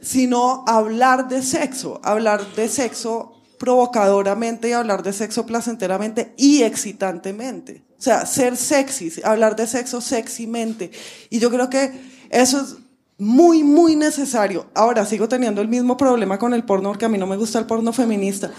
sino 0.00 0.64
hablar 0.66 1.28
de 1.28 1.40
sexo, 1.42 2.00
hablar 2.02 2.44
de 2.56 2.68
sexo 2.68 3.32
provocadoramente 3.58 4.68
y 4.68 4.72
hablar 4.72 5.04
de 5.04 5.12
sexo 5.12 5.46
placenteramente 5.46 6.34
y 6.36 6.62
excitantemente. 6.62 7.84
O 7.96 8.02
sea, 8.02 8.26
ser 8.26 8.56
sexy, 8.56 9.12
hablar 9.24 9.56
de 9.56 9.66
sexo 9.66 10.00
sexymente. 10.00 10.90
Y 11.30 11.38
yo 11.38 11.48
creo 11.48 11.70
que 11.70 11.92
eso 12.28 12.60
es 12.60 12.76
muy, 13.18 13.62
muy 13.62 13.96
necesario. 13.96 14.66
Ahora, 14.74 15.06
sigo 15.06 15.28
teniendo 15.28 15.62
el 15.62 15.68
mismo 15.68 15.96
problema 15.96 16.38
con 16.38 16.52
el 16.52 16.64
porno 16.64 16.90
porque 16.90 17.06
a 17.06 17.08
mí 17.08 17.18
no 17.18 17.26
me 17.26 17.36
gusta 17.36 17.58
el 17.58 17.66
porno 17.66 17.92
feminista. 17.92 18.50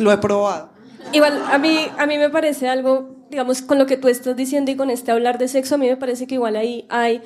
Lo 0.00 0.12
he 0.12 0.18
probado. 0.18 0.75
Igual, 1.12 1.42
a 1.50 1.58
mí, 1.58 1.86
a 1.98 2.06
mí 2.06 2.18
me 2.18 2.30
parece 2.30 2.68
algo, 2.68 3.16
digamos, 3.30 3.62
con 3.62 3.78
lo 3.78 3.86
que 3.86 3.96
tú 3.96 4.08
estás 4.08 4.36
diciendo 4.36 4.70
y 4.70 4.76
con 4.76 4.90
este 4.90 5.12
hablar 5.12 5.38
de 5.38 5.48
sexo, 5.48 5.76
a 5.76 5.78
mí 5.78 5.86
me 5.86 5.96
parece 5.96 6.26
que 6.26 6.34
igual 6.34 6.56
ahí 6.56 6.86
hay 6.88 7.22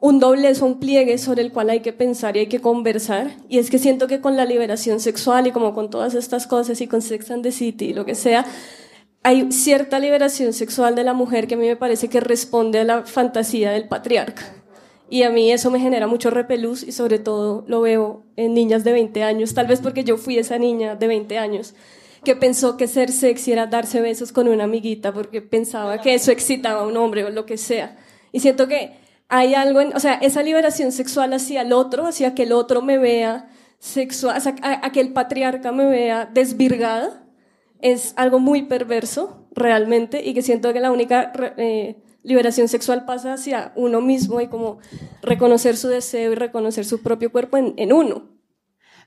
un 0.00 0.18
doblez 0.18 0.62
o 0.62 0.66
un 0.66 0.80
pliegue 0.80 1.18
sobre 1.18 1.42
el 1.42 1.52
cual 1.52 1.70
hay 1.70 1.80
que 1.80 1.92
pensar 1.92 2.36
y 2.36 2.40
hay 2.40 2.46
que 2.46 2.60
conversar. 2.60 3.36
Y 3.48 3.58
es 3.58 3.70
que 3.70 3.78
siento 3.78 4.06
que 4.06 4.20
con 4.20 4.36
la 4.36 4.44
liberación 4.44 5.00
sexual 5.00 5.46
y 5.46 5.52
como 5.52 5.74
con 5.74 5.90
todas 5.90 6.14
estas 6.14 6.46
cosas 6.46 6.80
y 6.80 6.86
con 6.86 7.02
Sex 7.02 7.30
and 7.30 7.42
the 7.42 7.52
City 7.52 7.86
y 7.86 7.94
lo 7.94 8.04
que 8.04 8.14
sea, 8.14 8.44
hay 9.22 9.52
cierta 9.52 9.98
liberación 9.98 10.52
sexual 10.54 10.94
de 10.94 11.04
la 11.04 11.12
mujer 11.12 11.46
que 11.46 11.54
a 11.54 11.58
mí 11.58 11.66
me 11.66 11.76
parece 11.76 12.08
que 12.08 12.20
responde 12.20 12.80
a 12.80 12.84
la 12.84 13.02
fantasía 13.02 13.72
del 13.72 13.88
patriarca. 13.88 14.54
Y 15.10 15.24
a 15.24 15.30
mí 15.30 15.50
eso 15.50 15.70
me 15.70 15.80
genera 15.80 16.06
mucho 16.06 16.30
repelús 16.30 16.82
y 16.82 16.92
sobre 16.92 17.18
todo 17.18 17.64
lo 17.66 17.80
veo 17.80 18.22
en 18.36 18.54
niñas 18.54 18.84
de 18.84 18.92
20 18.92 19.22
años, 19.24 19.54
tal 19.54 19.66
vez 19.66 19.80
porque 19.80 20.04
yo 20.04 20.16
fui 20.16 20.38
esa 20.38 20.56
niña 20.56 20.94
de 20.94 21.08
20 21.08 21.36
años 21.36 21.74
que 22.24 22.36
pensó 22.36 22.76
que 22.76 22.86
ser 22.86 23.10
sexy 23.10 23.52
era 23.52 23.66
darse 23.66 24.00
besos 24.00 24.32
con 24.32 24.48
una 24.48 24.64
amiguita 24.64 25.12
porque 25.12 25.40
pensaba 25.40 26.00
que 26.00 26.14
eso 26.14 26.30
excitaba 26.30 26.80
a 26.80 26.86
un 26.86 26.96
hombre 26.96 27.24
o 27.24 27.30
lo 27.30 27.46
que 27.46 27.56
sea. 27.56 27.96
Y 28.32 28.40
siento 28.40 28.68
que 28.68 28.92
hay 29.28 29.54
algo, 29.54 29.80
en, 29.80 29.94
o 29.94 30.00
sea, 30.00 30.14
esa 30.14 30.42
liberación 30.42 30.92
sexual 30.92 31.32
hacia 31.32 31.62
el 31.62 31.72
otro, 31.72 32.06
hacia 32.06 32.34
que 32.34 32.42
el 32.42 32.52
otro 32.52 32.82
me 32.82 32.98
vea 32.98 33.48
sexual, 33.78 34.36
a, 34.62 34.92
que 34.92 35.00
el 35.00 35.12
patriarca 35.12 35.72
me 35.72 35.86
vea 35.86 36.26
desvirgada, 36.26 37.24
es 37.80 38.12
algo 38.16 38.38
muy 38.38 38.62
perverso 38.62 39.46
realmente 39.52 40.22
y 40.22 40.34
que 40.34 40.42
siento 40.42 40.72
que 40.72 40.80
la 40.80 40.90
única 40.90 41.32
eh, 41.56 41.96
liberación 42.22 42.68
sexual 42.68 43.06
pasa 43.06 43.32
hacia 43.32 43.72
uno 43.76 44.02
mismo 44.02 44.40
y 44.42 44.48
como 44.48 44.78
reconocer 45.22 45.78
su 45.78 45.88
deseo 45.88 46.32
y 46.32 46.34
reconocer 46.34 46.84
su 46.84 47.02
propio 47.02 47.32
cuerpo 47.32 47.56
en 47.56 47.92
uno. 47.92 48.39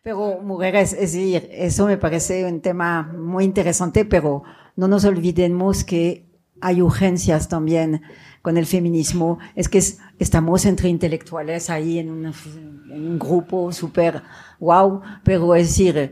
Pero, 0.04 0.42
mujeres, 0.42 0.92
es 0.92 1.14
decir, 1.14 1.50
eso 1.54 1.86
me 1.86 1.98
parece 1.98 2.44
un 2.44 2.60
tema 2.60 3.04
muy 3.18 3.46
interesante, 3.46 4.04
pero 4.04 4.44
no 4.76 4.90
nos 4.90 5.06
olvidemos 5.06 5.86
que 5.86 6.28
hay 6.60 6.82
urgencias 6.82 7.48
también 7.48 8.02
con 8.42 8.58
el 8.58 8.66
feminismo, 8.66 9.40
es 9.56 9.70
que 9.70 9.82
estamos 10.20 10.66
entre 10.66 10.90
intelectuales 10.90 11.70
ahí 11.70 12.00
en, 12.00 12.10
un 12.10 13.18
grupo 13.18 13.72
súper 13.72 14.22
wow, 14.60 15.00
pero 15.24 15.56
es 15.56 15.70
decir, 15.70 16.12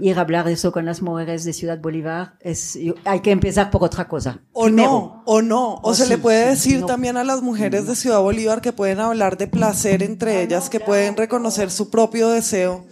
ir 0.00 0.18
a 0.18 0.20
hablar 0.20 0.44
de 0.44 0.52
eso 0.52 0.70
con 0.70 0.84
las 0.84 1.02
mujeres 1.02 1.42
de 1.42 1.52
Ciudad 1.52 1.80
Bolívar, 1.80 2.36
es, 2.38 2.78
hay 3.04 3.20
que 3.20 3.32
empezar 3.32 3.72
por 3.72 3.82
otra 3.82 4.06
cosa. 4.06 4.40
O 4.52 4.68
no, 4.68 5.24
o 5.26 5.42
no, 5.42 5.80
o, 5.82 5.94
se 5.94 6.06
le 6.06 6.18
puede 6.18 6.50
decir 6.50 6.86
también 6.86 7.16
a 7.16 7.24
las 7.24 7.42
mujeres 7.42 7.88
de 7.88 7.96
Ciudad 7.96 8.20
Bolívar 8.20 8.60
que 8.60 8.72
pueden 8.72 9.00
hablar 9.00 9.36
de 9.36 9.48
placer 9.48 10.04
entre 10.04 10.44
ellas, 10.44 10.70
que 10.70 10.78
pueden 10.78 11.16
reconocer 11.16 11.72
su 11.72 11.90
propio 11.90 12.28
deseo 12.28 12.84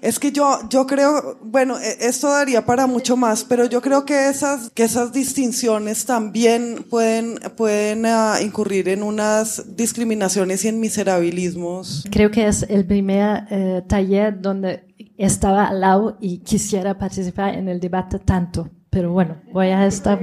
es 0.00 0.18
que 0.18 0.32
yo, 0.32 0.60
yo 0.68 0.86
creo, 0.86 1.38
bueno, 1.42 1.78
e, 1.78 2.06
esto 2.06 2.30
daría 2.30 2.64
para 2.64 2.86
mucho 2.86 3.16
más, 3.16 3.44
pero 3.44 3.66
yo 3.66 3.80
creo 3.80 4.04
que 4.04 4.28
esas, 4.28 4.70
que 4.70 4.84
esas 4.84 5.12
distinciones 5.12 6.04
también 6.06 6.84
pueden, 6.88 7.38
pueden 7.56 8.04
uh, 8.04 8.42
incurrir 8.42 8.88
en 8.88 9.02
unas 9.02 9.76
discriminaciones 9.76 10.64
y 10.64 10.68
en 10.68 10.80
miserabilismos. 10.80 12.06
Creo 12.10 12.30
que 12.30 12.46
es 12.46 12.64
el 12.68 12.86
primer 12.86 13.44
eh, 13.50 13.82
taller 13.86 14.40
donde 14.40 14.94
estaba 15.16 15.66
al 15.68 15.80
lado 15.80 16.18
y 16.20 16.38
quisiera 16.38 16.98
participar 16.98 17.54
en 17.54 17.68
el 17.68 17.80
debate 17.80 18.18
tanto 18.18 18.70
pero 18.96 19.12
bueno, 19.12 19.42
voy 19.52 19.66
a 19.66 19.84
estar 19.84 20.18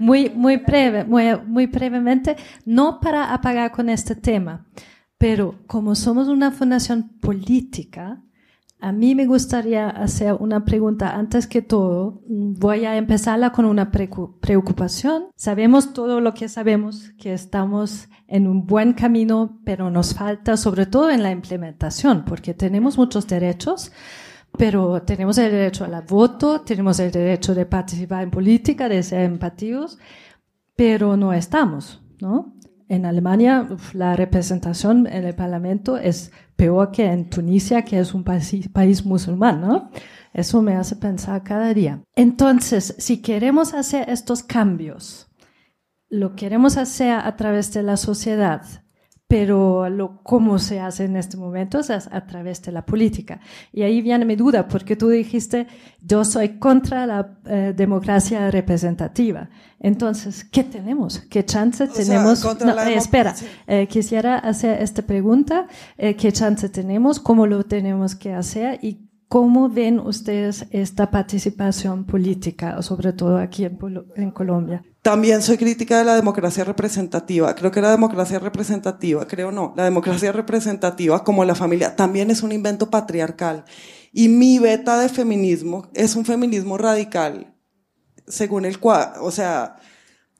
muy, 0.00 0.28
muy 0.30 0.56
breve, 0.56 1.04
muy, 1.04 1.26
muy 1.46 1.66
brevemente, 1.66 2.36
no 2.64 2.98
para 2.98 3.32
apagar 3.32 3.70
con 3.70 3.88
este 3.88 4.16
tema, 4.16 4.66
pero 5.18 5.54
como 5.68 5.94
somos 5.94 6.26
una 6.26 6.50
fundación 6.50 7.10
política, 7.20 8.20
a 8.80 8.92
mí 8.92 9.14
me 9.14 9.26
gustaría 9.26 9.88
hacer 9.88 10.34
una 10.34 10.64
pregunta. 10.64 11.16
Antes 11.16 11.48
que 11.48 11.62
todo, 11.62 12.22
voy 12.26 12.84
a 12.84 12.96
empezarla 12.96 13.50
con 13.50 13.64
una 13.64 13.90
preocupación. 13.90 15.26
Sabemos 15.34 15.92
todo 15.92 16.20
lo 16.20 16.32
que 16.32 16.48
sabemos, 16.48 17.10
que 17.18 17.32
estamos 17.32 18.08
en 18.28 18.46
un 18.46 18.66
buen 18.66 18.92
camino, 18.92 19.58
pero 19.64 19.90
nos 19.90 20.14
falta 20.14 20.56
sobre 20.56 20.86
todo 20.86 21.10
en 21.10 21.24
la 21.24 21.32
implementación, 21.32 22.24
porque 22.24 22.54
tenemos 22.54 22.96
muchos 22.98 23.26
derechos, 23.26 23.90
pero 24.56 25.02
tenemos 25.02 25.38
el 25.38 25.50
derecho 25.50 25.84
al 25.84 26.00
voto, 26.02 26.60
tenemos 26.60 27.00
el 27.00 27.10
derecho 27.10 27.54
de 27.54 27.66
participar 27.66 28.22
en 28.22 28.30
política, 28.30 28.88
de 28.88 29.02
ser 29.02 29.22
empatíos, 29.22 29.98
pero 30.76 31.16
no 31.16 31.32
estamos, 31.32 32.00
¿no? 32.20 32.54
En 32.88 33.04
Alemania 33.04 33.68
la 33.92 34.14
representación 34.14 35.06
en 35.08 35.24
el 35.24 35.34
Parlamento 35.34 35.98
es 35.98 36.32
peor 36.58 36.90
que 36.90 37.06
en 37.06 37.30
Tunisia, 37.30 37.84
que 37.84 38.00
es 38.00 38.12
un 38.12 38.24
país, 38.24 39.06
musulmán, 39.06 39.60
¿no? 39.60 39.90
Eso 40.34 40.60
me 40.60 40.74
hace 40.74 40.96
pensar 40.96 41.44
cada 41.44 41.72
día. 41.72 42.02
Entonces, 42.16 42.96
si 42.98 43.22
queremos 43.22 43.74
hacer 43.74 44.10
estos 44.10 44.42
cambios, 44.42 45.28
lo 46.08 46.34
queremos 46.34 46.76
hacer 46.76 47.12
a 47.12 47.36
través 47.36 47.72
de 47.72 47.84
la 47.84 47.96
sociedad, 47.96 48.62
pero 49.28 49.90
lo, 49.90 50.22
cómo 50.22 50.58
se 50.58 50.80
hace 50.80 51.04
en 51.04 51.16
este 51.16 51.36
momento 51.36 51.80
es 51.80 51.90
a 51.90 52.26
través 52.26 52.62
de 52.62 52.72
la 52.72 52.86
política. 52.86 53.40
Y 53.72 53.82
ahí 53.82 54.00
viene 54.00 54.24
mi 54.24 54.36
duda, 54.36 54.66
porque 54.66 54.96
tú 54.96 55.10
dijiste, 55.10 55.66
yo 56.00 56.24
soy 56.24 56.58
contra 56.58 57.06
la 57.06 57.38
eh, 57.44 57.74
democracia 57.76 58.50
representativa. 58.50 59.50
Entonces, 59.80 60.44
¿qué 60.44 60.64
tenemos? 60.64 61.20
¿Qué 61.20 61.44
chance 61.44 61.86
tenemos? 61.88 62.42
no, 62.42 62.82
eh, 62.82 62.94
espera, 62.94 63.34
eh, 63.66 63.86
quisiera 63.86 64.38
hacer 64.38 64.82
esta 64.82 65.02
pregunta. 65.02 65.68
¿Qué 65.96 66.32
chance 66.32 66.70
tenemos? 66.70 67.20
¿Cómo 67.20 67.46
lo 67.46 67.62
tenemos 67.64 68.14
que 68.14 68.32
hacer? 68.32 68.78
¿Y 68.82 69.08
¿Cómo 69.28 69.68
ven 69.68 70.00
ustedes 70.00 70.66
esta 70.70 71.10
participación 71.10 72.04
política, 72.04 72.80
sobre 72.80 73.12
todo 73.12 73.36
aquí 73.36 73.66
en, 73.66 73.78
en, 74.16 74.30
Colombia? 74.30 74.82
También 75.08 75.40
soy 75.40 75.56
crítica 75.56 75.96
de 75.96 76.04
la 76.04 76.16
democracia 76.16 76.64
representativa. 76.64 77.54
Creo 77.54 77.70
que 77.70 77.80
la 77.80 77.90
democracia 77.90 78.38
representativa, 78.38 79.26
creo 79.26 79.50
no, 79.50 79.72
la 79.74 79.84
democracia 79.84 80.32
representativa 80.32 81.24
como 81.24 81.46
la 81.46 81.54
familia 81.54 81.96
también 81.96 82.30
es 82.30 82.42
un 82.42 82.52
invento 82.52 82.90
patriarcal. 82.90 83.64
Y 84.12 84.28
mi 84.28 84.58
beta 84.58 84.98
de 84.98 85.08
feminismo 85.08 85.88
es 85.94 86.14
un 86.14 86.26
feminismo 86.26 86.76
radical, 86.76 87.54
según 88.26 88.66
el 88.66 88.80
cual, 88.80 89.14
o 89.22 89.30
sea, 89.30 89.76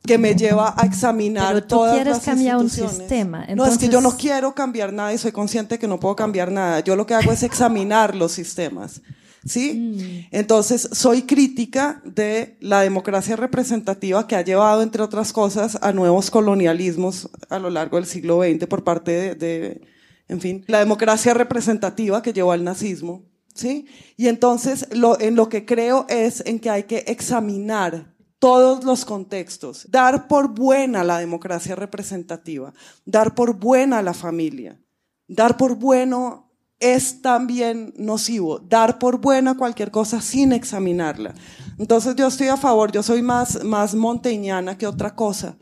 que 0.05 0.19
me 0.19 0.35
lleva 0.35 0.75
a 0.77 0.85
examinar 0.85 1.55
Pero 1.55 1.67
tú 1.67 1.81
quieres 1.91 2.19
cambiar 2.19 2.59
un 2.59 2.69
sistema. 2.69 3.47
No, 3.57 3.65
es 3.65 3.79
que 3.79 3.89
yo 3.89 4.03
no 4.03 4.19
quiero 4.19 4.55
cambiar 4.55 4.93
nada 4.93 5.15
y 5.15 5.17
soy 5.17 5.33
consciente 5.33 5.79
que 5.79 5.89
no 5.89 5.99
puedo 5.99 6.15
cambiar 6.15 6.53
nada. 6.53 6.81
Yo 6.81 6.95
lo 6.95 7.07
que 7.07 7.15
hago 7.15 7.33
es 7.33 7.43
examinar 7.43 8.15
los 8.15 8.33
sistemas. 8.33 9.01
¿Sí? 9.49 9.75
Mm. 9.75 10.29
Entonces, 10.31 10.89
soy 10.93 11.23
crítica 11.23 12.03
de 12.05 12.57
la 12.61 12.83
democracia 12.83 13.35
representativa 13.35 14.27
que 14.27 14.37
ha 14.37 14.43
llevado, 14.43 14.83
entre 14.83 15.03
otras 15.03 15.33
cosas, 15.33 15.79
a 15.81 15.93
nuevos 15.93 16.31
colonialismos 16.31 17.31
a 17.49 17.59
lo 17.59 17.71
largo 17.71 17.97
del 17.97 18.07
siglo 18.07 18.43
XX 18.43 18.67
por 18.67 18.85
parte 18.85 19.11
de, 19.13 19.35
de 19.35 19.81
en 20.29 20.41
fin, 20.41 20.65
la 20.67 20.79
democracia 20.81 21.35
representativa 21.35 22.23
que 22.23 22.33
llevó 22.33 22.53
al 22.53 22.65
nazismo. 22.65 23.25
¿Sí? 23.55 23.87
Y 24.17 24.29
entonces, 24.29 24.87
lo, 24.93 25.19
en 25.19 25.35
lo 25.35 25.49
que 25.49 25.65
creo 25.65 26.07
es 26.09 26.45
en 26.47 26.61
que 26.61 26.71
hay 26.71 26.85
que 26.85 26.99
examinar 27.09 28.15
todos 28.39 28.85
los 28.85 29.05
contextos, 29.05 29.91
dar 29.91 30.29
por 30.29 30.55
buena 30.55 31.03
la 31.03 31.19
democracia 31.19 31.75
representativa, 31.75 32.73
dar 33.05 33.35
por 33.35 33.59
buena 33.59 34.01
la 34.01 34.15
familia, 34.15 34.81
dar 35.27 35.57
por 35.57 35.75
bueno 35.75 36.48
es 36.81 37.23
también 37.23 37.93
nocivo, 37.97 38.61
dar 38.61 38.99
por 38.99 39.21
buena 39.21 39.57
cualquier 39.57 39.91
cosa 39.91 40.21
sin 40.21 40.53
examinarla. 40.53 41.35
Entonces 41.79 42.15
yo 42.17 42.27
estoy 42.27 42.49
a 42.49 42.57
favor, 42.57 42.93
yo 42.93 43.03
soy 43.03 43.23
más, 43.23 43.65
más 43.65 43.95
monteñana 43.95 44.79
que 44.79 44.87
otra 44.87 45.15
cosa. 45.15 45.57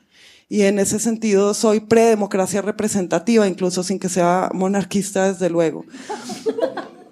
Y 0.49 0.63
en 0.63 0.79
ese 0.79 0.99
sentido 1.01 1.55
soy 1.55 1.81
predemocracia 1.81 2.63
representativa, 2.63 3.49
incluso 3.49 3.83
sin 3.83 3.99
que 3.99 4.09
sea 4.09 4.51
monarquista, 4.55 5.33
desde 5.33 5.51
luego. 5.51 5.85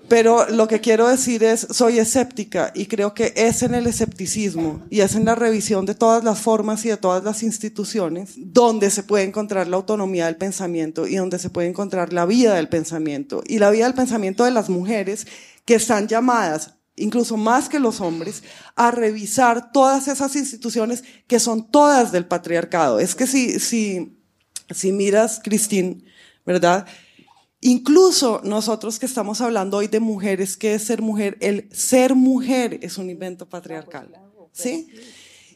Pero 0.08 0.48
lo 0.50 0.68
que 0.68 0.80
quiero 0.80 1.08
decir 1.08 1.42
es, 1.42 1.66
soy 1.70 1.98
escéptica 1.98 2.72
y 2.74 2.86
creo 2.86 3.14
que 3.14 3.32
es 3.36 3.62
en 3.62 3.74
el 3.74 3.86
escepticismo 3.86 4.84
y 4.90 5.00
es 5.00 5.14
en 5.14 5.24
la 5.24 5.34
revisión 5.34 5.86
de 5.86 5.94
todas 5.94 6.22
las 6.22 6.40
formas 6.40 6.84
y 6.84 6.90
de 6.90 6.98
todas 6.98 7.24
las 7.24 7.42
instituciones 7.42 8.34
donde 8.36 8.90
se 8.90 9.02
puede 9.02 9.24
encontrar 9.24 9.66
la 9.66 9.76
autonomía 9.76 10.26
del 10.26 10.36
pensamiento 10.36 11.06
y 11.06 11.16
donde 11.16 11.38
se 11.38 11.48
puede 11.48 11.68
encontrar 11.68 12.12
la 12.12 12.26
vida 12.26 12.54
del 12.54 12.68
pensamiento 12.68 13.42
y 13.46 13.58
la 13.58 13.70
vida 13.70 13.86
del 13.86 13.94
pensamiento 13.94 14.44
de 14.44 14.50
las 14.50 14.68
mujeres 14.68 15.26
que 15.64 15.74
están 15.74 16.06
llamadas 16.06 16.74
incluso 16.96 17.36
más 17.36 17.68
que 17.68 17.80
los 17.80 18.00
hombres, 18.00 18.42
a 18.76 18.90
revisar 18.90 19.72
todas 19.72 20.08
esas 20.08 20.36
instituciones 20.36 21.02
que 21.26 21.40
son 21.40 21.70
todas 21.70 22.12
del 22.12 22.26
patriarcado. 22.26 23.00
Es 23.00 23.14
que 23.14 23.26
si, 23.26 23.58
si, 23.58 24.16
si 24.70 24.92
miras, 24.92 25.40
Cristín, 25.42 26.04
¿verdad? 26.46 26.86
Incluso 27.66 28.42
nosotros 28.44 28.98
que 28.98 29.06
estamos 29.06 29.40
hablando 29.40 29.78
hoy 29.78 29.86
de 29.86 29.98
mujeres, 29.98 30.58
¿qué 30.58 30.74
es 30.74 30.84
ser 30.84 31.00
mujer? 31.00 31.38
El 31.40 31.66
ser 31.72 32.14
mujer 32.14 32.78
es 32.82 32.98
un 32.98 33.08
invento 33.08 33.48
patriarcal. 33.48 34.10
¿Sí? 34.52 34.88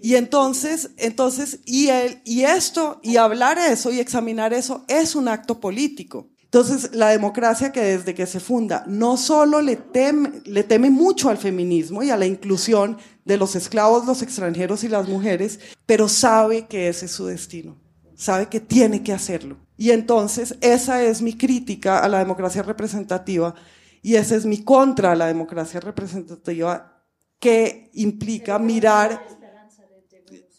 Y 0.00 0.14
entonces, 0.14 0.92
entonces, 0.96 1.60
y, 1.66 1.88
el, 1.88 2.22
y 2.24 2.44
esto, 2.44 2.98
y 3.02 3.18
hablar 3.18 3.58
eso 3.58 3.92
y 3.92 4.00
examinar 4.00 4.54
eso 4.54 4.86
es 4.88 5.14
un 5.14 5.28
acto 5.28 5.60
político. 5.60 6.30
Entonces, 6.44 6.94
la 6.94 7.10
democracia 7.10 7.72
que 7.72 7.82
desde 7.82 8.14
que 8.14 8.24
se 8.24 8.40
funda 8.40 8.84
no 8.86 9.18
solo 9.18 9.60
le 9.60 9.76
teme, 9.76 10.40
le 10.46 10.64
teme 10.64 10.88
mucho 10.88 11.28
al 11.28 11.36
feminismo 11.36 12.02
y 12.02 12.08
a 12.08 12.16
la 12.16 12.24
inclusión 12.24 12.96
de 13.26 13.36
los 13.36 13.54
esclavos, 13.54 14.06
los 14.06 14.22
extranjeros 14.22 14.82
y 14.82 14.88
las 14.88 15.06
mujeres, 15.06 15.60
pero 15.84 16.08
sabe 16.08 16.66
que 16.68 16.88
ese 16.88 17.04
es 17.04 17.12
su 17.12 17.26
destino, 17.26 17.76
sabe 18.18 18.48
que 18.48 18.58
tiene 18.60 19.02
que 19.02 19.12
hacerlo. 19.12 19.56
Y 19.76 19.92
entonces 19.92 20.56
esa 20.60 21.02
es 21.02 21.22
mi 21.22 21.34
crítica 21.34 22.00
a 22.00 22.08
la 22.08 22.18
democracia 22.18 22.62
representativa 22.62 23.54
y 24.02 24.16
esa 24.16 24.34
es 24.34 24.44
mi 24.44 24.64
contra 24.64 25.12
a 25.12 25.14
la 25.14 25.28
democracia 25.28 25.78
representativa 25.78 27.00
que 27.38 27.90
implica 27.94 28.58
mirar, 28.58 29.24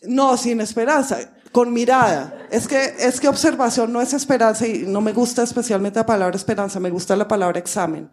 no, 0.03 0.38
sin 0.38 0.62
esperanza, 0.62 1.20
con 1.51 1.74
mirada. 1.74 2.47
Es 2.49 2.66
que, 2.66 2.82
es 2.97 3.20
que 3.20 3.28
observación 3.28 3.91
no 3.91 4.01
es 4.01 4.14
esperanza 4.14 4.66
y 4.66 4.86
no 4.88 5.01
me 5.01 5.12
gusta 5.12 5.43
especialmente 5.43 5.99
la 5.99 6.05
palabra 6.05 6.38
esperanza, 6.38 6.80
me 6.80 6.89
gusta 6.89 7.18
la 7.18 7.28
palabra 7.28 7.60
examen 7.60 8.10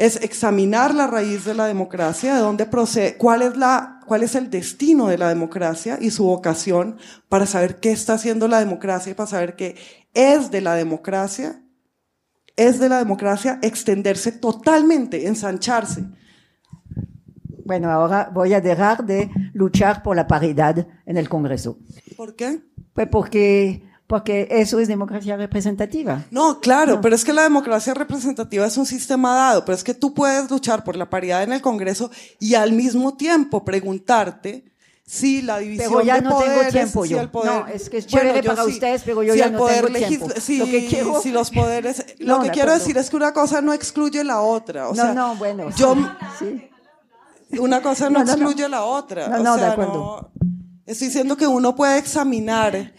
es 0.00 0.16
examinar 0.16 0.94
la 0.94 1.06
raíz 1.06 1.44
de 1.44 1.52
la 1.52 1.66
democracia, 1.66 2.34
de 2.34 2.40
dónde 2.40 2.64
procede, 2.64 3.18
cuál 3.18 3.42
es 3.42 3.54
la, 3.58 3.99
cuál 4.10 4.24
es 4.24 4.34
el 4.34 4.50
destino 4.50 5.06
de 5.06 5.18
la 5.18 5.28
democracia 5.28 5.96
y 6.00 6.10
su 6.10 6.24
vocación 6.24 6.96
para 7.28 7.46
saber 7.46 7.76
qué 7.78 7.92
está 7.92 8.14
haciendo 8.14 8.48
la 8.48 8.58
democracia 8.58 9.12
y 9.12 9.14
para 9.14 9.28
saber 9.28 9.54
que 9.54 9.76
es 10.14 10.50
de 10.50 10.60
la 10.60 10.74
democracia, 10.74 11.62
es 12.56 12.80
de 12.80 12.88
la 12.88 12.98
democracia 12.98 13.60
extenderse 13.62 14.32
totalmente, 14.32 15.28
ensancharse. 15.28 16.06
Bueno, 17.64 17.88
ahora 17.88 18.32
voy 18.34 18.52
a 18.52 18.60
dejar 18.60 19.06
de 19.06 19.30
luchar 19.52 20.02
por 20.02 20.16
la 20.16 20.26
paridad 20.26 20.88
en 21.06 21.16
el 21.16 21.28
Congreso. 21.28 21.78
¿Por 22.16 22.34
qué? 22.34 22.62
Pues 22.92 23.06
porque 23.06 23.84
porque 24.10 24.48
eso 24.50 24.80
es 24.80 24.88
democracia 24.88 25.36
representativa. 25.36 26.24
No, 26.32 26.58
claro, 26.58 27.00
pero 27.00 27.14
es 27.14 27.24
que 27.24 27.32
la 27.32 27.42
democracia 27.42 27.94
representativa 27.94 28.66
es 28.66 28.76
un 28.76 28.84
sistema 28.84 29.36
dado, 29.36 29.64
pero 29.64 29.76
es 29.76 29.84
que 29.84 29.94
tú 29.94 30.12
puedes 30.12 30.50
luchar 30.50 30.82
por 30.82 30.96
la 30.96 31.08
paridad 31.08 31.44
en 31.44 31.52
el 31.52 31.60
Congreso 31.60 32.10
y 32.40 32.54
al 32.54 32.72
mismo 32.72 33.16
tiempo 33.16 33.64
preguntarte 33.64 34.64
si 35.06 35.42
la 35.42 35.60
división 35.60 35.92
pero 35.92 36.04
ya 36.04 36.20
no 36.20 36.38
tengo 36.38 36.68
tiempo 36.72 37.04
yo. 37.04 37.30
no, 37.32 37.68
es 37.68 37.88
que 37.88 37.98
es 37.98 38.06
chévere 38.08 38.42
para 38.42 38.64
ustedes, 38.64 39.02
pero 39.04 39.22
yo 39.22 39.36
ya 39.36 39.48
no 39.48 39.64
tengo 39.64 39.86
tiempo. 39.86 40.28
Si, 40.40 40.58
lo 40.58 40.64
que 40.64 40.88
quiero, 40.88 41.20
si 41.20 41.30
los 41.30 41.52
poderes, 41.52 42.04
lo 42.18 42.42
que 42.42 42.50
quiero 42.50 42.72
decir 42.72 42.98
es 42.98 43.10
que 43.10 43.16
una 43.16 43.32
cosa 43.32 43.60
no 43.60 43.72
excluye 43.72 44.24
la 44.24 44.40
otra. 44.40 44.88
O 44.88 44.94
no, 44.94 45.14
no, 45.14 45.36
bueno. 45.36 45.70
Yo, 45.76 45.94
sí. 46.36 46.68
Una 47.60 47.80
cosa 47.80 48.10
no, 48.10 48.22
excluye 48.22 48.68
la 48.68 48.82
otra. 48.82 49.28
No, 49.28 49.38
no, 49.38 49.56
de 49.56 49.66
acuerdo. 49.66 50.32
estoy 50.84 51.06
diciendo 51.06 51.36
que 51.36 51.46
uno 51.46 51.76
puede 51.76 51.96
examinar 51.96 52.98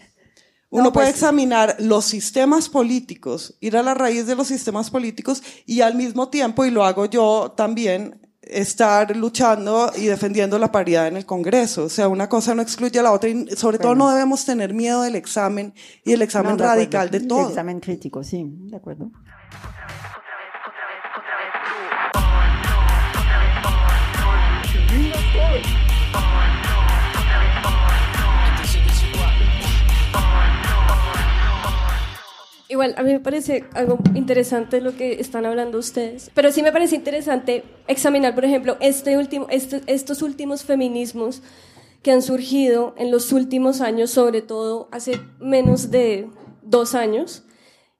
uno 0.72 0.92
puede 0.92 1.08
pues, 1.08 1.16
examinar 1.16 1.76
los 1.78 2.06
sistemas 2.06 2.68
políticos, 2.68 3.56
ir 3.60 3.76
a 3.76 3.82
la 3.82 3.92
raíz 3.92 4.26
de 4.26 4.34
los 4.34 4.48
sistemas 4.48 4.90
políticos 4.90 5.42
y 5.66 5.82
al 5.82 5.94
mismo 5.94 6.30
tiempo, 6.30 6.64
y 6.64 6.70
lo 6.70 6.84
hago 6.84 7.04
yo 7.04 7.52
también, 7.54 8.18
estar 8.40 9.14
luchando 9.16 9.92
y 9.96 10.06
defendiendo 10.06 10.58
la 10.58 10.72
paridad 10.72 11.08
en 11.08 11.16
el 11.16 11.26
Congreso. 11.26 11.84
O 11.84 11.88
sea, 11.88 12.08
una 12.08 12.28
cosa 12.28 12.54
no 12.54 12.62
excluye 12.62 12.98
a 12.98 13.02
la 13.02 13.12
otra 13.12 13.28
y 13.28 13.48
sobre 13.54 13.78
todo 13.78 13.94
no 13.94 14.10
debemos 14.10 14.44
tener 14.44 14.74
miedo 14.74 15.02
del 15.02 15.14
examen 15.14 15.74
y 16.04 16.12
el 16.12 16.22
examen 16.22 16.58
radical 16.58 17.10
de 17.10 17.20
todo. 17.20 17.42
El 17.42 17.48
examen 17.48 17.80
crítico, 17.80 18.24
sí, 18.24 18.44
de 18.46 18.76
acuerdo. 18.76 19.10
Igual, 32.72 32.94
a 32.96 33.02
mí 33.02 33.12
me 33.12 33.20
parece 33.20 33.64
algo 33.74 33.98
interesante 34.14 34.80
lo 34.80 34.96
que 34.96 35.20
están 35.20 35.44
hablando 35.44 35.76
ustedes, 35.76 36.30
pero 36.32 36.50
sí 36.50 36.62
me 36.62 36.72
parece 36.72 36.96
interesante 36.96 37.64
examinar, 37.86 38.34
por 38.34 38.46
ejemplo, 38.46 38.78
este 38.80 39.18
último, 39.18 39.46
este, 39.50 39.82
estos 39.88 40.22
últimos 40.22 40.64
feminismos 40.64 41.42
que 42.00 42.12
han 42.12 42.22
surgido 42.22 42.94
en 42.96 43.10
los 43.10 43.30
últimos 43.30 43.82
años, 43.82 44.10
sobre 44.10 44.40
todo 44.40 44.88
hace 44.90 45.20
menos 45.38 45.90
de 45.90 46.30
dos 46.62 46.94
años, 46.94 47.44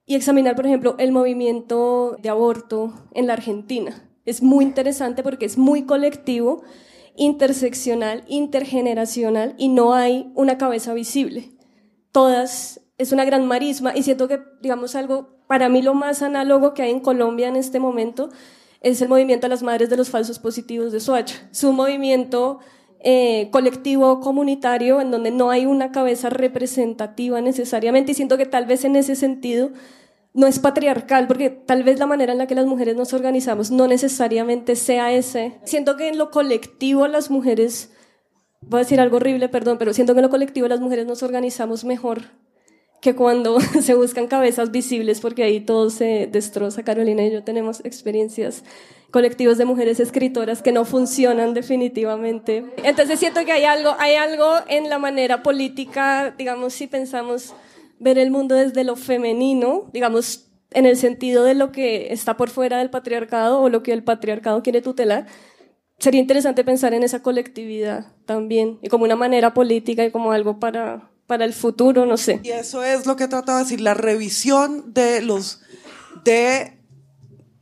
y 0.07 0.15
examinar, 0.15 0.55
por 0.55 0.65
ejemplo, 0.65 0.95
el 0.97 1.11
movimiento 1.11 2.17
de 2.19 2.29
aborto 2.29 2.95
en 3.13 3.27
la 3.27 3.33
Argentina. 3.33 4.09
Es 4.25 4.41
muy 4.41 4.65
interesante 4.65 5.21
porque 5.21 5.45
es 5.45 5.55
muy 5.55 5.83
colectivo, 5.83 6.63
interseccional, 7.15 8.23
intergeneracional 8.27 9.53
y 9.59 9.69
no 9.69 9.93
hay 9.93 10.31
una 10.33 10.57
cabeza 10.57 10.95
visible. 10.95 11.51
Todas 12.11 12.82
es 12.97 13.11
una 13.11 13.25
gran 13.25 13.47
marisma 13.47 13.95
y 13.95 14.03
siento 14.03 14.27
que, 14.27 14.41
digamos, 14.61 14.95
algo 14.95 15.37
para 15.47 15.69
mí 15.69 15.81
lo 15.81 15.93
más 15.93 16.21
análogo 16.21 16.73
que 16.73 16.83
hay 16.83 16.91
en 16.91 16.99
Colombia 16.99 17.47
en 17.47 17.55
este 17.55 17.79
momento 17.79 18.29
es 18.81 19.01
el 19.01 19.09
movimiento 19.09 19.45
de 19.45 19.49
las 19.49 19.63
madres 19.63 19.89
de 19.89 19.97
los 19.97 20.09
falsos 20.09 20.39
positivos 20.39 20.91
de 20.91 20.99
Soacha. 20.99 21.47
Es 21.51 21.63
un 21.63 21.75
movimiento 21.75 22.59
eh, 22.99 23.49
colectivo 23.51 24.19
comunitario 24.19 25.01
en 25.01 25.09
donde 25.09 25.31
no 25.31 25.49
hay 25.49 25.65
una 25.65 25.91
cabeza 25.91 26.29
representativa 26.29 27.41
necesariamente 27.41 28.11
y 28.11 28.15
siento 28.15 28.37
que 28.37 28.45
tal 28.45 28.65
vez 28.65 28.85
en 28.85 28.95
ese 28.95 29.15
sentido 29.15 29.71
no 30.33 30.47
es 30.47 30.59
patriarcal, 30.59 31.27
porque 31.27 31.49
tal 31.49 31.83
vez 31.83 31.99
la 31.99 32.07
manera 32.07 32.31
en 32.31 32.39
la 32.39 32.47
que 32.47 32.55
las 32.55 32.65
mujeres 32.65 32.95
nos 32.95 33.13
organizamos 33.13 33.71
no 33.71 33.87
necesariamente 33.87 34.75
sea 34.75 35.11
ese. 35.13 35.59
Siento 35.63 35.95
que 35.95 36.09
en 36.09 36.17
lo 36.17 36.31
colectivo 36.31 37.07
las 37.07 37.29
mujeres, 37.29 37.91
voy 38.61 38.79
a 38.79 38.83
decir 38.83 38.99
algo 38.99 39.17
horrible, 39.17 39.47
perdón, 39.47 39.77
pero 39.77 39.93
siento 39.93 40.13
que 40.13 40.19
en 40.19 40.25
lo 40.25 40.29
colectivo 40.31 40.67
las 40.67 40.79
mujeres 40.79 41.05
nos 41.05 41.21
organizamos 41.21 41.85
mejor 41.85 42.23
que 43.03 43.15
cuando 43.15 43.59
se 43.81 43.93
buscan 43.95 44.27
cabezas 44.27 44.71
visibles, 44.71 45.19
porque 45.19 45.43
ahí 45.43 45.59
todo 45.59 45.89
se 45.89 46.27
destroza. 46.31 46.83
Carolina 46.83 47.23
y 47.23 47.31
yo 47.31 47.43
tenemos 47.43 47.83
experiencias 47.83 48.63
colectivos 49.11 49.57
de 49.57 49.65
mujeres 49.65 49.99
escritoras 49.99 50.61
que 50.61 50.71
no 50.71 50.85
funcionan 50.85 51.53
definitivamente. 51.53 52.65
Entonces 52.81 53.19
siento 53.19 53.43
que 53.45 53.51
hay 53.51 53.65
algo, 53.65 53.93
hay 53.99 54.15
algo 54.15 54.53
en 54.69 54.89
la 54.89 54.99
manera 54.99 55.43
política, 55.43 56.33
digamos, 56.35 56.73
si 56.73 56.87
pensamos 56.87 57.53
ver 57.99 58.17
el 58.17 58.31
mundo 58.31 58.55
desde 58.55 58.85
lo 58.85 58.95
femenino, 58.95 59.89
digamos, 59.91 60.47
en 60.71 60.85
el 60.85 60.95
sentido 60.95 61.43
de 61.43 61.55
lo 61.55 61.73
que 61.73 62.13
está 62.13 62.37
por 62.37 62.49
fuera 62.49 62.77
del 62.77 62.89
patriarcado 62.89 63.61
o 63.61 63.69
lo 63.69 63.83
que 63.83 63.91
el 63.91 64.03
patriarcado 64.03 64.63
quiere 64.63 64.81
tutelar, 64.81 65.27
sería 65.99 66.21
interesante 66.21 66.63
pensar 66.63 66.93
en 66.93 67.03
esa 67.03 67.21
colectividad 67.21 68.13
también, 68.25 68.79
y 68.81 68.87
como 68.87 69.03
una 69.03 69.17
manera 69.17 69.53
política 69.53 70.05
y 70.05 70.11
como 70.11 70.31
algo 70.31 70.59
para, 70.59 71.12
para 71.33 71.45
el 71.45 71.53
futuro, 71.53 72.05
no 72.05 72.15
sé. 72.15 72.41
Y 72.43 72.51
eso 72.51 72.83
es 72.83 73.07
lo 73.07 73.15
que 73.15 73.27
trataba 73.27 73.57
de 73.57 73.63
decir, 73.63 73.81
la 73.81 73.95
revisión 73.95 74.93
de 74.93 75.19
los 75.23 75.61
de 76.23 76.77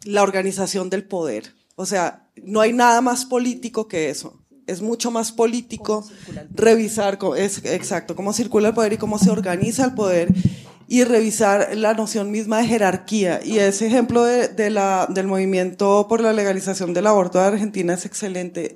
la 0.03 0.23
organización 0.23 0.89
del 0.89 1.05
poder. 1.05 1.53
O 1.77 1.85
sea, 1.85 2.27
no 2.43 2.59
hay 2.59 2.73
nada 2.73 2.99
más 2.99 3.23
político 3.23 3.87
que 3.87 4.09
eso. 4.09 4.43
Es 4.67 4.81
mucho 4.81 5.09
más 5.09 5.31
político 5.31 6.05
revisar, 6.53 7.17
es, 7.37 7.63
exacto, 7.63 8.13
cómo 8.13 8.33
circula 8.33 8.67
el 8.67 8.73
poder 8.73 8.91
y 8.91 8.97
cómo 8.97 9.17
se 9.17 9.29
organiza 9.29 9.85
el 9.85 9.93
poder 9.93 10.33
y 10.89 11.05
revisar 11.05 11.69
la 11.77 11.93
noción 11.93 12.29
misma 12.29 12.57
de 12.57 12.67
jerarquía. 12.67 13.39
Y 13.41 13.59
ese 13.59 13.87
ejemplo 13.87 14.25
de, 14.25 14.49
de 14.49 14.69
la, 14.69 15.07
del 15.09 15.27
movimiento 15.27 16.07
por 16.09 16.19
la 16.19 16.33
legalización 16.33 16.93
del 16.93 17.07
aborto 17.07 17.39
de 17.39 17.45
Argentina 17.45 17.93
es 17.93 18.05
excelente. 18.05 18.75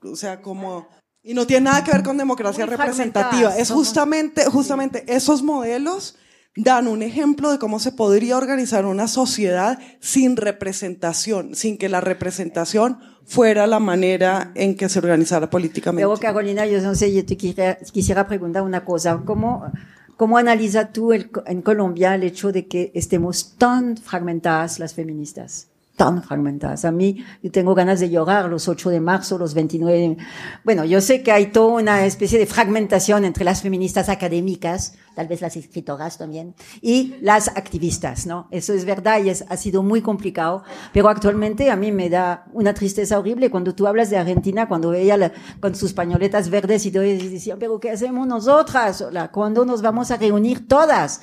O 0.00 0.14
sea, 0.14 0.40
como 0.42 0.86
y 1.28 1.34
no 1.34 1.46
tiene 1.46 1.64
nada 1.64 1.84
que 1.84 1.92
ver 1.92 2.02
con 2.02 2.16
democracia 2.16 2.64
representativa. 2.64 3.54
Es 3.54 3.70
justamente, 3.70 4.46
justamente 4.46 5.04
esos 5.06 5.42
modelos 5.42 6.16
dan 6.56 6.88
un 6.88 7.02
ejemplo 7.02 7.50
de 7.50 7.58
cómo 7.58 7.80
se 7.80 7.92
podría 7.92 8.38
organizar 8.38 8.86
una 8.86 9.08
sociedad 9.08 9.78
sin 10.00 10.38
representación, 10.38 11.54
sin 11.54 11.76
que 11.76 11.90
la 11.90 12.00
representación 12.00 13.00
fuera 13.26 13.66
la 13.66 13.78
manera 13.78 14.52
en 14.54 14.74
que 14.74 14.88
se 14.88 15.00
organizara 15.00 15.50
políticamente. 15.50 16.08
Pero 16.08 16.18
Carolina, 16.18 16.64
yo 16.64 16.80
no 16.80 16.94
sé, 16.94 17.12
yo 17.12 17.26
te 17.26 17.36
quisiera, 17.36 18.26
preguntar 18.26 18.62
una 18.62 18.86
cosa. 18.86 19.20
¿Cómo, 19.26 19.70
cómo 20.16 20.38
analizas 20.38 20.94
tú 20.94 21.12
en 21.12 21.60
Colombia 21.60 22.14
el 22.14 22.22
hecho 22.22 22.52
de 22.52 22.66
que 22.66 22.90
estemos 22.94 23.54
tan 23.58 23.98
fragmentadas 23.98 24.78
las 24.78 24.94
feministas? 24.94 25.68
Tan 25.98 26.22
fragmentadas. 26.22 26.84
A 26.84 26.92
mí, 26.92 27.24
yo 27.42 27.50
tengo 27.50 27.74
ganas 27.74 27.98
de 27.98 28.08
llorar 28.08 28.48
los 28.48 28.68
8 28.68 28.88
de 28.90 29.00
marzo, 29.00 29.36
los 29.36 29.52
29. 29.52 30.16
Bueno, 30.64 30.84
yo 30.84 31.00
sé 31.00 31.24
que 31.24 31.32
hay 31.32 31.48
toda 31.48 31.82
una 31.82 32.06
especie 32.06 32.38
de 32.38 32.46
fragmentación 32.46 33.24
entre 33.24 33.44
las 33.44 33.62
feministas 33.62 34.08
académicas, 34.08 34.94
tal 35.16 35.26
vez 35.26 35.40
las 35.40 35.56
escritoras 35.56 36.16
también, 36.16 36.54
y 36.80 37.16
las 37.20 37.48
activistas, 37.48 38.26
¿no? 38.26 38.46
Eso 38.52 38.72
es 38.72 38.84
verdad 38.84 39.22
y 39.24 39.30
es, 39.30 39.44
ha 39.48 39.56
sido 39.56 39.82
muy 39.82 40.00
complicado, 40.00 40.62
pero 40.92 41.08
actualmente 41.08 41.68
a 41.68 41.74
mí 41.74 41.90
me 41.90 42.08
da 42.08 42.46
una 42.52 42.72
tristeza 42.72 43.18
horrible 43.18 43.50
cuando 43.50 43.74
tú 43.74 43.88
hablas 43.88 44.08
de 44.08 44.18
Argentina, 44.18 44.68
cuando 44.68 44.94
ella 44.94 45.32
con 45.58 45.74
sus 45.74 45.92
pañoletas 45.92 46.48
verdes 46.48 46.86
y 46.86 46.92
todo, 46.92 47.02
y 47.02 47.16
decían, 47.28 47.58
pero 47.58 47.80
¿qué 47.80 47.90
hacemos 47.90 48.24
nosotras? 48.28 49.04
¿Cuándo 49.32 49.64
nos 49.64 49.82
vamos 49.82 50.12
a 50.12 50.16
reunir 50.16 50.68
todas? 50.68 51.22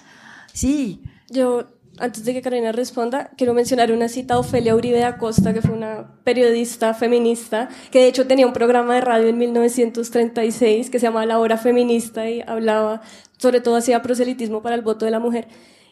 Sí. 0.51 1.01
Yo 1.27 1.65
antes 1.99 2.25
de 2.25 2.33
que 2.33 2.41
Karina 2.41 2.71
responda, 2.71 3.31
quiero 3.37 3.53
mencionar 3.53 3.91
una 3.91 4.09
cita 4.09 4.33
de 4.33 4.39
Ofelia 4.41 4.75
Uribe 4.75 5.03
Acosta, 5.03 5.53
que 5.53 5.61
fue 5.61 5.71
una 5.71 6.19
periodista 6.23 6.93
feminista, 6.93 7.69
que 7.91 7.99
de 7.99 8.07
hecho 8.07 8.27
tenía 8.27 8.45
un 8.45 8.53
programa 8.53 8.95
de 8.95 9.01
radio 9.01 9.27
en 9.27 9.37
1936 9.37 10.89
que 10.89 10.99
se 10.99 11.05
llamaba 11.05 11.25
La 11.25 11.39
Hora 11.39 11.57
Feminista 11.57 12.29
y 12.29 12.41
hablaba, 12.45 13.01
sobre 13.37 13.61
todo 13.61 13.75
hacía 13.75 14.01
proselitismo 14.01 14.61
para 14.61 14.75
el 14.75 14.81
voto 14.81 15.05
de 15.05 15.11
la 15.11 15.19
mujer. 15.19 15.47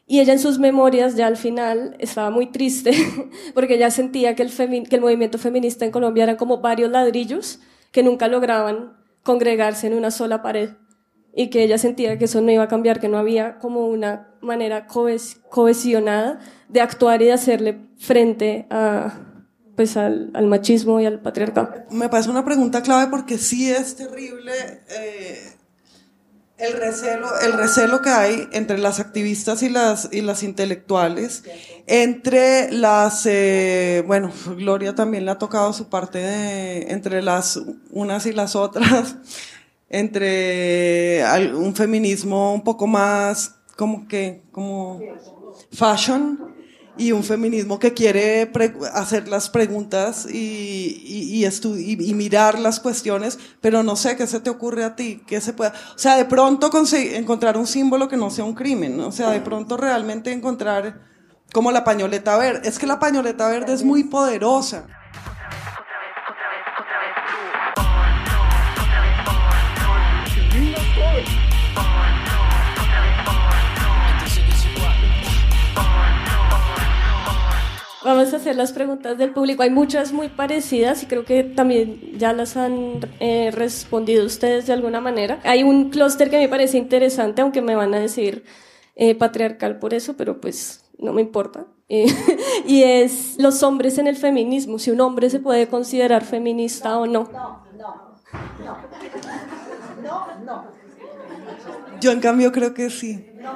Y 0.06 0.20
ella 0.20 0.34
en 0.34 0.40
sus 0.40 0.60
memorias, 0.60 1.16
ya 1.16 1.28
al 1.28 1.38
final, 1.38 1.96
estaba 2.00 2.30
muy 2.30 2.52
triste, 2.52 2.92
porque 3.54 3.76
ella 3.76 3.90
sentía 3.90 4.36
que 4.36 4.44
el, 4.44 4.52
que 4.88 4.96
el 4.96 5.02
movimiento 5.02 5.38
feminista 5.38 5.86
en 5.86 5.92
Colombia 5.92 6.24
eran 6.24 6.36
como 6.36 6.60
varios 6.60 6.92
ladrillos 6.92 7.60
que 7.92 8.04
nunca 8.04 8.28
lograban 8.28 8.98
congregarse 9.24 9.88
en 9.88 9.94
una 9.94 10.12
sola 10.12 10.42
pared 10.42 10.72
y 11.36 11.50
que 11.50 11.64
ella 11.64 11.78
sentía 11.78 12.18
que 12.18 12.26
eso 12.26 12.42
no 12.42 12.52
iba 12.52 12.64
a 12.64 12.68
cambiar, 12.68 13.00
que 13.00 13.08
no 13.08 13.18
había 13.18 13.58
como 13.58 13.88
una 13.88 14.33
manera 14.44 14.88
cohesionada 14.88 16.40
de 16.70 16.82
actuar 16.82 17.22
y 17.22 17.26
de 17.26 17.34
hacerle 17.34 17.80
frente 17.98 18.68
a, 18.70 19.14
pues 19.76 19.98
al, 19.98 20.32
machismo 20.48 21.00
y 21.00 21.06
al 21.06 21.22
patriarcado. 21.22 21.74
Me 21.92 22.10
parece 22.10 22.30
una 22.30 22.46
pregunta 22.46 22.82
clave 22.82 23.10
porque 23.10 23.38
sí 23.38 23.72
es 23.72 23.96
terrible 23.96 24.52
eh, 24.90 25.54
el, 26.58 26.74
recelo, 26.74 27.28
el 27.42 27.54
recelo 27.54 28.02
que 28.02 28.10
hay 28.10 28.48
entre 28.52 28.78
las 28.78 29.00
activistas 29.00 29.64
y 29.64 29.70
las, 29.70 30.10
y 30.12 30.22
las 30.22 30.44
intelectuales, 30.44 31.44
entre 31.88 32.72
las, 32.72 33.26
eh, 33.26 34.04
bueno, 34.06 34.32
Gloria 34.58 34.94
también 34.94 35.26
le 35.26 35.32
ha 35.32 35.38
tocado 35.38 35.74
su 35.74 35.90
parte 35.90 36.20
de, 36.20 36.92
entre 36.92 37.22
las 37.22 37.60
unas 37.92 38.26
y 38.26 38.34
las 38.34 38.56
otras 38.56 39.16
entre 39.90 41.24
un 41.56 41.76
feminismo 41.76 42.54
un 42.54 42.64
poco 42.64 42.88
más 42.88 43.56
como 43.76 44.08
que, 44.08 44.44
como 44.52 45.00
fashion 45.72 46.54
y 46.96 47.12
un 47.12 47.24
feminismo 47.24 47.80
que 47.80 47.94
quiere 47.94 48.52
hacer 48.94 49.28
las 49.28 49.50
preguntas 49.50 50.28
y, 50.32 51.02
y, 51.04 51.46
y, 51.46 52.14
mirar 52.14 52.60
las 52.60 52.80
cuestiones, 52.80 53.40
pero 53.62 53.82
no 53.82 53.96
sé 53.96 54.16
qué 54.16 54.28
se 54.28 54.40
te 54.40 54.52
ocurre 54.52 54.84
a 54.84 54.96
ti, 54.96 55.24
qué 55.26 55.42
se 55.42 55.54
pueda, 55.54 55.74
o 55.96 55.98
sea, 55.98 56.16
de 56.18 56.26
pronto 56.26 56.70
encontrar 56.94 57.58
un 57.58 57.66
símbolo 57.66 58.08
que 58.08 58.18
no 58.18 58.30
sea 58.30 58.46
un 58.46 58.54
crimen, 58.54 59.00
o 59.00 59.12
sea, 59.12 59.32
de 59.32 59.42
pronto 59.42 59.76
realmente 59.76 60.32
encontrar 60.32 61.02
como 61.52 61.72
la 61.72 61.84
pañoleta 61.84 62.38
verde, 62.38 62.68
es 62.68 62.78
que 62.78 62.86
la 62.86 63.00
pañoleta 63.00 63.48
verde 63.48 63.74
es 63.74 63.84
muy 63.84 64.04
poderosa. 64.04 64.88
Vamos 78.04 78.34
a 78.34 78.38
hacer 78.38 78.58
las 78.58 78.74
preguntas 78.74 79.18
del 79.18 79.32
público. 79.32 79.64
Hay 79.64 79.70
muchas 79.70 80.12
muy 80.12 80.28
parecidas 80.28 81.04
y 81.04 81.06
creo 81.06 81.24
que 81.24 81.44
también 81.44 82.18
ya 82.18 82.34
las 82.34 82.58
han 82.58 83.00
eh, 83.22 83.50
respondido 83.52 84.26
ustedes 84.26 84.68
de 84.68 84.74
alguna 84.74 85.00
manera. 85.00 85.40
Hay 85.44 85.64
un 85.64 85.90
clúster 85.90 86.30
que 86.30 86.38
me 86.38 86.50
parece 86.50 86.78
interesante, 86.78 87.42
aunque 87.42 87.62
me 87.62 87.76
van 87.76 87.94
a 87.94 88.00
decir 88.00 88.44
eh, 88.96 89.16
patriarcal 89.16 89.80
por 89.80 89.94
eso, 89.94 90.18
pero 90.18 90.42
pues 90.42 90.84
no 91.00 91.14
me 91.14 91.22
importa. 91.22 91.66
Eh, 91.88 92.08
y 92.68 92.84
es 92.84 93.38
los 93.40 93.64
hombres 93.64 93.98
en 93.98 94.08
el 94.08 94.18
feminismo, 94.18 94.80
si 94.80 94.92
un 94.92 95.00
hombre 95.00 95.30
se 95.30 95.40
puede 95.40 95.68
considerar 95.68 96.26
feminista 96.26 96.98
o 96.98 97.08
no. 97.08 97.30
No, 97.32 97.66
no, 97.78 98.12
no. 98.64 98.78
No, 100.04 100.28
no. 100.46 100.66
Yo 102.02 102.12
en 102.12 102.20
cambio 102.20 102.52
creo 102.52 102.74
que 102.74 102.90
sí. 102.90 103.26
No, 103.42 103.54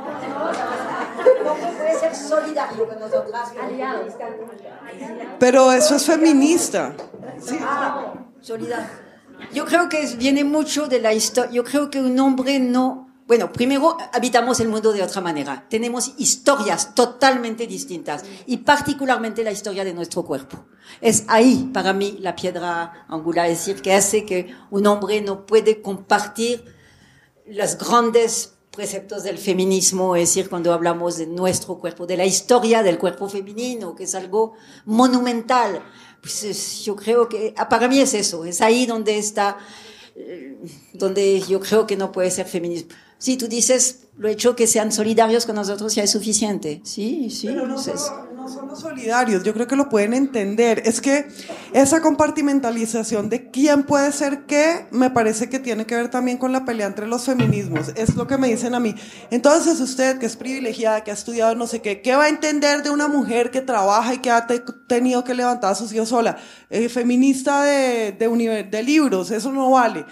ser 2.13 2.27
solidario 2.29 2.87
con 2.87 2.99
nosotras. 2.99 3.51
Pero 5.39 5.71
eso 5.71 5.95
es 5.95 6.05
feminista. 6.05 6.95
Sí. 7.39 7.57
Ah, 7.61 8.13
solidario. 8.41 9.07
Yo 9.53 9.65
creo 9.65 9.87
que 9.87 10.05
viene 10.17 10.43
mucho 10.43 10.87
de 10.87 10.99
la 10.99 11.13
historia. 11.13 11.51
Yo 11.51 11.63
creo 11.63 11.89
que 11.89 11.99
un 11.99 12.19
hombre 12.19 12.59
no. 12.59 13.05
Bueno, 13.27 13.51
primero 13.51 13.97
habitamos 14.13 14.59
el 14.61 14.69
mundo 14.69 14.93
de 14.93 15.03
otra 15.03 15.21
manera. 15.21 15.65
Tenemos 15.69 16.13
historias 16.17 16.95
totalmente 16.95 17.67
distintas 17.67 18.23
y 18.45 18.57
particularmente 18.57 19.43
la 19.43 19.51
historia 19.51 19.83
de 19.83 19.93
nuestro 19.93 20.23
cuerpo. 20.23 20.65
Es 21.01 21.25
ahí, 21.27 21.69
para 21.73 21.91
mí, 21.91 22.17
la 22.21 22.35
piedra 22.35 23.05
angular, 23.09 23.47
es 23.47 23.59
decir, 23.59 23.81
que 23.81 23.93
hace 23.93 24.25
que 24.25 24.55
un 24.71 24.87
hombre 24.87 25.19
no 25.21 25.45
puede 25.45 25.81
compartir 25.81 26.73
las 27.45 27.77
grandes 27.77 28.56
preceptos 28.77 29.23
del 29.23 29.39
feminismo, 29.39 30.15
es 30.15 30.29
decir, 30.29 30.49
cuando 30.49 30.71
hablamos 30.71 31.17
de 31.17 31.25
nuestro 31.25 31.79
cuerpo, 31.79 32.05
de 32.05 32.15
la 32.15 32.25
historia 32.25 32.83
del 32.83 32.99
cuerpo 32.99 33.27
femenino, 33.27 33.95
que 33.95 34.03
es 34.03 34.13
algo 34.13 34.53
monumental. 34.85 35.83
Pues 36.21 36.85
yo 36.85 36.95
creo 36.95 37.27
que 37.27 37.55
ah, 37.57 37.67
para 37.67 37.87
mí 37.87 37.99
es 37.99 38.13
eso, 38.13 38.45
es 38.45 38.61
ahí 38.61 38.85
donde 38.85 39.17
está, 39.17 39.57
eh, 40.15 40.57
donde 40.93 41.41
yo 41.41 41.59
creo 41.59 41.87
que 41.87 41.97
no 41.97 42.11
puede 42.11 42.29
ser 42.29 42.45
feminismo. 42.45 42.91
Si 43.17 43.35
tú 43.35 43.47
dices, 43.47 44.03
lo 44.15 44.27
hecho 44.27 44.55
que 44.55 44.67
sean 44.67 44.91
solidarios 44.91 45.47
con 45.47 45.55
nosotros 45.55 45.95
ya 45.95 46.03
es 46.03 46.11
suficiente. 46.11 46.79
Sí, 46.83 47.31
sí. 47.31 47.47
Pero 47.47 47.65
no, 47.65 47.77
solo, 48.49 48.75
solidarios, 48.75 49.43
yo 49.43 49.53
creo 49.53 49.67
que 49.67 49.75
lo 49.75 49.89
pueden 49.89 50.13
entender. 50.13 50.81
Es 50.85 51.01
que 51.01 51.27
esa 51.73 52.01
compartimentalización 52.01 53.29
de 53.29 53.49
quién 53.49 53.83
puede 53.83 54.11
ser 54.11 54.45
qué, 54.45 54.87
me 54.91 55.09
parece 55.09 55.49
que 55.49 55.59
tiene 55.59 55.85
que 55.85 55.95
ver 55.95 56.09
también 56.09 56.37
con 56.37 56.51
la 56.51 56.65
pelea 56.65 56.87
entre 56.87 57.07
los 57.07 57.25
feminismos. 57.25 57.91
Es 57.95 58.15
lo 58.15 58.27
que 58.27 58.37
me 58.37 58.47
dicen 58.47 58.75
a 58.75 58.79
mí. 58.79 58.95
Entonces 59.31 59.79
usted, 59.79 60.19
que 60.19 60.25
es 60.25 60.35
privilegiada, 60.35 61.03
que 61.03 61.11
ha 61.11 61.13
estudiado 61.13 61.55
no 61.55 61.67
sé 61.67 61.81
qué, 61.81 62.01
¿qué 62.01 62.15
va 62.15 62.25
a 62.25 62.29
entender 62.29 62.83
de 62.83 62.89
una 62.89 63.07
mujer 63.07 63.51
que 63.51 63.61
trabaja 63.61 64.13
y 64.13 64.19
que 64.19 64.31
ha 64.31 64.47
tenido 64.87 65.23
que 65.23 65.33
levantar 65.33 65.71
a 65.71 65.75
sus 65.75 65.91
hijos 65.93 66.09
sola? 66.09 66.37
Eh, 66.69 66.89
feminista 66.89 67.63
de, 67.63 68.11
de, 68.11 68.67
de 68.69 68.83
libros, 68.83 69.31
eso 69.31 69.51
no 69.51 69.71
vale. 69.71 70.05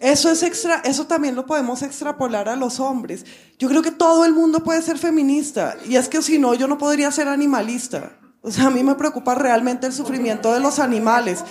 Eso 0.00 0.30
es 0.30 0.42
extra, 0.42 0.82
eso 0.84 1.06
también 1.06 1.34
lo 1.34 1.46
podemos 1.46 1.82
extrapolar 1.82 2.48
a 2.48 2.56
los 2.56 2.80
hombres. 2.80 3.24
Yo 3.58 3.68
creo 3.68 3.82
que 3.82 3.90
todo 3.90 4.24
el 4.24 4.32
mundo 4.32 4.62
puede 4.62 4.82
ser 4.82 4.98
feminista 4.98 5.76
y 5.88 5.96
es 5.96 6.08
que 6.08 6.20
si 6.20 6.38
no 6.38 6.54
yo 6.54 6.68
no 6.68 6.76
podría 6.76 7.10
ser 7.10 7.28
animalista. 7.28 8.18
O 8.42 8.50
sea, 8.50 8.66
a 8.66 8.70
mí 8.70 8.84
me 8.84 8.94
preocupa 8.94 9.34
realmente 9.34 9.86
el 9.86 9.92
sufrimiento 9.92 10.52
de 10.52 10.60
los 10.60 10.78
animales. 10.78 11.44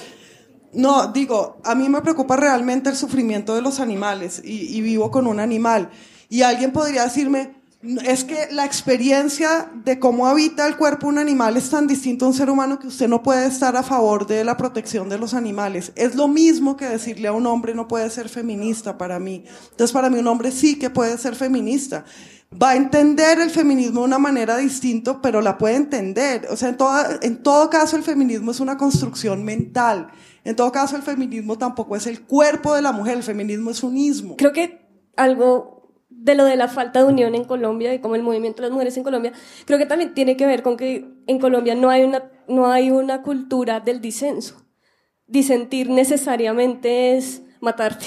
No, 0.74 1.08
digo, 1.08 1.58
a 1.64 1.74
mí 1.74 1.90
me 1.90 2.02
preocupa 2.02 2.36
realmente 2.36 2.90
el 2.90 2.96
sufrimiento 2.96 3.56
de 3.56 3.62
los 3.62 3.80
animales 3.80 4.42
y, 4.44 4.78
y 4.78 4.82
vivo 4.82 5.10
con 5.10 5.26
un 5.26 5.40
animal. 5.40 5.90
Y 6.30 6.44
alguien 6.44 6.72
podría 6.72 7.04
decirme, 7.04 7.56
es 8.06 8.24
que 8.24 8.48
la 8.52 8.66
experiencia 8.66 9.70
de 9.74 10.00
cómo 10.00 10.28
habita 10.28 10.68
el 10.68 10.78
cuerpo 10.78 11.08
un 11.08 11.18
animal 11.18 11.58
es 11.58 11.70
tan 11.70 11.88
distinto 11.88 12.26
a 12.26 12.30
un 12.30 12.34
ser 12.34 12.50
humano 12.50 12.80
que 12.80 12.88
usted 12.88 13.08
no 13.08 13.22
puede 13.24 13.48
estar 13.48 13.76
a 13.76 13.84
favor 13.84 14.26
de 14.28 14.44
la 14.44 14.58
protección 14.58 15.10
de 15.10 15.18
los 15.18 15.34
animales. 15.34 15.92
Es 15.96 16.16
lo 16.16 16.28
mismo 16.28 16.78
que 16.78 16.88
decirle 16.88 17.28
a 17.28 17.34
un 17.34 17.46
hombre 17.46 17.76
no 17.76 17.88
puede 17.88 18.10
ser 18.10 18.30
feminista 18.30 18.98
para 18.98 19.20
mí. 19.20 19.46
Entonces 19.72 19.92
para 19.92 20.10
mí 20.10 20.20
un 20.20 20.28
hombre 20.28 20.52
sí 20.52 20.80
que 20.80 20.90
puede 20.90 21.18
ser 21.18 21.36
feminista. 21.36 22.06
Va 22.62 22.72
a 22.72 22.76
entender 22.76 23.40
el 23.40 23.50
feminismo 23.50 24.02
de 24.02 24.06
una 24.06 24.20
manera 24.20 24.58
distinta, 24.58 25.22
pero 25.22 25.42
la 25.42 25.58
puede 25.58 25.76
entender. 25.76 26.48
O 26.50 26.56
sea, 26.56 26.70
en, 26.70 26.78
en 27.22 27.44
todo 27.44 27.70
caso 27.70 27.98
el 27.98 28.04
feminismo 28.04 28.52
es 28.52 28.60
una 28.60 28.78
construcción 28.78 29.44
mental. 29.44 30.10
En 30.44 30.56
todo 30.56 30.72
caso 30.72 30.96
el 30.96 31.02
feminismo 31.02 31.58
tampoco 31.58 31.96
es 31.96 32.08
el 32.08 32.22
cuerpo 32.22 32.74
de 32.74 32.82
la 32.82 32.92
mujer, 32.92 33.18
el 33.18 33.24
feminismo 33.24 33.72
es 33.72 33.84
un 33.84 33.98
ismo. 33.98 34.38
Creo 34.38 34.54
que 34.54 34.86
algo 35.18 35.75
de 36.18 36.36
lo 36.36 36.46
de 36.46 36.56
la 36.56 36.68
falta 36.68 37.00
de 37.00 37.06
unión 37.06 37.36
en 37.36 37.44
Colombia 37.44 37.94
y 37.94 38.00
como 38.00 38.16
el 38.16 38.24
movimiento 38.24 38.62
de 38.62 38.70
las 38.70 38.74
mujeres 38.74 38.98
en 38.98 39.04
Colombia, 39.04 39.34
creo 39.66 39.78
que 39.78 39.86
también 39.86 40.14
tiene 40.14 40.36
que 40.38 40.46
ver 40.46 40.64
con 40.64 40.78
que 40.78 41.06
en 41.28 41.40
Colombia 41.40 41.76
no 41.76 41.90
hay 41.90 42.04
una, 42.04 42.32
no 42.48 42.72
hay 42.72 42.90
una 42.90 43.22
cultura 43.22 43.80
del 43.80 44.02
disenso. 44.02 44.66
Disentir 45.28 45.90
necesariamente 45.90 47.16
es 47.16 47.44
matarte. 47.62 48.06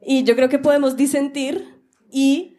Y 0.00 0.24
yo 0.24 0.36
creo 0.36 0.48
que 0.48 0.58
podemos 0.58 0.96
disentir 0.96 1.82
y 2.10 2.56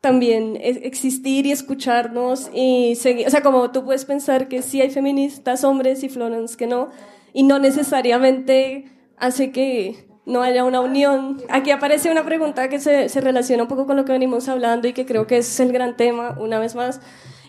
también 0.00 0.58
existir 0.60 1.46
y 1.46 1.52
escucharnos 1.52 2.50
y 2.52 2.94
seguir. 2.96 3.26
O 3.26 3.30
sea, 3.30 3.42
como 3.42 3.70
tú 3.70 3.84
puedes 3.84 4.04
pensar 4.04 4.48
que 4.48 4.60
sí 4.60 4.82
hay 4.82 4.90
feministas, 4.90 5.64
hombres 5.64 6.04
y 6.04 6.10
Florence 6.10 6.58
que 6.58 6.66
no, 6.66 6.90
y 7.32 7.42
no 7.42 7.58
necesariamente 7.58 8.84
hace 9.16 9.50
que 9.50 10.06
no 10.26 10.42
haya 10.42 10.64
una 10.64 10.80
unión. 10.80 11.42
Aquí 11.48 11.70
aparece 11.70 12.10
una 12.10 12.24
pregunta 12.24 12.68
que 12.68 12.80
se, 12.80 13.08
se, 13.08 13.20
relaciona 13.20 13.64
un 13.64 13.68
poco 13.68 13.86
con 13.86 13.96
lo 13.96 14.04
que 14.04 14.12
venimos 14.12 14.48
hablando 14.48 14.88
y 14.88 14.92
que 14.92 15.06
creo 15.06 15.26
que 15.26 15.38
es 15.38 15.60
el 15.60 15.72
gran 15.72 15.96
tema, 15.96 16.36
una 16.38 16.58
vez 16.58 16.74
más, 16.74 17.00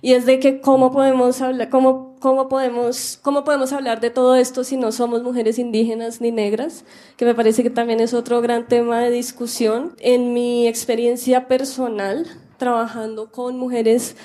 y 0.02 0.14
es 0.14 0.28
de 0.28 0.40
que 0.40 0.62
cómo 0.62 0.92
podemos 0.92 1.42
hablar, 1.42 1.70
cómo, 1.70 2.16
cómo, 2.20 2.48
podemos, 2.48 3.18
cómo 3.24 3.44
podemos 3.44 3.74
hablar 3.74 4.02
de 4.02 4.12
todo 4.12 4.36
esto 4.36 4.64
si 4.64 4.78
no 4.78 4.92
somos 4.92 5.24
mujeres 5.24 5.58
indígenas 5.58 6.22
ni 6.22 6.32
negras, 6.32 6.86
que 7.18 7.26
me 7.26 7.34
parece 7.34 7.64
que 7.64 7.72
también 7.72 8.00
es 8.00 8.14
otro 8.14 8.40
gran 8.40 8.68
tema 8.68 9.00
de 9.00 9.10
discusión. 9.10 9.96
En 10.00 10.34
mi 10.34 10.68
experiencia 10.68 11.48
personal, 11.48 12.28
trabajando 12.58 13.32
con 13.32 13.58
mujeres 13.58 14.16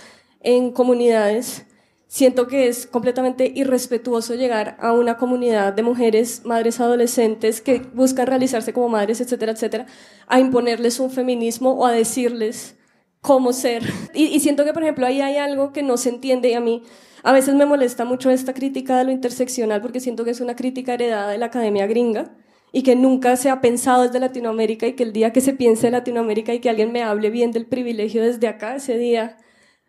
en 0.42 0.70
comunidades, 0.70 1.64
siento 2.11 2.48
que 2.48 2.66
es 2.66 2.88
completamente 2.88 3.52
irrespetuoso 3.54 4.34
llegar 4.34 4.76
a 4.80 4.92
una 4.92 5.16
comunidad 5.16 5.72
de 5.72 5.84
mujeres, 5.84 6.42
madres 6.44 6.80
adolescentes 6.80 7.61
que 7.61 7.82
buscan 7.94 8.26
realizarse 8.26 8.72
como 8.72 8.88
madres, 8.88 9.20
etcétera, 9.20 9.52
etcétera, 9.52 9.86
a 10.26 10.40
imponerles 10.40 10.98
un 10.98 11.12
feminismo 11.12 11.70
o 11.70 11.86
a 11.86 11.92
decirles 11.92 12.76
cómo 13.20 13.52
ser. 13.52 13.84
Y, 14.12 14.40
siento 14.40 14.64
que, 14.64 14.72
por 14.72 14.82
ejemplo, 14.82 15.06
ahí 15.06 15.20
hay 15.20 15.36
algo 15.36 15.72
que 15.72 15.84
no 15.84 15.96
se 15.96 16.08
entiende 16.08 16.50
y 16.50 16.54
a 16.54 16.61
mí 16.61 16.82
a 17.22 17.32
veces 17.32 17.54
me 17.54 17.64
molesta 17.64 18.04
mucho 18.04 18.28
esta 18.28 18.54
crítica 18.54 18.98
de 18.98 19.04
lo 19.04 19.12
interseccional 19.12 19.80
porque 19.80 20.00
siento 20.00 20.24
que 20.24 20.32
es 20.32 20.40
una 20.40 20.56
crítica 20.56 20.94
heredada 20.94 21.30
de 21.30 21.38
la 21.38 21.46
academia 21.46 21.86
gringa 21.86 22.34
y 22.72 22.82
que 22.82 22.96
nunca 22.96 23.36
se 23.36 23.50
ha 23.50 23.61
pensado 23.61 24.02
desde 24.02 24.18
Latinoamérica 24.18 24.88
y 24.88 24.94
que 24.94 25.04
el 25.04 25.12
día 25.12 25.32
que 25.32 25.40
se 25.40 25.52
piense 25.52 25.86
en 25.86 25.92
Latinoamérica 25.92 26.52
y 26.54 26.58
que 26.58 26.70
alguien 26.70 26.90
me 26.90 27.04
hable 27.04 27.30
bien 27.30 27.52
del 27.52 27.66
privilegio 27.66 28.20
desde 28.20 28.48
acá, 28.48 28.74
ese 28.74 28.98
día 28.98 29.36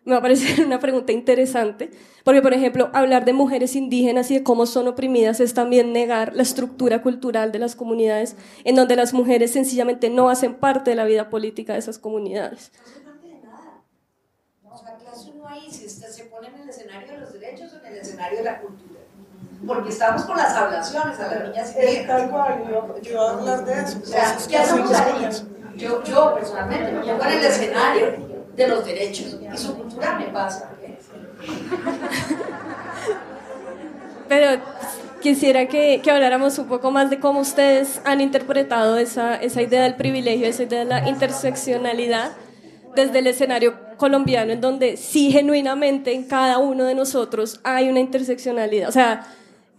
me 0.04 0.12
va 0.12 0.18
a 0.18 0.22
parecer 0.22 0.64
una 0.66 0.78
pregunta 0.78 1.12
interesante, 1.12 1.90
porque 2.24 2.42
por 2.42 2.54
ejemplo, 2.54 2.90
hablar 2.92 3.24
de 3.24 3.32
mujeres 3.32 3.76
indígenas 3.76 4.30
y 4.30 4.34
de 4.38 4.42
cómo 4.42 4.66
son 4.66 4.88
oprimidas 4.88 5.40
es 5.40 5.54
también 5.54 5.92
negar 5.92 6.34
la 6.34 6.42
estructura 6.42 7.02
cultural 7.02 7.52
de 7.52 7.58
las 7.58 7.76
comunidades 7.76 8.36
en 8.64 8.76
donde 8.76 8.96
las 8.96 9.12
mujeres 9.12 9.52
sencillamente 9.52 10.10
no 10.10 10.30
hacen 10.30 10.54
parte 10.54 10.90
de 10.90 10.96
la 10.96 11.04
vida 11.04 11.30
política 11.30 11.72
de 11.74 11.78
esas 11.78 11.98
comunidades 11.98 12.72
si 15.72 15.88
se 15.88 16.24
pone 16.24 16.48
en 16.48 16.60
el 16.60 16.68
escenario 16.68 17.12
de 17.12 17.18
los 17.18 17.32
derechos 17.32 17.72
o 17.72 17.86
en 17.86 17.92
el 17.92 17.98
escenario 17.98 18.38
de 18.38 18.44
la 18.44 18.60
cultura. 18.60 19.00
Porque 19.66 19.90
estamos 19.90 20.22
con 20.22 20.36
las 20.36 20.54
ablaciones 20.54 21.18
a 21.20 21.28
las 21.28 21.48
niñas 21.48 21.74
y 21.76 22.06
Tal 22.06 22.30
cual, 22.30 22.64
yo, 22.68 23.00
yo 23.00 23.20
a 23.20 23.30
hablar 23.32 23.64
de 23.64 23.80
eso. 23.80 23.98
O 24.02 24.06
sea, 24.06 24.36
¿qué 24.48 24.58
hacemos 24.58 24.92
ahí? 24.92 25.28
Yo, 25.76 26.02
yo 26.04 26.34
personalmente 26.34 26.92
me 26.92 27.00
pongo 27.00 27.24
en 27.24 27.38
el 27.38 27.44
escenario 27.44 28.31
de 28.56 28.68
los 28.68 28.84
derechos 28.84 29.38
y 29.40 29.56
su 29.56 29.76
cultura 29.76 30.18
me 30.18 30.26
pasa. 30.26 30.70
Pero 34.28 34.60
quisiera 35.20 35.68
que, 35.68 36.00
que, 36.02 36.10
habláramos 36.10 36.58
un 36.58 36.66
poco 36.66 36.90
más 36.90 37.10
de 37.10 37.20
cómo 37.20 37.40
ustedes 37.40 38.00
han 38.04 38.20
interpretado 38.20 38.98
esa, 38.98 39.36
esa 39.36 39.62
idea 39.62 39.82
del 39.82 39.96
privilegio, 39.96 40.46
esa 40.46 40.64
idea 40.64 40.80
de 40.80 40.86
la 40.86 41.08
interseccionalidad 41.08 42.32
desde 42.94 43.20
el 43.20 43.26
escenario 43.26 43.74
colombiano, 43.96 44.52
en 44.52 44.60
donde 44.60 44.96
sí 44.96 45.32
genuinamente 45.32 46.12
en 46.12 46.24
cada 46.24 46.58
uno 46.58 46.84
de 46.84 46.94
nosotros 46.94 47.60
hay 47.62 47.88
una 47.88 48.00
interseccionalidad. 48.00 48.88
O 48.88 48.92
sea, 48.92 49.26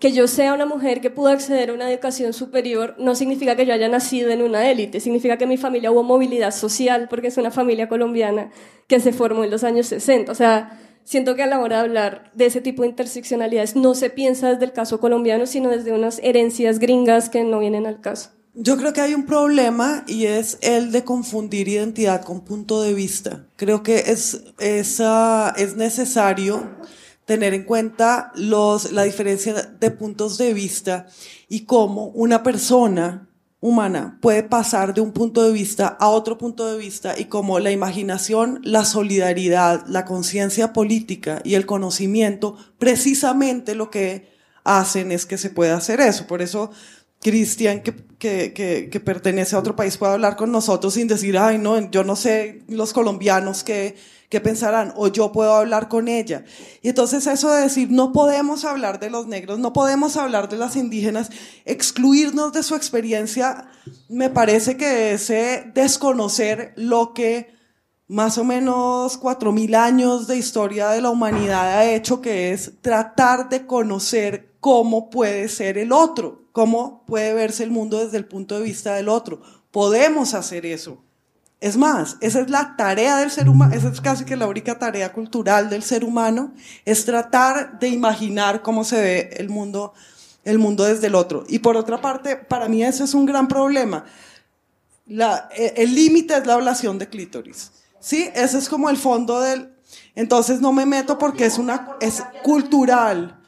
que 0.04 0.12
yo 0.12 0.28
sea 0.28 0.54
una 0.54 0.66
mujer 0.66 1.00
que 1.00 1.10
pudo 1.10 1.30
acceder 1.30 1.70
a 1.70 1.74
una 1.74 1.90
educación 1.90 2.34
superior 2.34 2.94
no 3.00 3.16
significa 3.16 3.56
que 3.56 3.66
yo 3.66 3.74
haya 3.74 3.88
nacido 3.88 4.32
en 4.32 4.42
una 4.42 4.70
élite, 4.70 5.00
significa 5.00 5.38
que 5.38 5.48
mi 5.48 5.56
familia 5.56 5.94
hubo 5.94 6.04
movilidad 6.04 6.54
social, 6.54 7.08
porque 7.10 7.28
es 7.28 7.38
una 7.38 7.52
familia 7.52 7.88
colombiana 7.88 8.52
que 8.88 9.00
se 9.00 9.14
formó 9.14 9.46
en 9.46 9.50
los 9.50 9.64
años 9.64 9.88
60. 9.88 10.30
O 10.30 10.36
sea, 10.36 10.78
siento 11.06 11.36
que 11.36 11.44
a 11.44 11.48
la 11.48 11.62
hora 11.62 11.78
de 11.78 11.84
hablar 11.84 12.32
de 12.34 12.48
ese 12.48 12.60
tipo 12.60 12.82
de 12.82 12.90
interseccionalidades 12.90 13.78
no 13.78 13.96
se 13.96 14.10
piensa 14.10 14.50
desde 14.50 14.66
el 14.66 14.74
caso 14.74 15.00
colombiano, 15.00 15.46
sino 15.46 15.70
desde 15.70 15.94
unas 15.94 16.20
herencias 16.22 16.80
gringas 16.80 17.30
que 17.30 17.46
no 17.46 17.60
vienen 17.60 17.86
al 17.86 18.02
caso. 18.02 18.32
Yo 18.56 18.76
creo 18.76 18.92
que 18.92 19.00
hay 19.00 19.14
un 19.14 19.26
problema 19.26 20.04
y 20.06 20.26
es 20.26 20.58
el 20.60 20.92
de 20.92 21.06
confundir 21.06 21.70
identidad 21.70 22.26
con 22.26 22.42
punto 22.42 22.82
de 22.82 22.94
vista. 22.94 23.46
Creo 23.56 23.84
que 23.84 24.00
es, 24.00 24.44
es, 24.60 25.02
es 25.56 25.78
necesario 25.78 26.70
tener 27.26 27.54
en 27.54 27.64
cuenta 27.64 28.32
los, 28.36 28.92
la 28.92 29.04
diferencia 29.04 29.54
de 29.54 29.92
puntos 29.92 30.38
de 30.38 30.54
vista 30.54 31.08
y 31.48 31.66
cómo 31.66 32.08
una 32.08 32.44
persona 32.44 33.30
humana 33.64 34.18
puede 34.22 34.44
pasar 34.44 34.94
de 34.94 35.00
un 35.00 35.14
punto 35.14 35.42
de 35.42 35.54
vista 35.54 35.88
a 35.88 36.10
otro 36.10 36.38
punto 36.38 36.70
de 36.70 36.78
vista 36.78 37.18
y 37.18 37.26
cómo 37.26 37.60
la 37.60 37.72
imaginación, 37.72 38.60
la 38.64 38.84
solidaridad, 38.84 39.86
la 39.88 40.04
conciencia 40.04 40.74
política 40.74 41.42
y 41.46 41.56
el 41.56 41.66
conocimiento 41.66 42.58
precisamente 42.78 43.74
lo 43.74 43.90
que 43.90 44.28
hacen 44.66 45.14
es 45.14 45.26
que 45.26 45.38
se 45.38 45.50
pueda 45.50 45.78
hacer 45.78 46.02
eso. 46.02 46.28
Por 46.28 46.42
eso 46.42 46.72
Cristian, 47.22 47.82
que, 47.82 47.96
que, 48.20 48.90
que, 48.92 49.00
pertenece 49.00 49.56
a 49.56 49.60
otro 49.60 49.78
país, 49.78 49.98
puede 49.98 50.12
hablar 50.12 50.36
con 50.36 50.52
nosotros 50.52 50.94
sin 50.96 51.08
decir, 51.08 51.38
ay, 51.38 51.58
no, 51.58 51.90
yo 51.90 52.04
no 52.04 52.18
sé 52.18 52.64
los 52.68 52.92
colombianos 52.92 53.64
qué, 53.64 53.96
qué 54.34 54.42
pensarán, 54.42 54.94
o 54.98 55.08
yo 55.08 55.32
puedo 55.32 55.54
hablar 55.54 55.88
con 55.88 56.10
ella. 56.10 56.44
Y 56.82 56.90
entonces 56.90 57.26
eso 57.28 57.52
de 57.52 57.62
decir, 57.62 57.90
no 57.90 58.12
podemos 58.12 58.66
hablar 58.66 59.00
de 59.00 59.10
los 59.10 59.28
negros, 59.28 59.60
no 59.60 59.72
podemos 59.72 60.18
hablar 60.18 60.50
de 60.50 60.58
las 60.58 60.76
indígenas, 60.76 61.30
excluirnos 61.64 62.52
de 62.52 62.64
su 62.64 62.76
experiencia, 62.76 63.68
me 64.10 64.30
parece 64.30 64.76
que 64.76 65.14
es 65.14 65.32
desconocer 65.74 66.74
lo 66.76 67.14
que 67.14 67.54
más 68.08 68.38
o 68.38 68.44
menos 68.44 69.18
cuatro 69.18 69.52
mil 69.52 69.76
años 69.76 70.28
de 70.28 70.38
historia 70.38 70.90
de 70.90 71.02
la 71.02 71.12
humanidad 71.12 71.78
ha 71.78 71.90
hecho, 71.90 72.20
que 72.20 72.52
es 72.52 72.82
tratar 72.82 73.48
de 73.50 73.66
conocer 73.66 74.56
cómo 74.60 75.10
puede 75.10 75.48
ser 75.48 75.78
el 75.78 75.92
otro 75.92 76.44
cómo 76.54 77.04
puede 77.06 77.34
verse 77.34 77.64
el 77.66 77.72
mundo 77.72 77.98
desde 77.98 78.18
el 78.18 78.26
punto 78.26 78.56
de 78.56 78.64
vista 78.64 78.96
del 78.96 79.10
otro. 79.10 79.42
Podemos 79.72 80.34
hacer 80.36 80.66
eso. 80.66 81.04
Es 81.64 81.78
más, 81.78 82.18
esa 82.20 82.42
es 82.42 82.50
la 82.50 82.76
tarea 82.76 83.16
del 83.16 83.32
ser 83.32 83.48
humano, 83.48 83.74
esa 83.74 83.88
es 83.88 84.02
casi 84.02 84.26
que 84.26 84.36
la 84.36 84.48
única 84.48 84.78
tarea 84.78 85.14
cultural 85.14 85.70
del 85.70 85.82
ser 85.82 86.04
humano, 86.04 86.52
es 86.84 87.06
tratar 87.06 87.80
de 87.80 87.88
imaginar 87.88 88.62
cómo 88.62 88.84
se 88.84 89.00
ve 89.00 89.30
el 89.38 89.48
mundo, 89.48 89.94
el 90.44 90.60
mundo 90.60 90.84
desde 90.84 91.08
el 91.08 91.16
otro. 91.16 91.46
Y 91.48 91.60
por 91.60 91.78
otra 91.78 92.02
parte, 92.02 92.36
para 92.36 92.68
mí 92.68 92.84
eso 92.84 93.06
es 93.06 93.14
un 93.14 93.26
gran 93.26 93.48
problema. 93.48 94.04
E, 95.08 95.74
el 95.78 95.96
límite 95.96 96.36
es 96.36 96.46
la 96.46 96.56
ablación 96.56 97.00
de 97.00 97.08
clítoris. 97.08 97.72
¿Sí? 98.02 98.30
Ese 98.36 98.58
es 98.58 98.68
como 98.68 98.90
el 98.90 98.98
fondo 98.98 99.40
del... 99.40 99.74
Entonces 100.16 100.60
no 100.60 100.74
me 100.74 100.86
meto 100.86 101.18
porque 101.18 101.46
es 101.46 101.58
una... 101.58 101.96
es 102.02 102.26
cultural. 102.44 103.40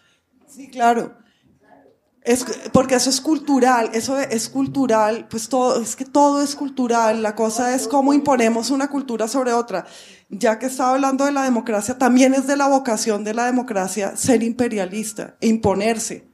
Sí, 0.48 0.70
claro. 0.70 1.18
Es, 2.26 2.44
porque 2.72 2.96
eso 2.96 3.12
es 3.12 3.22
cultural, 3.22 3.92
eso 3.94 4.20
es 4.20 4.50
cultural, 4.50 5.28
pues 5.30 5.48
todo, 5.48 5.80
es 5.80 5.96
que 5.96 6.06
todo 6.06 6.42
es 6.42 6.56
cultural, 6.56 7.22
la 7.22 7.36
cosa 7.36 7.76
es 7.76 7.88
cómo 7.88 8.16
imponemos 8.16 8.72
una 8.72 8.88
cultura 8.88 9.28
sobre 9.28 9.54
otra. 9.54 9.86
Ya 10.30 10.58
que 10.58 10.66
estaba 10.66 10.96
hablando 10.96 11.26
de 11.26 11.32
la 11.32 11.44
democracia, 11.44 12.00
también 12.00 12.34
es 12.34 12.48
de 12.48 12.58
la 12.58 12.68
vocación 12.68 13.24
de 13.24 13.36
la 13.36 13.46
democracia 13.46 14.18
ser 14.18 14.42
imperialista 14.42 15.36
e 15.40 15.46
imponerse. 15.48 16.28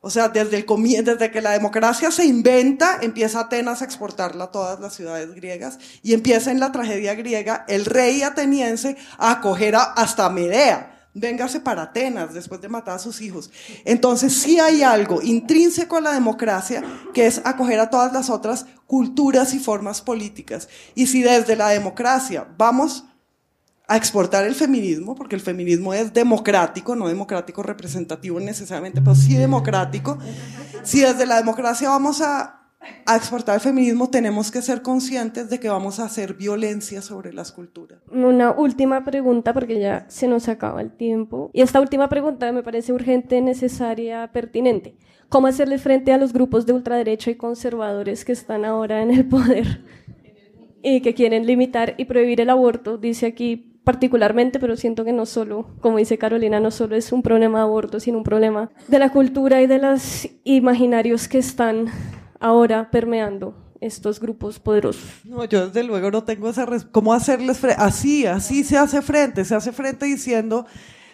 O 0.00 0.10
sea, 0.10 0.28
desde, 0.28 0.56
el, 0.56 1.04
desde 1.04 1.30
que 1.30 1.40
la 1.40 1.52
democracia 1.52 2.10
se 2.10 2.24
inventa, 2.24 2.98
empieza 3.00 3.40
Atenas 3.40 3.80
a 3.80 3.84
exportarla 3.84 4.44
a 4.44 4.50
todas 4.50 4.80
las 4.80 4.94
ciudades 4.94 5.32
griegas 5.34 5.78
y 6.02 6.14
empieza 6.14 6.50
en 6.50 6.58
la 6.58 6.72
tragedia 6.72 7.14
griega 7.14 7.64
el 7.68 7.84
rey 7.84 8.22
ateniense 8.22 8.96
a 9.18 9.32
acoger 9.32 9.76
a, 9.76 9.82
hasta 9.82 10.28
Medea 10.30 10.97
véngase 11.18 11.60
para 11.60 11.82
Atenas 11.82 12.34
después 12.34 12.60
de 12.60 12.68
matar 12.68 12.96
a 12.96 12.98
sus 12.98 13.20
hijos. 13.20 13.50
Entonces 13.84 14.32
sí 14.32 14.58
hay 14.58 14.82
algo 14.82 15.20
intrínseco 15.22 15.96
a 15.96 16.00
la 16.00 16.12
democracia 16.12 16.82
que 17.12 17.26
es 17.26 17.40
acoger 17.44 17.80
a 17.80 17.90
todas 17.90 18.12
las 18.12 18.30
otras 18.30 18.66
culturas 18.86 19.54
y 19.54 19.58
formas 19.58 20.00
políticas. 20.00 20.68
Y 20.94 21.06
si 21.06 21.22
desde 21.22 21.56
la 21.56 21.68
democracia 21.68 22.46
vamos 22.56 23.04
a 23.86 23.96
exportar 23.96 24.44
el 24.44 24.54
feminismo, 24.54 25.14
porque 25.14 25.34
el 25.34 25.40
feminismo 25.40 25.94
es 25.94 26.12
democrático, 26.12 26.94
no 26.94 27.08
democrático 27.08 27.62
representativo 27.62 28.38
necesariamente, 28.38 29.00
pero 29.00 29.14
sí 29.14 29.34
democrático, 29.34 30.18
si 30.82 31.00
desde 31.00 31.24
la 31.24 31.36
democracia 31.36 31.88
vamos 31.88 32.20
a 32.20 32.57
a 33.06 33.16
exportar 33.16 33.56
el 33.56 33.60
feminismo 33.60 34.08
tenemos 34.08 34.50
que 34.50 34.62
ser 34.62 34.82
conscientes 34.82 35.50
de 35.50 35.58
que 35.58 35.68
vamos 35.68 35.98
a 35.98 36.04
hacer 36.04 36.34
violencia 36.34 37.02
sobre 37.02 37.32
las 37.32 37.52
culturas. 37.52 38.00
Una 38.10 38.52
última 38.52 39.04
pregunta 39.04 39.52
porque 39.52 39.80
ya 39.80 40.04
se 40.08 40.28
nos 40.28 40.48
acaba 40.48 40.80
el 40.80 40.92
tiempo. 40.92 41.50
Y 41.52 41.62
esta 41.62 41.80
última 41.80 42.08
pregunta 42.08 42.50
me 42.52 42.62
parece 42.62 42.92
urgente, 42.92 43.40
necesaria, 43.40 44.30
pertinente. 44.32 44.96
¿Cómo 45.28 45.46
hacerle 45.46 45.78
frente 45.78 46.12
a 46.12 46.18
los 46.18 46.32
grupos 46.32 46.66
de 46.66 46.72
ultraderecha 46.72 47.30
y 47.30 47.36
conservadores 47.36 48.24
que 48.24 48.32
están 48.32 48.64
ahora 48.64 49.02
en 49.02 49.10
el 49.10 49.26
poder 49.26 49.82
y 50.82 51.00
que 51.00 51.14
quieren 51.14 51.46
limitar 51.46 51.94
y 51.98 52.04
prohibir 52.04 52.40
el 52.40 52.50
aborto? 52.50 52.96
Dice 52.96 53.26
aquí 53.26 53.64
particularmente, 53.84 54.58
pero 54.58 54.76
siento 54.76 55.02
que 55.02 55.14
no 55.14 55.24
solo, 55.24 55.70
como 55.80 55.96
dice 55.96 56.18
Carolina, 56.18 56.60
no 56.60 56.70
solo 56.70 56.94
es 56.94 57.10
un 57.10 57.22
problema 57.22 57.58
de 57.58 57.64
aborto, 57.64 58.00
sino 58.00 58.18
un 58.18 58.24
problema 58.24 58.70
de 58.86 58.98
la 58.98 59.10
cultura 59.10 59.62
y 59.62 59.66
de 59.66 59.78
los 59.78 60.28
imaginarios 60.44 61.26
que 61.26 61.38
están 61.38 61.86
ahora 62.40 62.90
permeando 62.90 63.54
estos 63.80 64.20
grupos 64.20 64.58
poderosos? 64.58 65.04
No, 65.24 65.44
yo 65.44 65.66
desde 65.66 65.82
luego 65.82 66.10
no 66.10 66.24
tengo 66.24 66.48
esa... 66.48 66.66
¿Cómo 66.90 67.12
hacerles 67.12 67.58
frente? 67.58 67.80
Así, 67.80 68.26
así 68.26 68.64
se 68.64 68.76
hace 68.76 69.02
frente, 69.02 69.44
se 69.44 69.54
hace 69.54 69.72
frente 69.72 70.06
diciendo... 70.06 70.66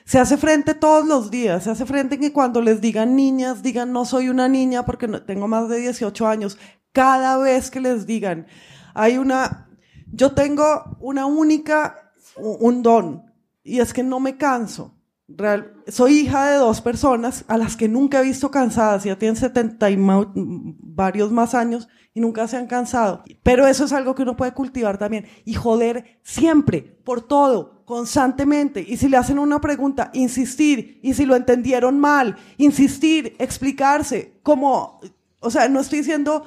Se 0.06 0.18
hace 0.18 0.36
frente 0.36 0.74
todos 0.74 1.06
los 1.06 1.30
días, 1.30 1.64
se 1.64 1.70
hace 1.70 1.86
frente 1.86 2.16
en 2.16 2.20
que 2.20 2.32
cuando 2.32 2.60
les 2.60 2.82
digan 2.82 3.16
niñas, 3.16 3.62
digan 3.62 3.90
no 3.90 4.04
soy 4.04 4.28
una 4.28 4.48
niña 4.48 4.84
porque 4.84 5.08
no, 5.08 5.22
tengo 5.22 5.48
más 5.48 5.70
de 5.70 5.78
18 5.78 6.26
años. 6.26 6.58
Cada 6.92 7.38
vez 7.38 7.70
que 7.70 7.80
les 7.80 8.06
digan, 8.06 8.46
hay 8.92 9.16
una, 9.16 9.70
yo 10.12 10.32
tengo 10.32 10.98
una 11.00 11.24
única, 11.24 12.12
un 12.36 12.82
don, 12.82 13.24
y 13.62 13.80
es 13.80 13.94
que 13.94 14.02
no 14.02 14.20
me 14.20 14.36
canso. 14.36 14.93
Real, 15.26 15.72
soy 15.88 16.18
hija 16.20 16.50
de 16.50 16.58
dos 16.58 16.82
personas 16.82 17.44
a 17.48 17.56
las 17.56 17.76
que 17.76 17.88
nunca 17.88 18.20
he 18.20 18.24
visto 18.24 18.50
cansadas, 18.50 19.04
ya 19.04 19.18
tienen 19.18 19.36
70 19.36 19.90
y 19.90 19.96
varios 19.96 21.32
más 21.32 21.54
años 21.54 21.88
y 22.12 22.20
nunca 22.20 22.46
se 22.46 22.58
han 22.58 22.66
cansado. 22.66 23.24
Pero 23.42 23.66
eso 23.66 23.84
es 23.84 23.92
algo 23.92 24.14
que 24.14 24.22
uno 24.22 24.36
puede 24.36 24.52
cultivar 24.52 24.98
también 24.98 25.26
y 25.44 25.54
joder 25.54 26.20
siempre, 26.22 26.82
por 26.82 27.22
todo, 27.22 27.84
constantemente. 27.84 28.84
Y 28.86 28.98
si 28.98 29.08
le 29.08 29.16
hacen 29.16 29.38
una 29.38 29.60
pregunta, 29.60 30.10
insistir. 30.12 31.00
Y 31.02 31.14
si 31.14 31.24
lo 31.26 31.36
entendieron 31.36 31.98
mal, 31.98 32.36
insistir, 32.58 33.34
explicarse. 33.38 34.38
Como, 34.42 35.00
o 35.40 35.50
sea, 35.50 35.68
no 35.68 35.80
estoy 35.80 36.00
diciendo, 36.00 36.44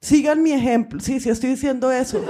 sigan 0.00 0.42
mi 0.42 0.52
ejemplo. 0.52 0.98
Sí, 1.00 1.20
sí 1.20 1.30
estoy 1.30 1.50
diciendo 1.50 1.92
eso. 1.92 2.24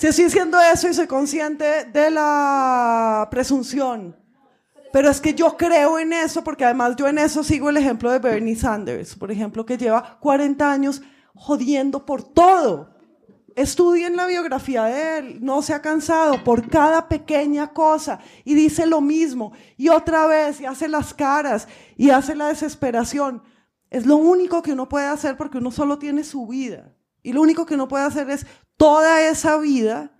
Si 0.00 0.06
estoy 0.06 0.24
diciendo 0.24 0.58
eso 0.58 0.88
y 0.88 0.94
soy 0.94 1.06
consciente 1.06 1.84
de 1.84 2.10
la 2.10 3.28
presunción. 3.30 4.16
Pero 4.94 5.10
es 5.10 5.20
que 5.20 5.34
yo 5.34 5.58
creo 5.58 5.98
en 5.98 6.14
eso 6.14 6.42
porque 6.42 6.64
además 6.64 6.96
yo 6.96 7.06
en 7.06 7.18
eso 7.18 7.44
sigo 7.44 7.68
el 7.68 7.76
ejemplo 7.76 8.10
de 8.10 8.18
Bernie 8.18 8.56
Sanders, 8.56 9.14
por 9.14 9.30
ejemplo, 9.30 9.66
que 9.66 9.76
lleva 9.76 10.18
40 10.20 10.72
años 10.72 11.02
jodiendo 11.34 12.06
por 12.06 12.22
todo. 12.22 12.94
Estudien 13.54 14.16
la 14.16 14.24
biografía 14.24 14.84
de 14.84 15.18
él, 15.18 15.38
no 15.42 15.60
se 15.60 15.74
ha 15.74 15.82
cansado 15.82 16.42
por 16.44 16.66
cada 16.70 17.06
pequeña 17.06 17.74
cosa 17.74 18.20
y 18.46 18.54
dice 18.54 18.86
lo 18.86 19.02
mismo 19.02 19.52
y 19.76 19.90
otra 19.90 20.26
vez 20.26 20.62
y 20.62 20.64
hace 20.64 20.88
las 20.88 21.12
caras 21.12 21.68
y 21.98 22.08
hace 22.08 22.34
la 22.34 22.48
desesperación. 22.48 23.42
Es 23.90 24.06
lo 24.06 24.16
único 24.16 24.62
que 24.62 24.72
uno 24.72 24.88
puede 24.88 25.08
hacer 25.08 25.36
porque 25.36 25.58
uno 25.58 25.70
solo 25.70 25.98
tiene 25.98 26.24
su 26.24 26.46
vida. 26.46 26.94
Y 27.22 27.34
lo 27.34 27.42
único 27.42 27.66
que 27.66 27.74
uno 27.74 27.86
puede 27.86 28.04
hacer 28.04 28.30
es 28.30 28.46
toda 28.80 29.28
esa 29.28 29.58
vida 29.58 30.10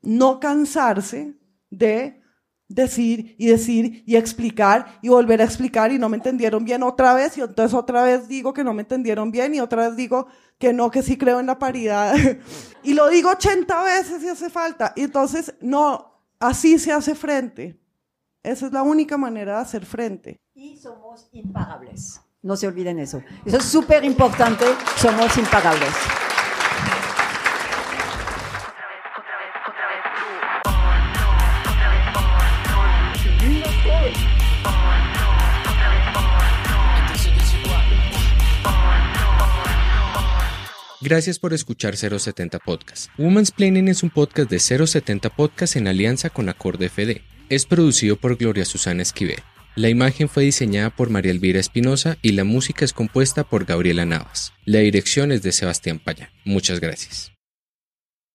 no 0.00 0.40
cansarse 0.40 1.34
de 1.68 2.22
decir 2.66 3.36
y 3.38 3.48
decir 3.48 4.02
y 4.06 4.16
explicar 4.16 4.98
y 5.02 5.10
volver 5.10 5.42
a 5.42 5.44
explicar 5.44 5.92
y 5.92 5.98
no 5.98 6.08
me 6.08 6.16
entendieron 6.16 6.64
bien 6.64 6.82
otra 6.82 7.12
vez 7.12 7.36
y 7.36 7.42
entonces 7.42 7.74
otra 7.74 8.02
vez 8.02 8.28
digo 8.28 8.54
que 8.54 8.64
no 8.64 8.72
me 8.72 8.80
entendieron 8.80 9.30
bien 9.30 9.54
y 9.54 9.60
otra 9.60 9.88
vez 9.88 9.96
digo 9.96 10.26
que 10.58 10.72
no, 10.72 10.90
que 10.90 11.02
sí 11.02 11.18
creo 11.18 11.38
en 11.38 11.44
la 11.44 11.58
paridad 11.58 12.14
y 12.82 12.94
lo 12.94 13.10
digo 13.10 13.28
80 13.28 13.84
veces 13.84 14.22
si 14.22 14.28
hace 14.28 14.48
falta 14.48 14.94
y 14.96 15.02
entonces 15.02 15.54
no, 15.60 16.18
así 16.40 16.78
se 16.78 16.92
hace 16.92 17.14
frente. 17.14 17.78
Esa 18.42 18.66
es 18.66 18.72
la 18.72 18.82
única 18.82 19.18
manera 19.18 19.56
de 19.56 19.62
hacer 19.62 19.84
frente. 19.84 20.40
Y 20.54 20.78
somos 20.78 21.28
imparables. 21.32 22.22
No 22.40 22.56
se 22.56 22.66
olviden 22.66 22.98
eso. 22.98 23.22
Eso 23.44 23.58
es 23.58 23.64
súper 23.64 24.02
importante. 24.02 24.64
Somos 24.96 25.36
imparables. 25.36 25.92
Gracias 41.02 41.40
por 41.40 41.52
escuchar 41.52 41.96
070 41.96 42.60
Podcast. 42.60 43.10
Woman's 43.18 43.50
Planning 43.50 43.88
es 43.88 44.04
un 44.04 44.10
podcast 44.10 44.48
de 44.48 44.60
070 44.60 45.30
Podcast 45.30 45.74
en 45.74 45.88
alianza 45.88 46.30
con 46.30 46.48
Acorde 46.48 46.88
FD. 46.88 47.22
Es 47.48 47.66
producido 47.66 48.14
por 48.14 48.36
Gloria 48.36 48.64
Susana 48.64 49.02
Esquivel. 49.02 49.40
La 49.74 49.88
imagen 49.88 50.28
fue 50.28 50.44
diseñada 50.44 50.90
por 50.90 51.10
María 51.10 51.32
Elvira 51.32 51.58
Espinosa 51.58 52.18
y 52.22 52.32
la 52.32 52.44
música 52.44 52.84
es 52.84 52.92
compuesta 52.92 53.42
por 53.42 53.64
Gabriela 53.64 54.04
Navas. 54.04 54.52
La 54.64 54.78
dirección 54.78 55.32
es 55.32 55.42
de 55.42 55.50
Sebastián 55.50 55.98
Paya. 55.98 56.30
Muchas 56.44 56.78
gracias. 56.78 57.31